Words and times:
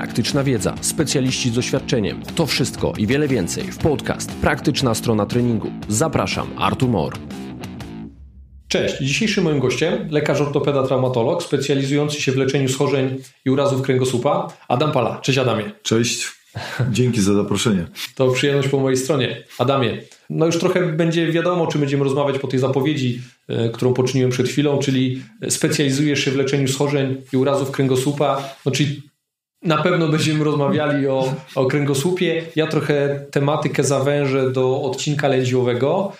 praktyczna 0.00 0.44
wiedza, 0.44 0.74
specjaliści 0.80 1.50
z 1.50 1.54
doświadczeniem. 1.54 2.22
To 2.34 2.46
wszystko 2.46 2.92
i 2.98 3.06
wiele 3.06 3.28
więcej 3.28 3.64
w 3.64 3.78
podcast 3.78 4.32
Praktyczna 4.32 4.94
strona 4.94 5.26
treningu. 5.26 5.70
Zapraszam, 5.88 6.48
Artur 6.58 6.88
Mor. 6.88 7.12
Cześć, 8.68 8.94
dzisiejszym 9.00 9.44
moim 9.44 9.60
gościem 9.60 10.08
lekarz 10.10 10.40
ortopeda 10.40 10.86
traumatolog 10.86 11.42
specjalizujący 11.42 12.20
się 12.20 12.32
w 12.32 12.36
leczeniu 12.36 12.68
schorzeń 12.68 13.16
i 13.44 13.50
urazów 13.50 13.82
kręgosłupa 13.82 14.52
Adam 14.68 14.92
Pala. 14.92 15.18
Cześć 15.22 15.38
Adamie. 15.38 15.72
Cześć. 15.82 16.26
Dzięki 16.90 17.20
za 17.20 17.34
zaproszenie. 17.34 17.86
To 18.14 18.30
przyjemność 18.30 18.68
po 18.68 18.80
mojej 18.80 18.96
stronie. 18.96 19.44
Adamie, 19.58 19.98
no 20.30 20.46
już 20.46 20.58
trochę 20.58 20.92
będzie 20.92 21.32
wiadomo, 21.32 21.66
czy 21.66 21.78
będziemy 21.78 22.04
rozmawiać 22.04 22.38
po 22.38 22.48
tej 22.48 22.60
zapowiedzi, 22.60 23.20
e, 23.48 23.68
którą 23.68 23.94
poczyniłem 23.94 24.30
przed 24.30 24.48
chwilą, 24.48 24.78
czyli 24.78 25.22
specjalizujesz 25.48 26.24
się 26.24 26.30
w 26.30 26.36
leczeniu 26.36 26.68
schorzeń 26.68 27.22
i 27.32 27.36
urazów 27.36 27.70
kręgosłupa, 27.70 28.54
no 28.66 28.72
czyli 28.72 29.09
na 29.62 29.82
pewno 29.82 30.08
będziemy 30.08 30.44
rozmawiali 30.44 31.08
o, 31.08 31.34
o 31.54 31.66
kręgosłupie. 31.66 32.46
Ja 32.56 32.66
trochę 32.66 33.26
tematykę 33.30 33.84
zawężę 33.84 34.50
do 34.50 34.82
odcinka 34.82 35.28
lędźwiowego 35.28 36.12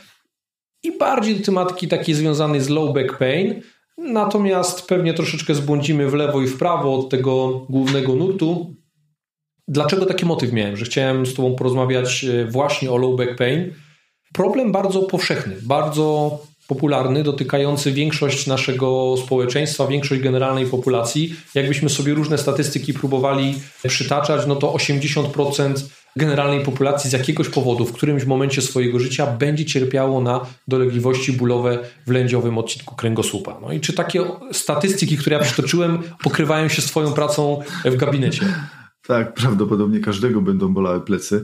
i 0.83 0.99
bardziej 0.99 1.37
do 1.37 1.45
tematyki 1.45 1.89
takiej 1.89 2.15
związanej 2.15 2.61
z 2.61 2.69
low 2.69 2.95
back 2.95 3.19
pain. 3.19 3.63
Natomiast 3.99 4.87
pewnie 4.87 5.15
troszeczkę 5.15 5.55
zbłądzimy 5.55 6.11
w 6.11 6.15
lewo 6.15 6.43
i 6.43 6.47
w 6.47 6.59
prawo 6.59 6.99
od 6.99 7.09
tego 7.09 7.49
głównego 7.69 8.15
nurtu. 8.15 8.75
Dlaczego 9.69 10.07
taki 10.07 10.25
motyw 10.27 10.53
miałem, 10.53 10.77
że 10.77 10.85
chciałem 10.85 11.27
z 11.27 11.35
Tobą 11.35 11.55
porozmawiać 11.55 12.25
e, 12.25 12.45
właśnie 12.45 12.91
o 12.91 12.97
low 12.97 13.17
back 13.17 13.37
pain? 13.37 13.75
Problem 14.33 14.73
bardzo 14.73 15.03
powszechny, 15.03 15.57
bardzo 15.63 16.39
popularny, 16.71 17.23
dotykający 17.23 17.93
większość 17.93 18.47
naszego 18.47 19.15
społeczeństwa, 19.25 19.87
większość 19.87 20.23
generalnej 20.23 20.67
populacji. 20.67 21.35
Jakbyśmy 21.55 21.89
sobie 21.91 22.15
różne 22.15 22.39
statystyki 22.39 22.95
próbowali 22.95 23.55
przytaczać, 23.89 24.47
no 24.47 24.57
to 24.57 24.73
80% 24.73 25.73
generalnej 26.17 26.61
populacji 26.65 27.11
z 27.11 27.13
jakiegoś 27.13 27.49
powodu 27.49 27.87
w 27.87 27.93
którymś 27.93 28.25
momencie 28.25 28.63
swojego 28.63 28.99
życia 28.99 29.27
będzie 29.27 29.65
cierpiało 29.65 30.21
na 30.21 30.41
dolegliwości 30.69 31.33
bólowe 31.33 31.79
w 32.07 32.11
lędziowym 32.11 32.59
odcinku 32.59 32.95
kręgosłupa. 32.95 33.59
No 33.63 33.73
i 33.73 33.81
czy 33.81 33.93
takie 33.93 34.25
statystyki, 34.53 35.17
które 35.17 35.37
ja 35.37 35.43
przytoczyłem, 35.43 36.03
pokrywają 36.23 36.69
się 36.69 36.83
z 36.83 36.87
Twoją 36.87 37.13
pracą 37.13 37.61
w 37.85 37.97
gabinecie? 37.97 38.55
Tak, 39.07 39.35
prawdopodobnie 39.35 40.01
każdego 40.01 40.41
będą 40.41 40.75
bolały 40.75 41.01
plecy. 41.01 41.43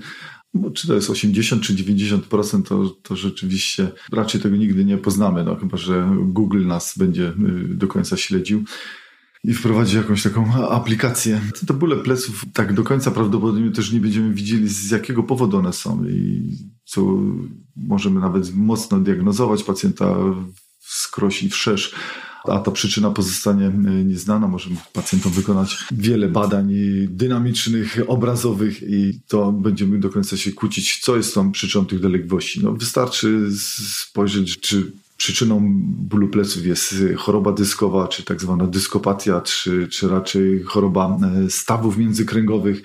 No, 0.63 0.71
czy 0.71 0.87
to 0.87 0.95
jest 0.95 1.11
80 1.11 1.63
czy 1.63 1.75
90%, 1.75 2.63
to, 2.63 2.91
to 3.03 3.17
rzeczywiście 3.17 3.91
raczej 4.13 4.41
tego 4.41 4.57
nigdy 4.57 4.85
nie 4.85 4.99
poznamy, 4.99 5.45
no, 5.45 5.57
chyba 5.57 5.77
że 5.77 6.17
Google 6.23 6.67
nas 6.67 6.99
będzie 6.99 7.29
y, 7.29 7.75
do 7.75 7.87
końca 7.87 8.17
śledził 8.17 8.65
i 9.45 9.55
wprowadzi 9.55 9.97
jakąś 9.97 10.23
taką 10.23 10.69
aplikację. 10.69 11.41
To 11.67 11.75
bóle 11.75 11.97
pleców 11.97 12.45
tak 12.53 12.73
do 12.73 12.85
końca 12.85 13.11
prawdopodobnie 13.11 13.71
też 13.71 13.93
nie 13.93 14.01
będziemy 14.01 14.35
widzieli, 14.35 14.69
z 14.69 14.91
jakiego 14.91 15.23
powodu 15.23 15.59
one 15.59 15.73
są 15.73 16.05
i 16.05 16.53
co 16.85 17.19
możemy 17.77 18.21
nawet 18.21 18.55
mocno 18.55 19.01
diagnozować 19.01 19.63
pacjenta 19.63 20.17
skroś 20.81 21.43
i 21.43 21.49
wszerz 21.51 21.95
a 22.49 22.59
ta 22.59 22.71
przyczyna 22.71 23.11
pozostanie 23.11 23.67
e, 23.67 23.71
nieznana. 24.05 24.49
Możemy 24.49 24.77
pacjentom 24.93 25.33
wykonać 25.33 25.79
wiele 25.93 26.29
badań 26.29 26.73
dynamicznych, 27.09 27.99
obrazowych 28.07 28.83
i 28.83 29.21
to 29.29 29.53
będziemy 29.53 29.99
do 29.99 30.11
końca 30.11 30.37
się 30.37 30.53
kłócić, 30.53 30.99
co 31.03 31.17
jest 31.17 31.35
tą 31.35 31.53
przyczyną 31.53 31.87
tych 31.87 32.01
dolegliwości. 32.01 32.65
No, 32.65 32.73
wystarczy 32.73 33.49
spojrzeć, 33.99 34.61
czy 34.61 34.93
przyczyną 35.17 35.61
bólu 35.83 36.29
pleców 36.29 36.67
jest 36.67 36.95
choroba 37.17 37.53
dyskowa, 37.53 38.09
czy 38.09 38.23
tak 38.23 38.41
zwana 38.41 38.67
dyskopatia, 38.67 39.41
czy, 39.41 39.89
czy 39.89 40.09
raczej 40.09 40.63
choroba 40.63 41.19
e, 41.47 41.51
stawów 41.51 41.97
międzykręgowych 41.97 42.83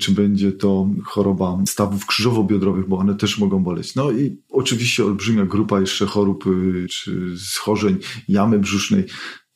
czy 0.00 0.12
będzie 0.12 0.52
to 0.52 0.88
choroba 1.04 1.58
stawów 1.66 2.06
krzyżowo-biodrowych, 2.06 2.88
bo 2.88 2.98
one 2.98 3.14
też 3.14 3.38
mogą 3.38 3.62
boleć. 3.62 3.94
No 3.94 4.10
i 4.10 4.36
oczywiście 4.50 5.04
olbrzymia 5.04 5.46
grupa 5.46 5.80
jeszcze 5.80 6.06
chorób 6.06 6.46
y, 6.46 6.86
czy 6.90 7.34
schorzeń 7.38 7.96
jamy 8.28 8.58
brzusznej, 8.58 9.04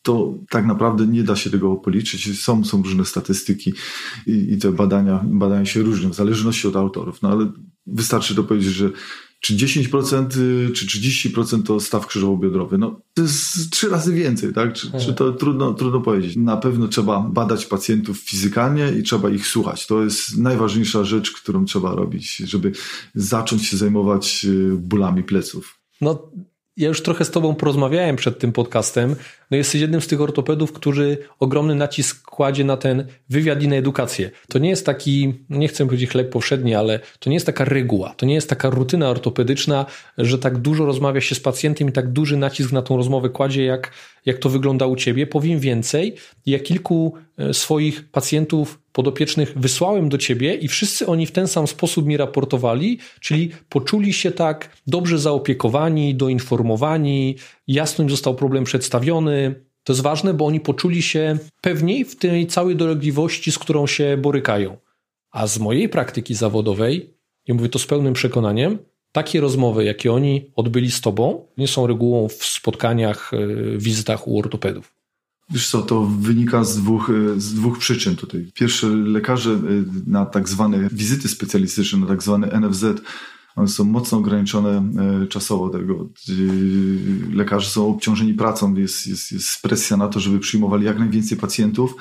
to 0.02 0.34
tak 0.50 0.66
naprawdę 0.66 1.06
nie 1.06 1.22
da 1.22 1.36
się 1.36 1.50
tego 1.50 1.76
policzyć. 1.76 2.40
Są, 2.42 2.64
są 2.64 2.82
różne 2.82 3.04
statystyki 3.04 3.72
i, 4.26 4.52
i 4.52 4.58
te 4.58 4.72
badania, 4.72 5.24
badania 5.24 5.64
się 5.64 5.82
różnią 5.82 6.10
w 6.10 6.14
zależności 6.14 6.68
od 6.68 6.76
autorów. 6.76 7.22
No 7.22 7.28
ale 7.28 7.52
wystarczy 7.86 8.34
to 8.34 8.44
powiedzieć, 8.44 8.72
że 8.72 8.90
czy 9.40 9.56
10% 9.56 10.38
y, 10.38 10.72
czy 10.72 10.86
30% 10.86 11.62
to 11.62 11.80
staw 11.80 12.06
krzyżowo-biodrowy. 12.06 12.78
No, 12.78 13.00
to 13.14 13.22
jest 13.22 13.70
trzy 13.70 13.88
razy 13.88 14.14
więcej, 14.14 14.52
tak? 14.52 14.72
Czy, 14.72 14.90
czy, 15.00 15.14
to 15.14 15.32
trudno, 15.32 15.74
trudno 15.74 16.00
powiedzieć. 16.00 16.36
Na 16.36 16.56
pewno 16.56 16.88
trzeba 16.88 17.20
badać 17.20 17.66
pacjentów 17.66 18.18
fizykalnie 18.18 18.92
i 19.00 19.02
trzeba 19.02 19.30
ich 19.30 19.46
słuchać. 19.46 19.86
To 19.86 20.04
jest 20.04 20.38
najważniejsza 20.38 21.04
rzecz, 21.04 21.32
którą 21.32 21.64
trzeba 21.64 21.94
robić, 21.94 22.36
żeby 22.36 22.72
zacząć 23.14 23.66
się 23.66 23.76
zajmować 23.76 24.44
y, 24.44 24.76
bólami 24.78 25.22
pleców. 25.22 25.78
No, 26.00 26.30
ja 26.78 26.88
już 26.88 27.02
trochę 27.02 27.24
z 27.24 27.30
Tobą 27.30 27.54
porozmawiałem 27.54 28.16
przed 28.16 28.38
tym 28.38 28.52
podcastem. 28.52 29.16
No 29.50 29.56
jesteś 29.56 29.80
jednym 29.80 30.00
z 30.00 30.06
tych 30.06 30.20
ortopedów, 30.20 30.72
który 30.72 31.18
ogromny 31.40 31.74
nacisk 31.74 32.22
kładzie 32.22 32.64
na 32.64 32.76
ten 32.76 33.06
wywiad 33.28 33.62
i 33.62 33.68
na 33.68 33.76
edukację. 33.76 34.30
To 34.48 34.58
nie 34.58 34.70
jest 34.70 34.86
taki, 34.86 35.34
no 35.48 35.58
nie 35.58 35.68
chcę 35.68 35.84
powiedzieć 35.84 36.10
chleb 36.10 36.30
powszedni, 36.30 36.74
ale 36.74 37.00
to 37.18 37.30
nie 37.30 37.36
jest 37.36 37.46
taka 37.46 37.64
reguła, 37.64 38.14
to 38.16 38.26
nie 38.26 38.34
jest 38.34 38.48
taka 38.48 38.70
rutyna 38.70 39.08
ortopedyczna, 39.08 39.86
że 40.18 40.38
tak 40.38 40.58
dużo 40.58 40.86
rozmawia 40.86 41.20
się 41.20 41.34
z 41.34 41.40
pacjentem 41.40 41.88
i 41.88 41.92
tak 41.92 42.12
duży 42.12 42.36
nacisk 42.36 42.72
na 42.72 42.82
tą 42.82 42.96
rozmowę 42.96 43.28
kładzie, 43.28 43.64
jak, 43.64 43.92
jak 44.26 44.38
to 44.38 44.48
wygląda 44.48 44.86
u 44.86 44.96
Ciebie. 44.96 45.26
Powiem 45.26 45.60
więcej, 45.60 46.14
ja 46.46 46.58
kilku 46.58 47.14
e, 47.38 47.54
swoich 47.54 48.10
pacjentów 48.10 48.78
podopiecznych 48.98 49.52
wysłałem 49.56 50.08
do 50.08 50.18
ciebie 50.18 50.54
i 50.54 50.68
wszyscy 50.68 51.06
oni 51.06 51.26
w 51.26 51.32
ten 51.32 51.48
sam 51.48 51.66
sposób 51.66 52.06
mi 52.06 52.16
raportowali, 52.16 52.98
czyli 53.20 53.50
poczuli 53.68 54.12
się 54.12 54.30
tak 54.30 54.76
dobrze 54.86 55.18
zaopiekowani, 55.18 56.14
doinformowani, 56.14 57.36
jasno 57.66 58.02
im 58.02 58.10
został 58.10 58.34
problem 58.34 58.64
przedstawiony. 58.64 59.54
To 59.84 59.92
jest 59.92 60.02
ważne, 60.02 60.34
bo 60.34 60.46
oni 60.46 60.60
poczuli 60.60 61.02
się 61.02 61.38
pewniej 61.60 62.04
w 62.04 62.16
tej 62.16 62.46
całej 62.46 62.76
dolegliwości, 62.76 63.52
z 63.52 63.58
którą 63.58 63.86
się 63.86 64.16
borykają. 64.16 64.76
A 65.30 65.46
z 65.46 65.58
mojej 65.58 65.88
praktyki 65.88 66.34
zawodowej, 66.34 67.14
i 67.46 67.52
mówię 67.52 67.68
to 67.68 67.78
z 67.78 67.86
pełnym 67.86 68.14
przekonaniem, 68.14 68.78
takie 69.12 69.40
rozmowy, 69.40 69.84
jakie 69.84 70.12
oni 70.12 70.50
odbyli 70.56 70.90
z 70.90 71.00
tobą, 71.00 71.46
nie 71.56 71.68
są 71.68 71.86
regułą 71.86 72.28
w 72.28 72.44
spotkaniach, 72.44 73.30
e, 73.34 73.38
wizytach 73.78 74.28
u 74.28 74.38
ortopedów. 74.38 74.97
Wiesz 75.50 75.70
co, 75.70 75.82
to 75.82 76.04
wynika 76.04 76.64
z 76.64 76.76
dwóch, 76.76 77.10
e, 77.10 77.40
z 77.40 77.54
dwóch 77.54 77.78
przyczyn 77.78 78.16
tutaj. 78.16 78.50
Pierwsze, 78.54 78.88
lekarze 78.88 79.50
e, 79.52 79.56
na 80.06 80.26
tak 80.26 80.48
zwane 80.48 80.88
wizyty 80.92 81.28
specjalistyczne, 81.28 81.98
na 81.98 82.06
tak 82.06 82.22
zwane 82.22 82.60
NFZ, 82.60 82.84
one 83.56 83.68
są 83.68 83.84
mocno 83.84 84.18
ograniczone 84.18 84.92
e, 85.22 85.26
czasowo. 85.26 85.68
Tego. 85.68 86.08
Lekarze 87.32 87.70
są 87.70 87.88
obciążeni 87.88 88.34
pracą, 88.34 88.74
jest, 88.74 89.06
jest, 89.06 89.32
jest 89.32 89.62
presja 89.62 89.96
na 89.96 90.08
to, 90.08 90.20
żeby 90.20 90.38
przyjmowali 90.38 90.84
jak 90.84 90.98
najwięcej 90.98 91.38
pacjentów, 91.38 91.94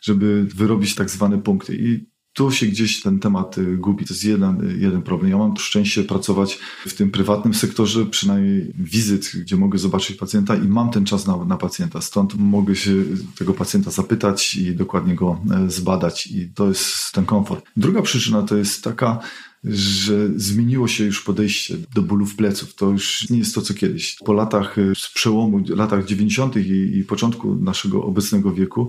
żeby 0.00 0.46
wyrobić 0.54 0.94
tak 0.94 1.10
zwane 1.10 1.38
punkty. 1.38 1.76
I 1.76 2.13
tu 2.34 2.50
się 2.50 2.66
gdzieś 2.66 3.02
ten 3.02 3.18
temat 3.18 3.58
y, 3.58 3.76
gubi. 3.76 4.04
To 4.04 4.14
jest 4.14 4.24
jeden, 4.24 4.76
jeden 4.80 5.02
problem. 5.02 5.30
Ja 5.30 5.38
mam 5.38 5.56
szczęście 5.56 6.04
pracować 6.04 6.58
w 6.86 6.94
tym 6.94 7.10
prywatnym 7.10 7.54
sektorze, 7.54 8.06
przynajmniej 8.06 8.72
wizyt, 8.78 9.32
gdzie 9.34 9.56
mogę 9.56 9.78
zobaczyć 9.78 10.16
pacjenta 10.16 10.56
i 10.56 10.68
mam 10.68 10.90
ten 10.90 11.04
czas 11.04 11.26
na, 11.26 11.44
na 11.44 11.56
pacjenta. 11.56 12.00
Stąd 12.00 12.34
mogę 12.34 12.76
się 12.76 12.92
tego 13.38 13.54
pacjenta 13.54 13.90
zapytać 13.90 14.54
i 14.54 14.74
dokładnie 14.74 15.14
go 15.14 15.40
e, 15.50 15.70
zbadać 15.70 16.26
i 16.26 16.48
to 16.54 16.68
jest 16.68 17.12
ten 17.12 17.26
komfort. 17.26 17.64
Druga 17.76 18.02
przyczyna 18.02 18.42
to 18.42 18.56
jest 18.56 18.84
taka, 18.84 19.18
że 19.64 20.28
zmieniło 20.36 20.88
się 20.88 21.04
już 21.04 21.22
podejście 21.22 21.76
do 21.94 22.02
bólów 22.02 22.36
pleców. 22.36 22.74
To 22.74 22.90
już 22.90 23.30
nie 23.30 23.38
jest 23.38 23.54
to, 23.54 23.62
co 23.62 23.74
kiedyś. 23.74 24.16
Po 24.24 24.32
latach, 24.32 24.78
y, 24.78 24.92
z 24.96 25.12
przełomu 25.14 25.64
latach 25.68 26.04
90. 26.04 26.56
I, 26.56 26.98
i 26.98 27.04
początku 27.04 27.54
naszego 27.54 28.04
obecnego 28.04 28.52
wieku 28.52 28.88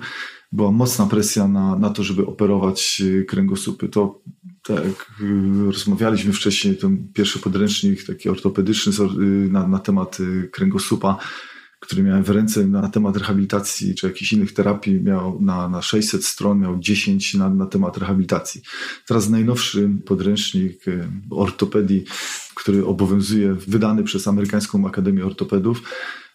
była 0.51 0.71
mocna 0.71 1.05
presja 1.05 1.47
na, 1.47 1.75
na 1.75 1.89
to, 1.89 2.03
żeby 2.03 2.25
operować 2.25 3.01
y, 3.05 3.25
kręgosłupy. 3.25 3.89
To 3.89 4.21
tak 4.63 5.11
y, 5.21 5.71
rozmawialiśmy 5.71 6.33
wcześniej, 6.33 6.77
ten 6.77 7.07
pierwszy 7.13 7.39
podręcznik 7.39 8.05
taki 8.05 8.29
ortopedyczny 8.29 8.91
na, 9.49 9.67
na 9.67 9.79
temat 9.79 10.17
kręgosłupa, 10.51 11.17
który 11.85 12.03
miałem 12.03 12.23
w 12.23 12.29
ręce 12.29 12.67
na 12.67 12.89
temat 12.89 13.17
rehabilitacji 13.17 13.95
czy 13.95 14.07
jakichś 14.07 14.33
innych 14.33 14.53
terapii, 14.53 15.01
miał 15.01 15.41
na, 15.41 15.69
na 15.69 15.81
600 15.81 16.25
stron, 16.25 16.59
miał 16.59 16.79
10 16.79 17.33
na, 17.33 17.49
na 17.49 17.65
temat 17.65 17.97
rehabilitacji. 17.97 18.61
Teraz 19.07 19.29
najnowszy 19.29 19.89
podręcznik 20.05 20.87
e, 20.87 21.09
ortopedii, 21.29 22.03
który 22.55 22.85
obowiązuje, 22.85 23.53
wydany 23.53 24.03
przez 24.03 24.27
Amerykańską 24.27 24.87
Akademię 24.87 25.25
Ortopedów, 25.25 25.81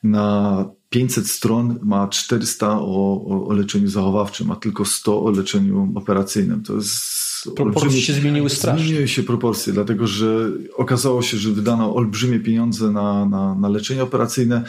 na 0.03 0.65
500 0.91 1.29
stron 1.29 1.79
ma 1.83 2.09
400 2.09 2.79
o, 2.81 3.47
o, 3.49 3.53
leczeniu 3.53 3.89
zachowawczym, 3.89 4.51
a 4.51 4.57
tylko 4.57 4.85
100 4.85 5.23
o 5.23 5.31
leczeniu 5.31 5.93
operacyjnym. 5.95 6.63
To 6.63 6.75
jest 6.75 7.21
Proporcje 7.57 8.01
się 8.01 8.13
zmieniły 8.13 8.51
strasznie. 8.51 8.87
Zmieniły 8.87 9.09
się 9.09 9.23
proporcje, 9.23 9.73
dlatego 9.73 10.07
że 10.07 10.51
okazało 10.77 11.23
się, 11.23 11.37
że 11.37 11.51
wydano 11.51 11.95
olbrzymie 11.95 12.41
pieniądze 12.41 12.91
na, 12.91 13.27
na, 13.27 13.55
na 13.55 13.69
leczenie 13.69 14.03
operacyjne, 14.03 14.65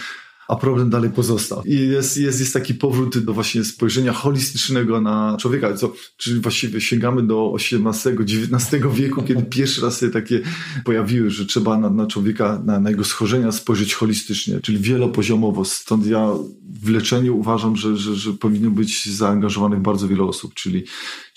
a 0.51 0.55
problem 0.55 0.89
dalej 0.89 1.09
pozostał. 1.09 1.63
I 1.65 1.75
jest, 1.75 2.17
jest, 2.17 2.39
jest 2.39 2.53
taki 2.53 2.73
powrót 2.73 3.17
do 3.17 3.33
właśnie 3.33 3.63
spojrzenia 3.63 4.13
holistycznego 4.13 5.01
na 5.01 5.37
człowieka, 5.39 5.73
co, 5.73 5.93
czyli 6.17 6.39
właściwie 6.39 6.81
sięgamy 6.81 7.23
do 7.23 7.55
XVIII, 7.55 8.15
XIX 8.19 8.83
wieku, 8.93 9.23
kiedy 9.23 9.43
pierwszy 9.43 9.81
raz 9.81 9.99
się 9.99 10.09
takie 10.09 10.41
pojawiły, 10.85 11.29
że 11.29 11.45
trzeba 11.45 11.77
na, 11.77 11.89
na 11.89 12.07
człowieka, 12.07 12.61
na, 12.65 12.79
na 12.79 12.89
jego 12.89 13.03
schorzenia 13.03 13.51
spojrzeć 13.51 13.93
holistycznie, 13.93 14.59
czyli 14.59 14.77
wielopoziomowo. 14.79 15.65
Stąd 15.65 16.05
ja 16.05 16.29
w 16.83 16.89
leczeniu 16.89 17.37
uważam, 17.37 17.75
że, 17.75 17.97
że, 17.97 18.15
że 18.15 18.33
powinno 18.33 18.71
być 18.71 19.05
zaangażowanych 19.05 19.79
bardzo 19.79 20.07
wiele 20.07 20.23
osób, 20.23 20.53
czyli 20.53 20.83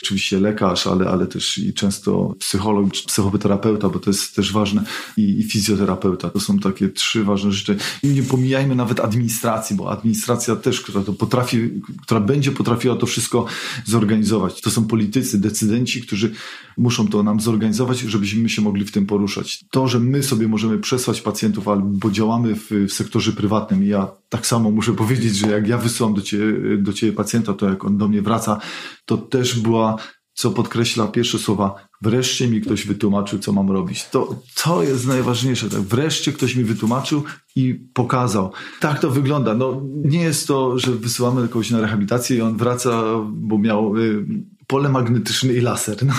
oczywiście 0.05 0.41
lekarz, 0.41 0.87
ale, 0.87 1.06
ale 1.06 1.27
też 1.27 1.59
i 1.59 1.75
często 1.75 2.35
psycholog, 2.39 2.91
psychoterapeuta, 3.06 3.89
bo 3.89 3.99
to 3.99 4.11
jest 4.11 4.37
też 4.37 4.53
ważne, 4.53 4.85
i, 5.17 5.39
i 5.41 5.43
fizjoterapeuta. 5.43 6.31
To 6.31 6.41
są 6.41 6.59
takie 6.59 6.89
trzy 6.89 7.25
ważne 7.25 7.53
rzeczy. 7.53 7.77
I 8.03 8.09
nie 8.09 8.23
pomijajmy 8.23 8.75
nawet 8.75 9.01
administracji, 9.01 9.77
bo 9.77 9.91
administracja 9.91 10.56
też, 10.56 10.81
która 10.81 11.03
to 11.03 11.12
potrafi, 11.12 11.71
która 12.03 12.21
będzie 12.21 12.53
potrafiła 12.53 12.97
to 12.97 13.06
wszystko 13.06 13.47
zorganizować. 13.85 14.61
To 14.61 14.71
są 14.71 14.85
politycy, 14.85 15.41
decydenci, 15.41 16.03
którzy 16.03 16.33
muszą 16.77 17.09
to 17.09 17.23
nam 17.23 17.41
zorganizować, 17.41 17.99
żebyśmy 17.99 18.49
się 18.49 18.62
mogli 18.62 18.85
w 18.85 18.93
tym 18.93 19.07
poruszać. 19.07 19.65
To, 19.71 19.89
że 19.89 20.00
my 20.00 20.23
sobie 20.23 20.49
możemy 20.49 20.79
przesłać 20.79 21.21
pacjentów, 21.21 21.69
albo 21.69 22.11
działamy 22.11 22.55
w, 22.55 22.71
w 22.89 22.93
sektorze 22.93 23.33
prywatnym 23.33 23.85
ja 23.85 24.09
tak 24.29 24.47
samo 24.47 24.71
muszę 24.71 24.93
powiedzieć, 24.93 25.37
że 25.37 25.47
jak 25.47 25.69
ja 25.69 25.79
wysyłam 25.79 26.15
do 26.15 26.23
ciebie, 26.23 26.79
do 26.79 26.93
ciebie 26.93 27.12
pacjenta, 27.12 27.53
to 27.53 27.69
jak 27.69 27.85
on 27.85 27.99
do 27.99 28.09
mnie 28.09 28.23
wraca, 28.23 28.61
to 29.07 29.17
też 29.17 29.61
była 29.61 29.94
co 30.35 30.50
podkreśla 30.50 31.06
pierwsze 31.06 31.38
słowa, 31.38 31.88
wreszcie 32.02 32.49
mi 32.49 32.61
ktoś 32.61 32.87
wytłumaczył, 32.87 33.38
co 33.38 33.52
mam 33.52 33.70
robić. 33.70 34.05
To, 34.05 34.43
to 34.64 34.82
jest 34.82 35.06
najważniejsze. 35.06 35.70
Tak? 35.70 35.81
Wreszcie 35.81 36.32
ktoś 36.32 36.56
mi 36.56 36.64
wytłumaczył 36.64 37.23
i 37.56 37.75
pokazał. 37.75 38.52
Tak 38.81 39.00
to 39.00 39.11
wygląda. 39.11 39.55
No, 39.55 39.82
nie 40.05 40.23
jest 40.23 40.49
to, 40.49 40.79
że 40.79 40.93
wysyłamy 40.93 41.49
kogoś 41.49 41.70
na 41.70 41.81
rehabilitację 41.81 42.37
i 42.37 42.41
on 42.41 42.56
wraca, 42.56 43.02
bo 43.32 43.58
miał 43.58 43.96
y, 43.96 44.25
pole 44.67 44.88
magnetyczne 44.88 45.52
i 45.52 45.61
laser. 45.61 45.97
No. 46.06 46.14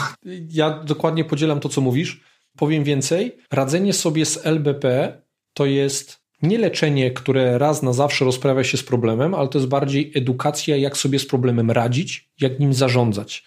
Ja 0.49 0.83
dokładnie 0.83 1.25
podzielam 1.25 1.59
to, 1.59 1.69
co 1.69 1.81
mówisz. 1.81 2.21
Powiem 2.57 2.83
więcej. 2.83 3.37
Radzenie 3.51 3.93
sobie 3.93 4.25
z 4.25 4.45
LBP 4.45 5.13
to 5.53 5.65
jest 5.65 6.25
nie 6.41 6.57
leczenie, 6.57 7.11
które 7.11 7.57
raz 7.57 7.83
na 7.83 7.93
zawsze 7.93 8.25
rozprawia 8.25 8.63
się 8.63 8.77
z 8.77 8.83
problemem, 8.83 9.33
ale 9.33 9.47
to 9.47 9.57
jest 9.57 9.69
bardziej 9.69 10.11
edukacja, 10.15 10.77
jak 10.77 10.97
sobie 10.97 11.19
z 11.19 11.25
problemem 11.25 11.71
radzić, 11.71 12.29
jak 12.41 12.59
nim 12.59 12.73
zarządzać. 12.73 13.43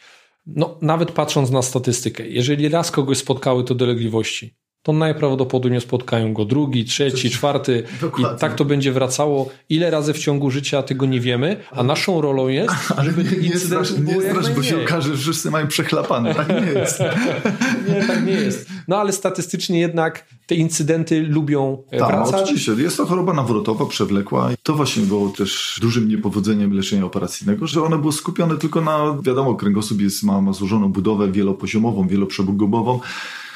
No, 0.56 0.78
nawet 0.82 1.12
patrząc 1.12 1.50
na 1.50 1.62
statystykę, 1.62 2.28
jeżeli 2.28 2.68
raz 2.68 2.90
kogoś 2.90 3.18
spotkały 3.18 3.64
to 3.64 3.74
dolegliwości, 3.74 4.57
to 4.88 4.92
najprawdopodobniej 4.92 5.80
spotkają 5.80 6.32
go 6.32 6.44
drugi, 6.44 6.84
trzeci, 6.84 7.30
czwarty 7.30 7.82
Dokładnie. 8.00 8.36
i 8.36 8.40
tak 8.40 8.54
to 8.54 8.64
będzie 8.64 8.92
wracało. 8.92 9.50
Ile 9.68 9.90
razy 9.90 10.12
w 10.12 10.18
ciągu 10.18 10.50
życia 10.50 10.82
tego 10.82 11.06
nie 11.06 11.20
wiemy, 11.20 11.56
a 11.70 11.82
naszą 11.82 12.20
rolą 12.20 12.48
jest, 12.48 12.74
Ale 12.96 13.10
żeby 13.10 13.24
nie, 13.24 13.48
nie 13.48 13.58
strasz, 13.58 13.90
nie 13.98 14.20
strasz 14.20 14.50
bo 14.50 14.62
się 14.62 14.82
okaże, 14.82 15.16
że 15.16 15.22
wszyscy 15.22 15.50
mają 15.50 15.66
przechlapane. 15.66 16.34
Tak 16.34 16.48
nie 16.48 16.80
jest. 16.80 17.00
nie, 17.88 18.06
tak 18.06 18.26
nie 18.26 18.32
jest. 18.32 18.68
No 18.88 18.96
ale 18.96 19.12
statystycznie 19.12 19.80
jednak 19.80 20.24
te 20.46 20.54
incydenty 20.54 21.22
lubią 21.22 21.82
e, 21.90 21.98
tak, 21.98 22.08
wracać. 22.08 22.42
oczywiście. 22.42 22.72
Jest 22.72 22.96
to 22.96 23.06
choroba 23.06 23.32
nawrotowa, 23.32 23.86
przewlekła. 23.86 24.50
To 24.62 24.74
właśnie 24.74 25.02
było 25.02 25.28
też 25.28 25.78
dużym 25.82 26.08
niepowodzeniem 26.08 26.72
leczenia 26.72 27.04
operacyjnego, 27.04 27.66
że 27.66 27.82
ono 27.82 27.98
było 27.98 28.12
skupione 28.12 28.56
tylko 28.56 28.80
na, 28.80 29.16
wiadomo, 29.22 29.54
kręgosłup 29.54 30.00
jest, 30.00 30.22
ma, 30.22 30.40
ma 30.40 30.52
złożoną 30.52 30.92
budowę 30.92 31.32
wielopoziomową, 31.32 32.08
wieloprzebugobową 32.08 33.00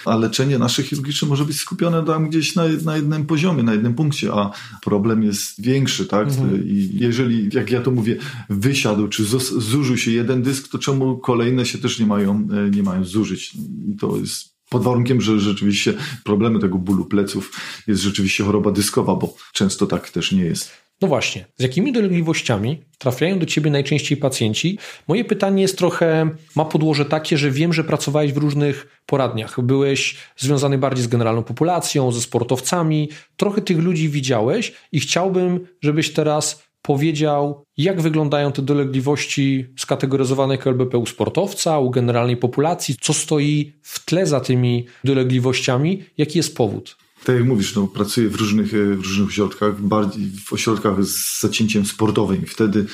a 0.04 0.16
leczenie 0.16 0.58
nasze 0.58 0.82
chirurgiczne 0.82 1.28
może 1.28 1.44
być 1.44 1.56
skupione 1.56 2.04
tam 2.04 2.28
gdzieś 2.28 2.54
na, 2.54 2.64
na 2.84 2.96
jednym 2.96 3.26
poziomie, 3.26 3.62
na 3.62 3.72
jednym 3.72 3.94
punkcie, 3.94 4.32
a 4.32 4.50
problem 4.82 5.22
jest 5.22 5.62
większy, 5.62 6.06
tak? 6.06 6.28
Mhm. 6.28 6.68
I 6.68 6.90
jeżeli, 6.92 7.48
jak 7.52 7.70
ja 7.70 7.80
to 7.80 7.90
mówię, 7.90 8.16
wysiadł 8.50 9.08
czy 9.08 9.24
zużył 9.58 9.96
się 9.96 10.10
jeden 10.10 10.42
dysk, 10.42 10.68
to 10.68 10.78
czemu 10.78 11.18
kolejne 11.18 11.66
się 11.66 11.78
też 11.78 12.00
nie 12.00 12.06
mają, 12.06 12.48
e, 12.66 12.70
nie 12.70 12.82
mają 12.82 13.04
zużyć? 13.04 13.54
I 13.88 13.96
to 14.00 14.16
jest 14.16 14.52
pod 14.72 14.82
warunkiem, 14.82 15.20
że 15.20 15.40
rzeczywiście 15.40 15.94
problemy 16.24 16.58
tego 16.58 16.78
bólu 16.78 17.04
pleców 17.04 17.60
jest 17.86 18.02
rzeczywiście 18.02 18.44
choroba 18.44 18.70
dyskowa, 18.70 19.16
bo 19.16 19.34
często 19.52 19.86
tak 19.86 20.10
też 20.10 20.32
nie 20.32 20.44
jest. 20.44 20.81
No 21.02 21.08
właśnie, 21.08 21.44
z 21.56 21.62
jakimi 21.62 21.92
dolegliwościami 21.92 22.82
trafiają 22.98 23.38
do 23.38 23.46
ciebie 23.46 23.70
najczęściej 23.70 24.18
pacjenci? 24.18 24.78
Moje 25.08 25.24
pytanie 25.24 25.62
jest 25.62 25.78
trochę, 25.78 26.30
ma 26.56 26.64
podłoże 26.64 27.04
takie, 27.04 27.38
że 27.38 27.50
wiem, 27.50 27.72
że 27.72 27.84
pracowałeś 27.84 28.32
w 28.32 28.36
różnych 28.36 29.02
poradniach. 29.06 29.60
Byłeś 29.60 30.16
związany 30.36 30.78
bardziej 30.78 31.04
z 31.04 31.08
generalną 31.08 31.42
populacją, 31.42 32.12
ze 32.12 32.20
sportowcami. 32.20 33.08
Trochę 33.36 33.60
tych 33.60 33.78
ludzi 33.78 34.08
widziałeś 34.08 34.72
i 34.92 35.00
chciałbym, 35.00 35.66
żebyś 35.80 36.12
teraz 36.12 36.62
powiedział, 36.82 37.64
jak 37.76 38.00
wyglądają 38.00 38.52
te 38.52 38.62
dolegliwości 38.62 39.66
skategoryzowane 39.78 40.54
jako 40.54 40.98
u 40.98 41.06
sportowca, 41.06 41.78
u 41.78 41.90
generalnej 41.90 42.36
populacji, 42.36 42.96
co 43.00 43.14
stoi 43.14 43.72
w 43.82 44.04
tle 44.04 44.26
za 44.26 44.40
tymi 44.40 44.86
dolegliwościami, 45.04 46.04
jaki 46.18 46.38
jest 46.38 46.56
powód 46.56 47.01
tak 47.24 47.36
jak 47.36 47.44
mówisz, 47.44 47.74
no, 47.74 47.86
pracuję 47.86 48.28
w 48.28 48.34
różnych, 48.34 48.74
e, 48.74 48.96
w 48.96 49.00
różnych 49.00 49.28
ośrodkach, 49.28 49.82
bardziej 49.82 50.30
w 50.44 50.52
ośrodkach 50.52 51.04
z 51.04 51.40
zacięciem 51.40 51.86
sportowym. 51.86 52.42
Wtedy, 52.46 52.86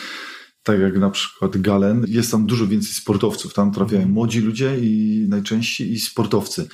tak 0.63 0.81
jak 0.81 0.99
na 0.99 1.11
przykład 1.11 1.57
Galen, 1.57 2.05
jest 2.09 2.31
tam 2.31 2.47
dużo 2.47 2.67
więcej 2.67 2.93
sportowców. 2.93 3.55
Tam 3.55 3.73
trafiają 3.73 4.09
młodzi 4.09 4.41
ludzie 4.41 4.79
i 4.81 5.27
najczęściej 5.29 5.93
i 5.93 6.01
sportowcy. 6.01 6.69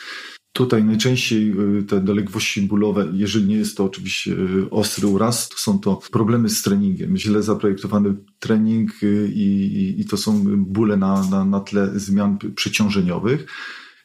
Tutaj 0.52 0.84
najczęściej 0.84 1.50
e, 1.50 1.82
te 1.82 2.00
dolegliwości 2.00 2.62
bólowe, 2.62 3.08
jeżeli 3.12 3.46
nie 3.46 3.56
jest 3.56 3.76
to 3.76 3.84
oczywiście 3.84 4.32
e, 4.32 4.70
ostry 4.70 5.06
uraz, 5.06 5.48
to 5.48 5.56
są 5.56 5.78
to 5.78 6.00
problemy 6.10 6.48
z 6.48 6.62
treningiem. 6.62 7.16
Źle 7.16 7.42
zaprojektowany 7.42 8.14
trening 8.38 8.90
i, 9.02 9.06
i, 9.06 10.00
i 10.00 10.04
to 10.04 10.16
są 10.16 10.44
bóle 10.56 10.96
na, 10.96 11.30
na, 11.30 11.44
na 11.44 11.60
tle 11.60 11.90
zmian 11.94 12.38
przeciążeniowych 12.54 13.46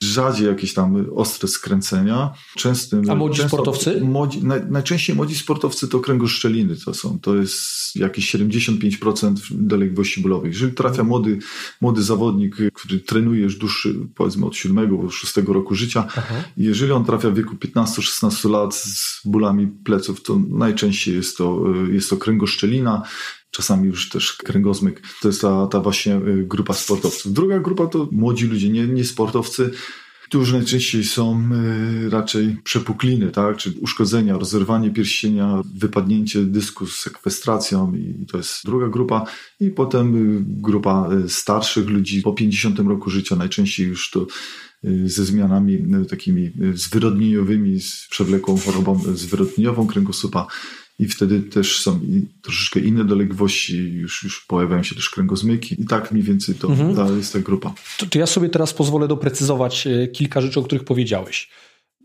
rzadziej 0.04 0.48
jakieś 0.48 0.74
tam 0.74 1.06
ostre 1.16 1.48
skręcenia. 1.48 2.34
Częstym, 2.56 3.10
A 3.10 3.16
młodzi 3.16 3.42
sportowcy? 3.42 4.02
Młodzi, 4.02 4.44
naj, 4.44 4.62
najczęściej 4.70 5.16
młodzi 5.16 5.36
sportowcy 5.36 5.88
to 5.88 6.00
kręgoszczeliny 6.00 6.76
to 6.76 6.94
są. 6.94 7.20
To 7.20 7.36
jest 7.36 7.96
jakieś 7.96 8.36
75% 8.36 9.34
dolegliwości 9.52 10.22
bólowych. 10.22 10.54
Jeżeli 10.54 10.74
trafia 10.74 11.04
młody, 11.04 11.40
młody 11.82 12.04
zawodnik, 12.04 12.56
który 12.74 13.00
trenuje 13.00 13.42
już 13.42 13.58
dłuższy, 13.58 13.96
powiedzmy 14.16 14.46
od 14.46 14.56
7 14.56 15.10
6 15.10 15.34
roku 15.48 15.76
życia, 15.76 16.08
Aha. 16.16 16.36
jeżeli 16.58 16.92
on 16.92 17.06
trafia 17.06 17.30
w 17.30 17.36
wieku 17.36 17.56
15-16 17.56 18.50
lat 18.50 18.76
z 18.76 19.22
bólami 19.26 19.68
pleców, 19.68 20.24
to 20.24 20.42
najczęściej 20.50 21.16
jest 21.16 21.38
to, 21.38 21.64
jest 21.92 22.10
to 22.10 22.18
kręgoszczelina, 22.18 23.04
czasami 23.52 23.88
już 23.88 24.10
też 24.10 24.34
kręgozmyk. 24.34 25.02
To 25.22 25.28
jest 25.28 25.42
ta, 25.42 25.68
ta 25.68 25.80
właśnie 25.80 26.16
y, 26.16 26.44
grupa 26.48 26.74
sportowców. 26.74 27.34
Druga 27.34 27.60
grupa 27.60 27.88
to 27.88 28.08
młodzi 28.12 28.48
ludzie, 28.48 28.70
nie, 28.70 28.88
nie 28.88 29.04
sportowcy, 29.04 29.72
którzy 30.24 30.54
najczęściej 30.54 31.04
są 31.04 31.50
y, 32.06 32.10
raczej 32.10 32.58
przepukliny, 32.64 33.32
tak? 33.32 33.58
czyli 33.58 33.80
uszkodzenia, 33.80 34.38
rozerwanie 34.38 34.92
pierścienia, 34.92 35.62
wypadnięcie 35.76 36.42
dysku 36.42 36.88
z 36.88 36.96
sekwestracją 36.96 37.96
i 37.96 38.26
to 38.32 38.38
jest 38.38 38.66
druga 38.66 38.88
grupa. 38.88 39.26
I 39.60 39.70
potem 39.70 40.16
y, 40.38 40.44
grupa 40.46 41.10
starszych 41.28 41.88
ludzi 41.88 42.22
po 42.22 42.34
50 42.34 42.80
roku 42.80 43.10
życia, 43.10 43.36
najczęściej 43.36 43.88
już 43.88 44.10
to 44.10 44.28
ze 45.06 45.26
zmianami 45.26 45.86
takimi 46.10 46.52
zwyrodnieniowymi, 46.74 47.82
z 47.82 48.08
przewlekłą 48.10 48.58
chorobą 48.58 49.02
zwyrodnieniową 49.14 49.88
kręgosłupa 49.88 50.48
i 51.00 51.08
wtedy 51.08 51.42
też 51.42 51.82
są 51.82 52.00
troszeczkę 52.42 52.80
inne 52.80 53.06
dolegliwości, 53.06 53.78
już, 53.78 54.24
już 54.24 54.46
pojawiają 54.46 54.84
się 54.84 54.96
też 54.96 55.10
kręgozmyki 55.10 55.82
i 55.82 55.86
tak 55.86 56.12
mniej 56.12 56.24
więcej 56.24 56.56
to, 56.56 56.68
mhm. 56.68 56.96
to 56.96 57.16
jest 57.16 57.34
ta 57.34 57.40
grupa. 57.40 57.74
To, 57.98 58.06
to 58.06 58.20
ja 58.20 58.26
sobie 58.26 58.50
teraz 58.50 58.74
pozwolę 58.74 59.08
doprecyzować 59.08 59.88
e, 59.88 60.08
kilka 60.08 60.42
rzeczy, 60.42 60.60
o 60.60 60.64
których 60.64 60.84
powiedziałeś. 60.84 61.50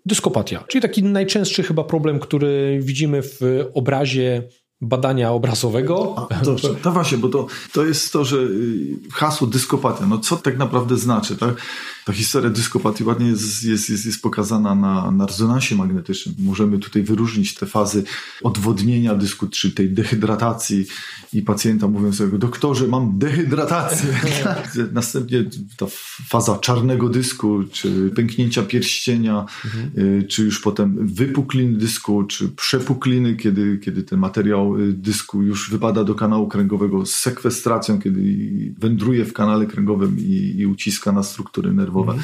Dyskopatia, 0.07 0.65
czyli 0.69 0.83
taki 0.83 1.03
najczęstszy 1.03 1.63
chyba 1.63 1.85
problem, 1.85 2.21
który 2.21 2.81
widzimy 2.83 3.23
w 3.23 3.41
obrazie 3.75 4.43
badania 4.81 5.33
obrazowego. 5.33 6.15
A, 6.31 6.45
to, 6.45 6.57
to 6.83 6.93
właśnie, 6.93 7.19
bo 7.19 7.29
to, 7.29 7.47
to 7.73 7.85
jest 7.85 8.13
to, 8.13 8.25
że 8.25 8.37
y, 8.37 8.97
hasło 9.13 9.47
dyskopatia, 9.47 10.07
no 10.07 10.19
co 10.19 10.37
tak 10.37 10.59
naprawdę 10.59 10.97
znaczy, 10.97 11.37
tak? 11.37 11.55
Ta 12.04 12.12
historia 12.12 12.50
dyskopatii 12.50 13.04
ładnie 13.04 13.26
jest, 13.26 13.64
jest, 13.64 13.90
jest, 13.90 14.06
jest 14.06 14.23
pokazana 14.23 14.75
na, 14.75 15.11
na 15.11 15.26
rezonansie 15.26 15.76
magnetycznym. 15.76 16.34
Możemy 16.38 16.78
tutaj 16.78 17.02
wyróżnić 17.02 17.54
te 17.54 17.66
fazy 17.66 18.04
odwodnienia 18.42 19.14
dysku, 19.14 19.46
czy 19.46 19.73
tej 19.73 19.90
dehydratacji 19.90 20.87
i 21.32 21.42
pacjenta 21.42 21.88
mówią 21.88 22.12
sobie, 22.12 22.38
doktorze, 22.38 22.88
mam 22.88 23.18
dehydratację. 23.18 24.08
Następnie 24.92 25.44
ta 25.76 25.87
faza 26.28 26.58
czarnego 26.58 27.08
dysku, 27.08 27.64
czy 27.73 28.11
pęknięcia 28.16 28.62
pierścienia, 28.62 29.46
mhm. 29.64 30.26
czy 30.28 30.44
już 30.44 30.61
potem 30.61 31.06
wypukliny 31.06 31.78
dysku, 31.78 32.25
czy 32.25 32.49
przepukliny, 32.49 33.37
kiedy, 33.37 33.78
kiedy 33.78 34.02
ten 34.02 34.18
materiał 34.18 34.78
y, 34.80 34.92
dysku 34.92 35.42
już 35.42 35.70
wypada 35.70 36.04
do 36.04 36.14
kanału 36.14 36.49
kręgowego 36.49 37.06
z 37.06 37.14
sekwestracją, 37.14 38.00
kiedy 38.00 38.20
wędruje 38.78 39.25
w 39.25 39.32
kanale 39.32 39.66
kręgowym 39.66 40.18
i, 40.18 40.54
i 40.58 40.66
uciska 40.66 41.12
na 41.12 41.23
struktury 41.23 41.73
nerwowe. 41.73 41.94
Mhm. 42.01 42.23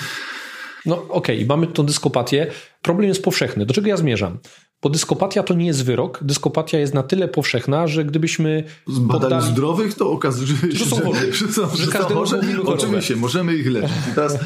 No 0.86 0.94
okej, 1.08 1.36
okay, 1.36 1.46
mamy 1.46 1.66
tą 1.66 1.86
dyskopatię. 1.86 2.46
Problem 2.82 3.08
jest 3.08 3.22
powszechny. 3.22 3.66
Do 3.66 3.74
czego 3.74 3.88
ja 3.88 3.96
zmierzam? 3.96 4.38
bo 4.82 4.88
dyskopatia 4.88 5.42
to 5.42 5.54
nie 5.54 5.66
jest 5.66 5.84
wyrok. 5.84 6.18
Dyskopatia 6.22 6.78
jest 6.78 6.94
na 6.94 7.02
tyle 7.02 7.28
powszechna, 7.28 7.86
że 7.86 8.04
gdybyśmy 8.04 8.64
Z 8.88 8.98
badań 8.98 9.20
poddali... 9.20 9.52
zdrowych 9.52 9.94
to 9.94 10.10
okazuje 10.10 10.48
się, 10.48 10.72
Że 10.72 10.84
są 10.84 11.00
chorzy. 11.00 11.32
że, 11.32 11.48
są, 11.48 11.76
Że 11.76 11.84
że 12.26 12.36
mówimy 12.36 12.56
chorobę. 12.56 12.72
Oczywiście, 12.72 13.16
możemy 13.16 13.54
ich 13.54 13.66
leczyć. 13.66 13.90
I 14.12 14.14
teraz 14.14 14.38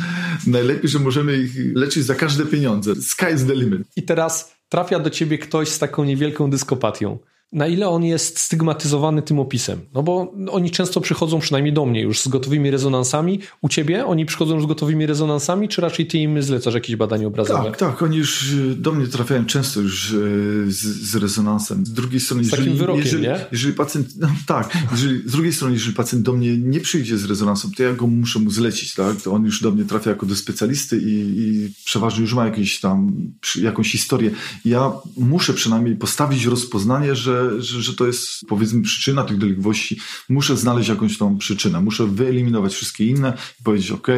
najlepiej, 0.47 0.91
że 0.91 0.99
możemy 0.99 1.37
ich 1.37 1.53
leczyć 1.75 2.05
za 2.05 2.15
każde 2.15 2.47
pieniądze. 2.47 2.93
Sky's 2.93 3.47
the 3.47 3.55
limit. 3.55 3.83
I 3.97 4.03
teraz 4.03 4.55
trafia 4.69 4.99
do 4.99 5.11
ciebie 5.11 5.39
ktoś 5.39 5.69
z 5.69 5.79
taką 5.79 6.05
niewielką 6.05 6.51
dyskopatią. 6.51 7.19
Na 7.55 7.67
ile 7.67 7.89
on 7.89 8.05
jest 8.05 8.39
stygmatyzowany 8.39 9.23
tym 9.23 9.39
opisem? 9.39 9.81
No 9.95 10.03
bo 10.03 10.35
oni 10.51 10.71
często 10.71 11.01
przychodzą, 11.01 11.41
przynajmniej 11.41 11.73
do 11.75 11.87
mnie, 11.87 12.03
już 12.03 12.21
z 12.21 12.29
gotowymi 12.29 12.71
rezonansami. 12.71 13.41
U 13.61 13.69
ciebie 13.69 14.07
oni 14.07 14.27
przychodzą 14.27 14.55
już 14.55 14.65
z 14.65 14.67
gotowymi 14.67 15.07
rezonansami, 15.07 15.69
czy 15.69 15.81
raczej 15.81 16.07
ty 16.07 16.19
im 16.19 16.43
zlecasz 16.43 16.75
jakieś 16.75 16.97
badanie 16.97 17.27
obrazowe? 17.27 17.65
Tak, 17.65 17.77
tak. 17.77 18.03
Oni 18.03 18.17
już 18.17 18.53
y, 18.53 18.75
do 18.77 18.93
mnie 18.93 19.07
trafiają 19.07 19.45
często 19.45 19.81
już 19.81 20.13
y, 20.13 20.65
z, 20.69 20.83
z 20.83 21.17
rezonansem. 21.17 21.87
Z 21.87 21.93
drugiej 21.93 22.21
strony, 22.21 22.45
Z 22.45 22.51
takim 22.51 22.77
wyrokiem, 22.77 23.05
jeżeli, 23.05 23.23
nie? 23.23 23.47
jeżeli 23.53 23.75
pacjent, 23.75 24.09
no, 24.21 24.29
tak, 24.47 24.79
jeżeli, 24.91 25.29
z 25.29 25.33
drugiej 25.33 25.53
strony, 25.53 25.75
jeżeli 25.75 25.95
pacjent 25.95 26.25
do 26.25 26.33
mnie 26.33 26.59
nie 26.59 26.81
przyjdzie 26.81 27.19
z 27.19 27.25
rezonansem, 27.25 27.71
to 27.77 27.83
ja 27.83 27.93
go 27.93 28.07
muszę 28.07 28.39
mu 28.39 28.51
zlecić, 28.51 28.95
tak? 28.95 29.23
To 29.23 29.33
on 29.33 29.45
już 29.45 29.63
do 29.63 29.71
mnie 29.71 29.85
trafia 29.85 30.11
jako 30.11 30.27
do 30.27 30.37
specjalisty 30.37 30.99
i, 30.99 31.39
i 31.39 31.71
przeważnie 31.85 32.21
już 32.21 32.35
ma 32.35 32.45
jakieś 32.45 32.81
tam, 32.81 33.13
jakąś 33.61 33.93
historię. 33.93 34.31
Ja 34.65 34.93
muszę 35.17 35.55
przynajmniej 35.55 35.97
postawić 35.97 36.45
rozpoznanie, 36.45 37.15
że, 37.15 37.44
że, 37.59 37.83
że 37.83 37.95
to 37.95 38.07
jest 38.07 38.29
powiedzmy 38.49 38.83
przyczyna 38.83 39.25
tych 39.25 39.39
dolegliwości. 39.39 40.01
Muszę 40.29 40.57
znaleźć 40.57 40.89
jakąś 40.89 41.19
tą 41.19 41.39
przyczynę. 41.39 41.81
Muszę 41.81 42.07
wyeliminować 42.07 42.75
wszystkie 42.75 43.07
inne 43.07 43.39
i 43.61 43.63
powiedzieć, 43.63 43.91
ok, 43.91 44.09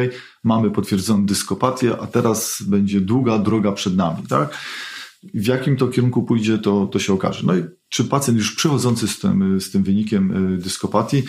mamy 0.43 0.71
potwierdzoną 0.71 1.25
dyskopatię, 1.25 1.97
a 2.01 2.07
teraz 2.07 2.63
będzie 2.67 3.01
długa 3.01 3.39
droga 3.39 3.71
przed 3.71 3.95
nami, 3.95 4.23
tak? 4.29 4.57
W 5.33 5.47
jakim 5.47 5.77
to 5.77 5.87
kierunku 5.87 6.23
pójdzie, 6.23 6.57
to, 6.57 6.85
to 6.85 6.99
się 6.99 7.13
okaże. 7.13 7.43
No 7.45 7.55
i 7.55 7.63
czy 7.89 8.03
pacjent 8.03 8.37
już 8.37 8.55
przychodzący 8.55 9.07
z 9.07 9.19
tym, 9.19 9.61
z 9.61 9.71
tym 9.71 9.83
wynikiem 9.83 10.53
y, 10.53 10.57
dyskopatii, 10.57 11.23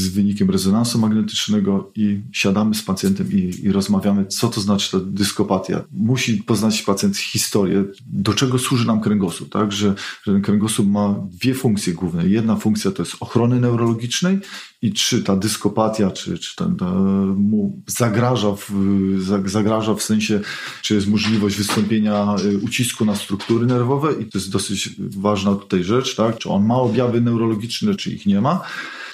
z 0.00 0.08
wynikiem 0.08 0.50
rezonansu 0.50 0.98
magnetycznego 0.98 1.90
i 1.96 2.20
siadamy 2.32 2.74
z 2.74 2.82
pacjentem 2.82 3.32
i, 3.32 3.54
i 3.62 3.72
rozmawiamy, 3.72 4.26
co 4.26 4.48
to 4.48 4.60
znaczy 4.60 4.90
ta 4.90 4.98
dyskopatia. 5.04 5.84
Musi 5.92 6.36
poznać 6.36 6.82
pacjent 6.82 7.16
historię, 7.16 7.84
do 8.06 8.34
czego 8.34 8.58
służy 8.58 8.86
nam 8.86 9.00
kręgosłup, 9.00 9.52
tak? 9.52 9.72
Że, 9.72 9.94
że 10.22 10.32
ten 10.32 10.42
kręgosłup 10.42 10.88
ma 10.88 11.14
dwie 11.32 11.54
funkcje 11.54 11.92
główne. 11.92 12.28
Jedna 12.28 12.56
funkcja 12.56 12.90
to 12.90 13.02
jest 13.02 13.16
ochrony 13.20 13.60
neurologicznej 13.60 14.38
i 14.82 14.92
czy 14.92 15.22
ta 15.22 15.36
dyskopatia, 15.36 16.10
czy, 16.10 16.38
czy 16.38 16.56
ten, 16.56 16.76
ta, 16.76 16.94
mu 17.36 17.82
zagraża 17.86 18.52
w, 18.52 18.70
za- 19.18 19.42
zagraża 19.48 19.94
w 19.94 20.02
sensie, 20.02 20.40
czy 20.82 20.94
jest 20.94 21.06
możliwość 21.06 21.56
wystąpienia 21.56 22.36
y, 22.44 22.58
ucisku 22.58 23.04
na 23.04 23.16
struktury 23.16 23.66
nerwowe 23.66 24.12
i 24.12 24.24
to 24.24 24.38
jest 24.38 24.50
dosyć 24.50 24.90
ważna 24.98 25.54
tutaj 25.54 25.84
rzecz, 25.84 26.16
tak? 26.16 26.38
Czy 26.38 26.48
on 26.48 26.66
ma 26.66 26.76
objawy 26.76 27.20
neurologiczne, 27.20 27.94
czy 27.94 28.10
ich 28.12 28.26
nie 28.26 28.40
ma. 28.40 28.60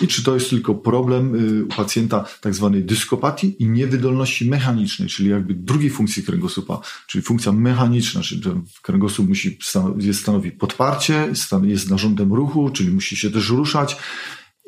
I 0.01 0.07
czy 0.07 0.25
to 0.25 0.35
jest 0.35 0.51
tylko 0.51 0.75
problem 0.75 1.35
y, 1.35 1.65
u 1.65 1.69
pacjenta 1.69 2.25
tak 2.41 2.55
zwanej 2.55 2.85
dyskopatii 2.85 3.57
i 3.59 3.67
niewydolności 3.67 4.51
mechanicznej, 4.51 5.09
czyli 5.09 5.31
jakby 5.31 5.55
drugiej 5.55 5.91
funkcji 5.91 6.23
kręgosłupa, 6.23 6.81
czyli 7.07 7.23
funkcja 7.23 7.53
mechaniczna, 7.53 8.21
czyli 8.21 8.43
kręgosłup 8.83 9.29
musi 9.29 9.59
jest 9.99 10.21
stanowi 10.21 10.53
podparcie, 10.53 11.29
jest 11.63 11.91
narządem 11.91 12.33
ruchu, 12.33 12.71
czyli 12.71 12.91
musi 12.91 13.17
się 13.17 13.31
też 13.31 13.51
ruszać. 13.51 13.97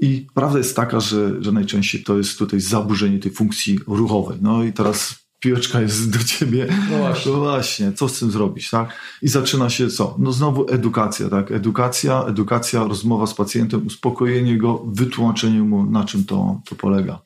I 0.00 0.26
prawda 0.35 0.58
jest 0.58 0.76
taka, 0.76 1.00
że, 1.00 1.42
że 1.42 1.52
najczęściej 1.52 2.02
to 2.02 2.18
jest 2.18 2.38
tutaj 2.38 2.61
zaburzenie 2.61 3.18
tej 3.18 3.32
funkcji 3.32 3.78
ruchowej. 3.87 4.38
No 4.42 4.64
i 4.64 4.73
teraz 4.73 5.27
piłeczka 5.40 5.80
jest 5.80 6.11
do 6.11 6.25
ciebie. 6.25 6.66
No 6.90 6.99
właśnie. 6.99 7.33
No 7.33 7.38
właśnie, 7.38 7.92
co 7.92 8.09
z 8.09 8.18
tym 8.18 8.30
zrobić, 8.30 8.71
tak? 8.71 8.92
I 9.23 9.28
zaczyna 9.28 9.71
się 9.71 9.88
co? 9.88 10.16
No 10.18 10.33
znowu 10.33 10.66
edukacja, 10.71 11.28
tak? 11.28 11.50
Edukacja, 11.52 12.25
edukacja, 12.28 12.85
rozmowa 12.85 13.26
z 13.26 13.35
pacjentem, 13.35 13.87
uspokojenie 13.87 14.59
go, 14.59 14.83
wytłumaczenie 14.87 15.61
mu, 15.61 15.85
na 15.85 16.04
czym 16.04 16.25
to, 16.25 16.61
to 16.68 16.75
polega. 16.75 17.23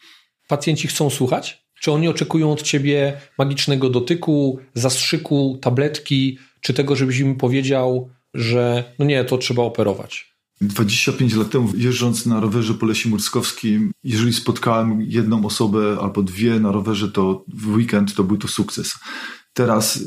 Pacjenci 0.49 0.89
chcą 0.89 1.11
słuchać? 1.11 1.63
Czy 1.81 1.93
oni 1.93 2.09
oczekują 2.09 2.53
od 2.53 2.63
ciebie 2.63 3.21
magicznego 3.39 3.91
dotyku, 3.91 4.59
zastrzyku, 4.75 5.59
tabletki, 5.63 6.39
czy 6.61 6.75
tego, 6.75 6.97
żebyś 6.97 7.19
im 7.19 7.37
powiedział, 7.37 8.11
że 8.35 8.85
no 8.99 9.05
nie, 9.05 9.25
to 9.25 9.39
trzeba 9.39 9.63
operować? 9.63 10.32
25 10.63 11.35
lat 11.35 11.51
temu, 11.51 11.73
jeżdżąc 11.77 12.27
na 12.27 12.41
rowerze 12.41 12.75
po 12.75 12.87
Lesie 12.87 13.09
Murskowskim, 13.09 13.93
jeżeli 14.05 14.33
spotkałem 14.33 15.03
jedną 15.03 15.47
osobę 15.47 15.99
albo 16.01 16.23
dwie 16.23 16.61
na 16.61 16.73
rowerze, 16.73 17.11
to 17.11 17.45
w 17.49 17.69
weekend 17.69 18.15
to 18.15 18.25
był 18.25 18.37
to 18.37 18.49
sukces. 18.49 18.95
Teraz, 19.55 20.01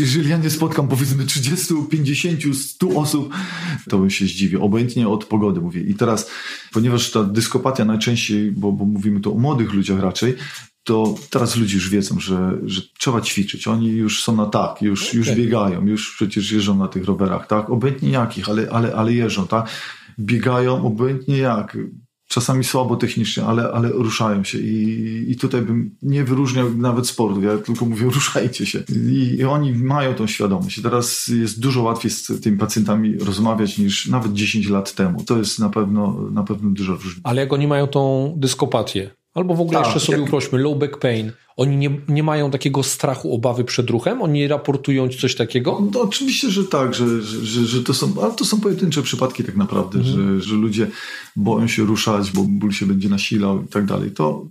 jeżeli 0.00 0.30
ja 0.30 0.36
nie 0.36 0.50
spotkam 0.50 0.88
powiedzmy 0.88 1.24
30, 1.24 1.74
50, 1.90 2.56
100 2.56 2.88
osób, 2.88 3.34
to 3.88 3.98
bym 3.98 4.10
się 4.10 4.24
zdziwił. 4.24 4.64
Obojętnie 4.64 5.08
od 5.08 5.24
pogody 5.24 5.60
mówię. 5.60 5.80
I 5.80 5.94
teraz, 5.94 6.30
ponieważ 6.72 7.10
ta 7.10 7.24
dyskopatia 7.24 7.84
najczęściej, 7.84 8.52
bo, 8.52 8.72
bo 8.72 8.84
mówimy 8.84 9.20
to 9.20 9.32
o 9.32 9.38
młodych 9.38 9.72
ludziach 9.72 10.00
raczej, 10.00 10.34
to 10.84 11.14
teraz 11.30 11.56
ludzie 11.56 11.74
już 11.74 11.90
wiedzą, 11.90 12.20
że, 12.20 12.58
że 12.64 12.82
trzeba 12.98 13.20
ćwiczyć. 13.20 13.68
Oni 13.68 13.88
już 13.88 14.22
są 14.22 14.36
na 14.36 14.46
tak, 14.46 14.82
już, 14.82 15.14
już 15.14 15.28
Okej. 15.28 15.44
biegają, 15.44 15.86
już 15.86 16.14
przecież 16.14 16.52
jeżdżą 16.52 16.78
na 16.78 16.88
tych 16.88 17.04
rowerach, 17.04 17.46
tak? 17.46 17.70
Obojętnie 17.70 18.10
jakich, 18.10 18.48
ale, 18.48 18.68
ale, 18.70 18.94
ale 18.94 19.12
jeżdżą, 19.12 19.46
tak? 19.46 19.68
Biegają 20.18 20.86
obojętnie 20.86 21.38
jak. 21.38 21.76
Czasami 22.28 22.64
słabo 22.64 22.96
technicznie, 22.96 23.44
ale, 23.44 23.72
ale 23.72 23.88
ruszają 23.88 24.44
się 24.44 24.58
I, 24.58 25.24
i 25.30 25.36
tutaj 25.36 25.62
bym 25.62 25.96
nie 26.02 26.24
wyróżniał 26.24 26.74
nawet 26.74 27.06
sportu, 27.06 27.42
ja 27.42 27.58
tylko 27.58 27.84
mówię 27.84 28.04
ruszajcie 28.14 28.66
się 28.66 28.82
I, 28.88 29.36
i 29.38 29.44
oni 29.44 29.72
mają 29.72 30.14
tą 30.14 30.26
świadomość. 30.26 30.82
Teraz 30.82 31.26
jest 31.28 31.60
dużo 31.60 31.82
łatwiej 31.82 32.10
z 32.10 32.40
tymi 32.42 32.58
pacjentami 32.58 33.18
rozmawiać 33.18 33.78
niż 33.78 34.06
nawet 34.06 34.32
10 34.32 34.68
lat 34.68 34.94
temu. 34.94 35.24
To 35.24 35.38
jest 35.38 35.58
na 35.58 35.70
pewno, 35.70 36.30
na 36.30 36.44
pewno 36.44 36.70
duża 36.70 36.92
różnica. 36.92 37.20
Ale 37.24 37.40
jak 37.40 37.52
oni 37.52 37.66
mają 37.66 37.86
tą 37.86 38.34
dyskopatię, 38.36 39.10
albo 39.34 39.54
w 39.54 39.60
ogóle 39.60 39.78
Tak, 39.78 39.86
jeszcze 39.86 40.00
sobie 40.00 40.18
jak- 40.18 40.26
uprośmy, 40.26 40.58
low 40.58 40.78
back 40.78 40.98
pain, 40.98 41.32
oni 41.56 41.76
nie, 41.76 42.00
nie 42.08 42.22
mają 42.22 42.50
takiego 42.50 42.82
strachu, 42.82 43.34
obawy 43.34 43.64
przed 43.64 43.90
ruchem? 43.90 44.22
Oni 44.22 44.48
raportują 44.48 45.08
coś 45.08 45.34
takiego? 45.34 45.88
No, 45.94 46.00
oczywiście, 46.00 46.50
że 46.50 46.64
tak, 46.64 46.94
że, 46.94 47.22
że, 47.22 47.66
że, 47.66 47.82
to 47.82 47.94
są, 47.94 48.14
ale 48.22 48.34
to 48.34 48.44
są 48.44 48.60
pojedyncze 48.60 49.02
przypadki 49.02 49.44
tak 49.44 49.56
naprawdę, 49.56 50.02
że, 50.04 50.40
że 50.40 50.54
ludzie 50.54 50.90
boją 51.36 51.68
się 51.68 51.84
ruszać, 51.84 52.30
bo 52.30 52.42
ból 52.44 52.72
się 52.72 52.86
będzie 52.86 53.08
nasilał 53.08 53.62
i 53.62 53.68
tak 53.68 53.86
dalej. 53.86 54.10
To 54.10 54.46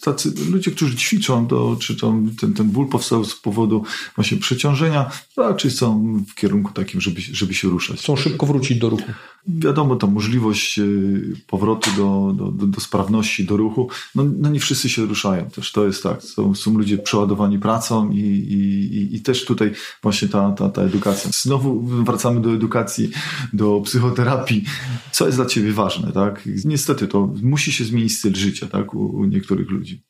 tacy 0.00 0.32
ludzie, 0.50 0.70
którzy 0.70 0.96
ćwiczą, 0.96 1.46
to, 1.46 1.76
czy 1.80 1.96
tam 1.96 2.30
ten, 2.40 2.54
ten 2.54 2.66
ból 2.70 2.88
powstał 2.88 3.24
z 3.24 3.34
powodu 3.34 3.84
właśnie 4.16 4.38
przeciążenia, 4.38 5.10
raczej 5.36 5.70
są 5.70 6.14
w 6.28 6.34
kierunku 6.34 6.72
takim, 6.72 7.00
żeby, 7.00 7.20
żeby 7.20 7.54
się 7.54 7.68
ruszać. 7.68 7.98
Chcą 7.98 8.16
szybko 8.16 8.46
wrócić 8.46 8.78
do 8.78 8.88
ruchu. 8.88 9.12
Wiadomo, 9.48 9.96
ta 9.96 10.06
możliwość 10.06 10.78
y, 10.78 11.34
powrotu 11.46 11.90
do, 11.96 12.34
do, 12.52 12.66
do, 12.66 12.80
sprawności, 12.80 13.44
do 13.44 13.56
ruchu, 13.56 13.88
no, 14.14 14.24
no 14.38 14.48
nie 14.50 14.60
wszyscy 14.60 14.88
się 14.88 15.04
ruszają 15.06 15.50
też, 15.50 15.72
to 15.72 15.86
jest 15.86 16.02
tak. 16.02 16.22
Są, 16.22 16.54
są 16.54 16.78
ludzie 16.78 16.98
przeładowani 16.98 17.58
pracą 17.58 18.10
i, 18.10 18.18
i- 18.18 19.16
i 19.16 19.20
też 19.20 19.44
tutaj 19.44 19.72
właśnie 20.02 20.28
ta, 20.28 20.50
ta, 20.52 20.68
ta 20.68 20.82
edukacja. 20.82 21.30
Znowu 21.34 21.80
wracamy 21.82 22.40
do 22.40 22.52
edukacji, 22.54 23.10
do 23.52 23.80
psychoterapii. 23.84 24.64
Co 25.12 25.26
jest 25.26 25.38
dla 25.38 25.46
ciebie 25.46 25.72
ważne, 25.72 26.12
tak? 26.12 26.48
Niestety 26.64 27.08
to 27.08 27.34
musi 27.42 27.72
się 27.72 27.84
zmienić 27.84 28.18
styl 28.18 28.34
życia, 28.34 28.66
tak? 28.66 28.94
U, 28.94 29.06
u 29.06 29.24
niektórych 29.24 29.70
ludzi. 29.70 30.02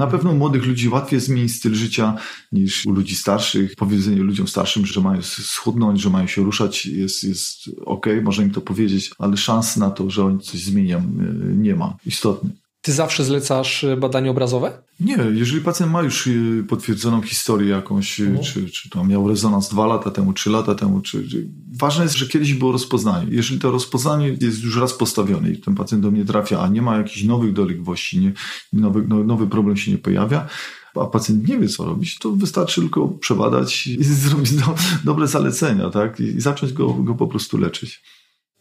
Na 0.00 0.06
pewno 0.06 0.32
młodych 0.32 0.66
ludzi 0.66 0.88
łatwiej 0.88 1.20
zmienić 1.20 1.56
styl 1.56 1.74
życia 1.74 2.16
niż 2.52 2.86
u 2.86 2.92
ludzi 2.92 3.16
starszych. 3.16 3.76
Powiedzenie 3.76 4.16
ludziom 4.16 4.48
starszym, 4.48 4.86
że 4.86 5.00
mają 5.00 5.22
schudnąć, 5.22 6.00
że 6.00 6.10
mają 6.10 6.26
się 6.26 6.42
ruszać 6.42 6.86
jest, 6.86 7.24
jest 7.24 7.70
ok, 7.84 8.06
można 8.22 8.44
im 8.44 8.50
to 8.50 8.60
powiedzieć, 8.60 9.10
ale 9.18 9.36
szans 9.36 9.76
na 9.76 9.90
to, 9.90 10.10
że 10.10 10.24
oni 10.24 10.40
coś 10.40 10.60
zmienią 10.60 10.98
y, 10.98 11.56
nie 11.56 11.76
ma. 11.76 11.96
Istotny. 12.06 12.50
Ty 12.82 12.92
zawsze 12.92 13.24
zlecasz 13.24 13.84
e, 13.84 13.96
badania 13.96 14.30
obrazowe? 14.30 14.82
Nie, 15.00 15.16
jeżeli 15.32 15.60
pacjent 15.60 15.92
ma 15.92 16.02
już 16.02 16.26
y, 16.26 16.64
potwierdzoną 16.68 17.22
historię 17.22 17.68
jakąś, 17.68 18.20
y, 18.20 18.38
czy, 18.44 18.70
czy 18.70 18.90
to 18.90 19.04
miał 19.04 19.28
rezonans 19.28 19.68
dwa 19.68 19.86
lata 19.86 20.10
temu, 20.10 20.32
trzy 20.32 20.50
lata 20.50 20.74
temu, 20.74 21.00
czy, 21.00 21.28
czy... 21.28 21.48
ważne 21.78 22.04
jest, 22.04 22.16
że 22.16 22.26
kiedyś 22.26 22.54
było 22.54 22.72
rozpoznanie. 22.72 23.26
Jeżeli 23.30 23.60
to 23.60 23.70
rozpoznanie 23.70 24.36
jest 24.40 24.62
już 24.62 24.76
raz 24.76 24.92
postawione 24.92 25.50
i 25.50 25.58
ten 25.58 25.74
pacjent 25.74 26.02
do 26.02 26.10
mnie 26.10 26.24
trafia, 26.24 26.60
a 26.60 26.68
nie 26.68 26.82
ma 26.82 26.96
jakichś 26.96 27.22
nowych 27.22 27.52
dolegliwości, 27.52 28.20
nie, 28.20 28.32
nowy, 28.72 29.04
no, 29.08 29.24
nowy 29.24 29.46
problem 29.46 29.76
się 29.76 29.90
nie 29.90 29.98
pojawia, 29.98 30.48
a 30.94 31.06
pacjent 31.06 31.48
nie 31.48 31.58
wie, 31.58 31.68
co 31.68 31.84
robić, 31.84 32.18
to 32.18 32.32
wystarczy 32.32 32.80
tylko 32.80 33.08
przebadać 33.08 33.86
i 33.86 34.04
zrobić 34.24 34.52
do, 34.52 34.74
dobre 35.04 35.26
zalecenia, 35.26 35.90
tak? 35.90 36.20
I, 36.20 36.24
i 36.24 36.40
zacząć 36.40 36.72
go, 36.72 36.94
go 36.94 37.14
po 37.14 37.26
prostu 37.26 37.58
leczyć. 37.58 38.02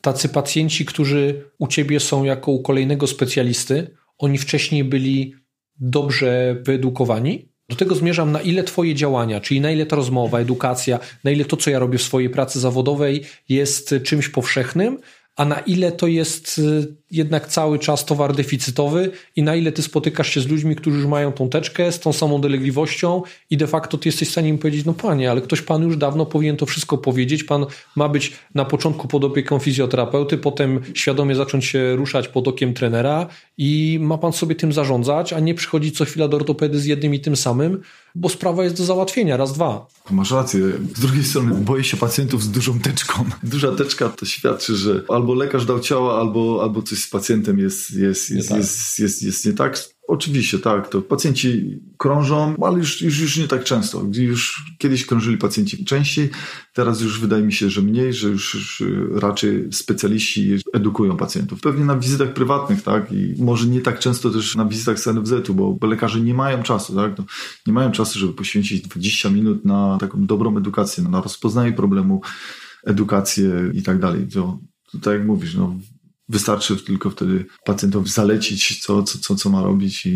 Tacy 0.01 0.29
pacjenci, 0.29 0.85
którzy 0.85 1.51
u 1.57 1.67
ciebie 1.67 1.99
są 1.99 2.23
jako 2.23 2.51
u 2.51 2.61
kolejnego 2.61 3.07
specjalisty, 3.07 3.98
oni 4.19 4.37
wcześniej 4.37 4.83
byli 4.83 5.35
dobrze 5.79 6.55
wyedukowani? 6.61 7.49
Do 7.69 7.75
tego 7.75 7.95
zmierzam, 7.95 8.31
na 8.31 8.41
ile 8.41 8.63
Twoje 8.63 8.95
działania, 8.95 9.41
czyli 9.41 9.61
na 9.61 9.71
ile 9.71 9.85
ta 9.85 9.95
rozmowa, 9.95 10.39
edukacja, 10.39 10.99
na 11.23 11.31
ile 11.31 11.45
to, 11.45 11.57
co 11.57 11.69
ja 11.69 11.79
robię 11.79 11.97
w 11.97 12.01
swojej 12.01 12.29
pracy 12.29 12.59
zawodowej, 12.59 13.23
jest 13.49 13.95
czymś 14.03 14.29
powszechnym, 14.29 14.97
a 15.39 15.45
na 15.45 15.59
ile 15.59 15.91
to 15.91 16.07
jest 16.07 16.59
y, 16.59 16.87
jednak 17.11 17.47
cały 17.47 17.79
czas 17.79 18.05
towar 18.05 18.35
deficytowy 18.35 19.11
i 19.35 19.43
na 19.43 19.55
ile 19.55 19.71
ty 19.71 19.81
spotykasz 19.81 20.33
się 20.33 20.41
z 20.41 20.47
ludźmi, 20.47 20.75
którzy 20.75 20.97
już 20.97 21.05
mają 21.05 21.31
tą 21.31 21.49
teczkę 21.49 21.91
z 21.91 21.99
tą 21.99 22.13
samą 22.13 22.41
dolegliwością 22.41 23.21
i 23.49 23.57
de 23.57 23.67
facto 23.67 23.97
ty 23.97 24.09
jesteś 24.09 24.27
w 24.27 24.31
stanie 24.31 24.49
im 24.49 24.57
powiedzieć, 24.57 24.85
no 24.85 24.93
panie, 24.93 25.31
ale 25.31 25.41
ktoś 25.41 25.61
pan 25.61 25.83
już 25.83 25.97
dawno 25.97 26.25
powinien 26.25 26.57
to 26.57 26.65
wszystko 26.65 26.97
powiedzieć, 26.97 27.43
pan 27.43 27.65
ma 27.95 28.09
być 28.09 28.33
na 28.55 28.65
początku 28.65 29.07
pod 29.07 29.23
opieką 29.23 29.59
fizjoterapeuty, 29.59 30.37
potem 30.37 30.79
świadomie 30.93 31.35
zacząć 31.35 31.65
się 31.65 31.95
ruszać 31.95 32.27
pod 32.27 32.47
okiem 32.47 32.73
trenera 32.73 33.27
i 33.57 33.99
ma 34.01 34.17
pan 34.17 34.33
sobie 34.33 34.55
tym 34.55 34.73
zarządzać, 34.73 35.33
a 35.33 35.39
nie 35.39 35.53
przychodzić 35.53 35.97
co 35.97 36.05
chwila 36.05 36.27
do 36.27 36.37
ortopedy 36.37 36.79
z 36.79 36.85
jednym 36.85 37.13
i 37.13 37.19
tym 37.19 37.35
samym, 37.35 37.81
bo 38.19 38.29
sprawa 38.29 38.63
jest 38.63 38.77
do 38.77 38.85
załatwienia, 38.85 39.37
raz, 39.37 39.53
dwa. 39.53 39.87
Masz 40.11 40.31
rację. 40.31 40.59
Z 40.95 40.99
drugiej 40.99 41.23
strony 41.23 41.55
boję 41.55 41.83
się 41.83 41.97
pacjentów 41.97 42.43
z 42.43 42.51
dużą 42.51 42.79
teczką. 42.79 43.25
Duża 43.43 43.71
teczka 43.71 44.09
to 44.09 44.25
świadczy, 44.25 44.75
że 44.75 45.03
albo 45.09 45.33
lekarz 45.33 45.65
dał 45.65 45.79
ciała, 45.79 46.19
albo, 46.19 46.59
albo 46.63 46.81
coś 46.81 47.03
z 47.03 47.09
pacjentem 47.09 47.59
jest, 47.59 47.91
jest, 47.91 48.29
jest, 48.29 48.51
jest, 48.51 48.57
jest, 48.57 48.99
jest, 48.99 49.23
jest 49.23 49.45
nie 49.45 49.53
tak. 49.53 49.79
Oczywiście, 50.09 50.59
tak, 50.59 50.89
to 50.89 51.01
pacjenci 51.01 51.79
krążą, 51.97 52.55
ale 52.61 52.77
już, 52.77 53.01
już, 53.01 53.19
już 53.19 53.37
nie 53.37 53.47
tak 53.47 53.63
często. 53.63 54.03
Już 54.13 54.63
kiedyś 54.77 55.05
krążyli 55.05 55.37
pacjenci 55.37 55.85
częściej, 55.85 56.29
teraz 56.73 57.01
już 57.01 57.19
wydaje 57.19 57.43
mi 57.43 57.53
się, 57.53 57.69
że 57.69 57.81
mniej, 57.81 58.13
że 58.13 58.27
już, 58.27 58.55
już 58.55 58.83
raczej 59.13 59.73
specjaliści 59.73 60.57
edukują 60.73 61.17
pacjentów. 61.17 61.61
Pewnie 61.61 61.85
na 61.85 61.97
wizytach 61.97 62.33
prywatnych, 62.33 62.81
tak, 62.81 63.11
i 63.11 63.35
może 63.43 63.67
nie 63.67 63.81
tak 63.81 63.99
często 63.99 64.29
też 64.29 64.55
na 64.55 64.65
wizytach 64.65 64.99
z 64.99 65.07
NFZ-u, 65.07 65.53
bo, 65.53 65.73
bo 65.73 65.87
lekarze 65.87 66.21
nie 66.21 66.33
mają 66.33 66.63
czasu, 66.63 66.95
tak, 66.95 67.17
no, 67.17 67.25
nie 67.67 67.73
mają 67.73 67.91
czasu, 67.91 68.19
żeby 68.19 68.33
poświęcić 68.33 68.81
20 68.81 69.29
minut 69.29 69.65
na 69.65 69.97
taką 69.99 70.25
dobrą 70.25 70.57
edukację, 70.57 71.03
na 71.03 71.21
rozpoznanie 71.21 71.73
problemu, 71.73 72.21
edukację 72.83 73.51
i 73.73 73.83
tak 73.83 73.99
dalej. 73.99 74.27
To, 74.27 74.59
to 74.91 74.97
tak 74.97 75.13
jak 75.13 75.27
mówisz, 75.27 75.55
no, 75.55 75.75
Wystarczy 76.29 76.75
tylko 76.77 77.09
wtedy 77.09 77.45
pacjentowi 77.65 78.09
zalecić, 78.09 78.85
co, 78.85 79.03
co, 79.03 79.35
co 79.35 79.49
ma 79.49 79.61
robić 79.61 80.05
i, 80.05 80.09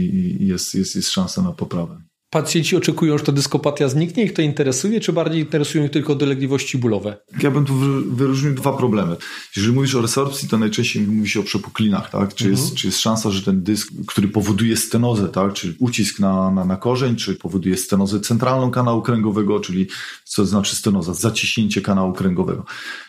i 0.43 0.47
jest, 0.47 0.75
jest, 0.75 0.95
jest 0.95 1.09
szansa 1.09 1.41
na 1.41 1.51
poprawę. 1.51 2.01
Pacjenci 2.33 2.75
oczekują, 2.75 3.17
że 3.17 3.23
ta 3.23 3.31
dyskopatia 3.31 3.89
zniknie, 3.89 4.23
ich 4.23 4.33
to 4.33 4.41
interesuje, 4.41 4.99
czy 4.99 5.13
bardziej 5.13 5.41
interesują 5.41 5.85
ich 5.85 5.91
tylko 5.91 6.15
dolegliwości 6.15 6.77
bólowe? 6.77 7.17
Ja 7.41 7.51
bym 7.51 7.65
tu 7.65 7.73
wyróżnił 8.15 8.53
dwa 8.53 8.73
problemy. 8.73 9.15
Jeżeli 9.55 9.75
mówisz 9.75 9.95
o 9.95 10.01
resorpcji, 10.01 10.49
to 10.49 10.57
najczęściej 10.57 11.07
mówi 11.07 11.29
się 11.29 11.39
o 11.39 11.43
przepuklinach, 11.43 12.09
tak? 12.09 12.35
Czy, 12.35 12.45
mhm. 12.45 12.63
jest, 12.63 12.75
czy 12.75 12.87
jest 12.87 12.99
szansa, 12.99 13.31
że 13.31 13.41
ten 13.41 13.63
dysk, 13.63 13.89
który 14.07 14.27
powoduje 14.27 14.77
stenozę, 14.77 15.29
tak? 15.29 15.53
Czy 15.53 15.75
ucisk 15.79 16.19
na, 16.19 16.51
na, 16.51 16.65
na 16.65 16.77
korzeń, 16.77 17.15
czy 17.15 17.35
powoduje 17.35 17.77
stenozę 17.77 18.19
centralną 18.19 18.71
kanału 18.71 19.01
kręgowego, 19.01 19.59
czyli 19.59 19.87
co 20.23 20.45
znaczy 20.45 20.75
stenoza, 20.75 21.13
zaciśnięcie 21.13 21.81
kanału 21.81 22.13
kręgowego. 22.13 22.65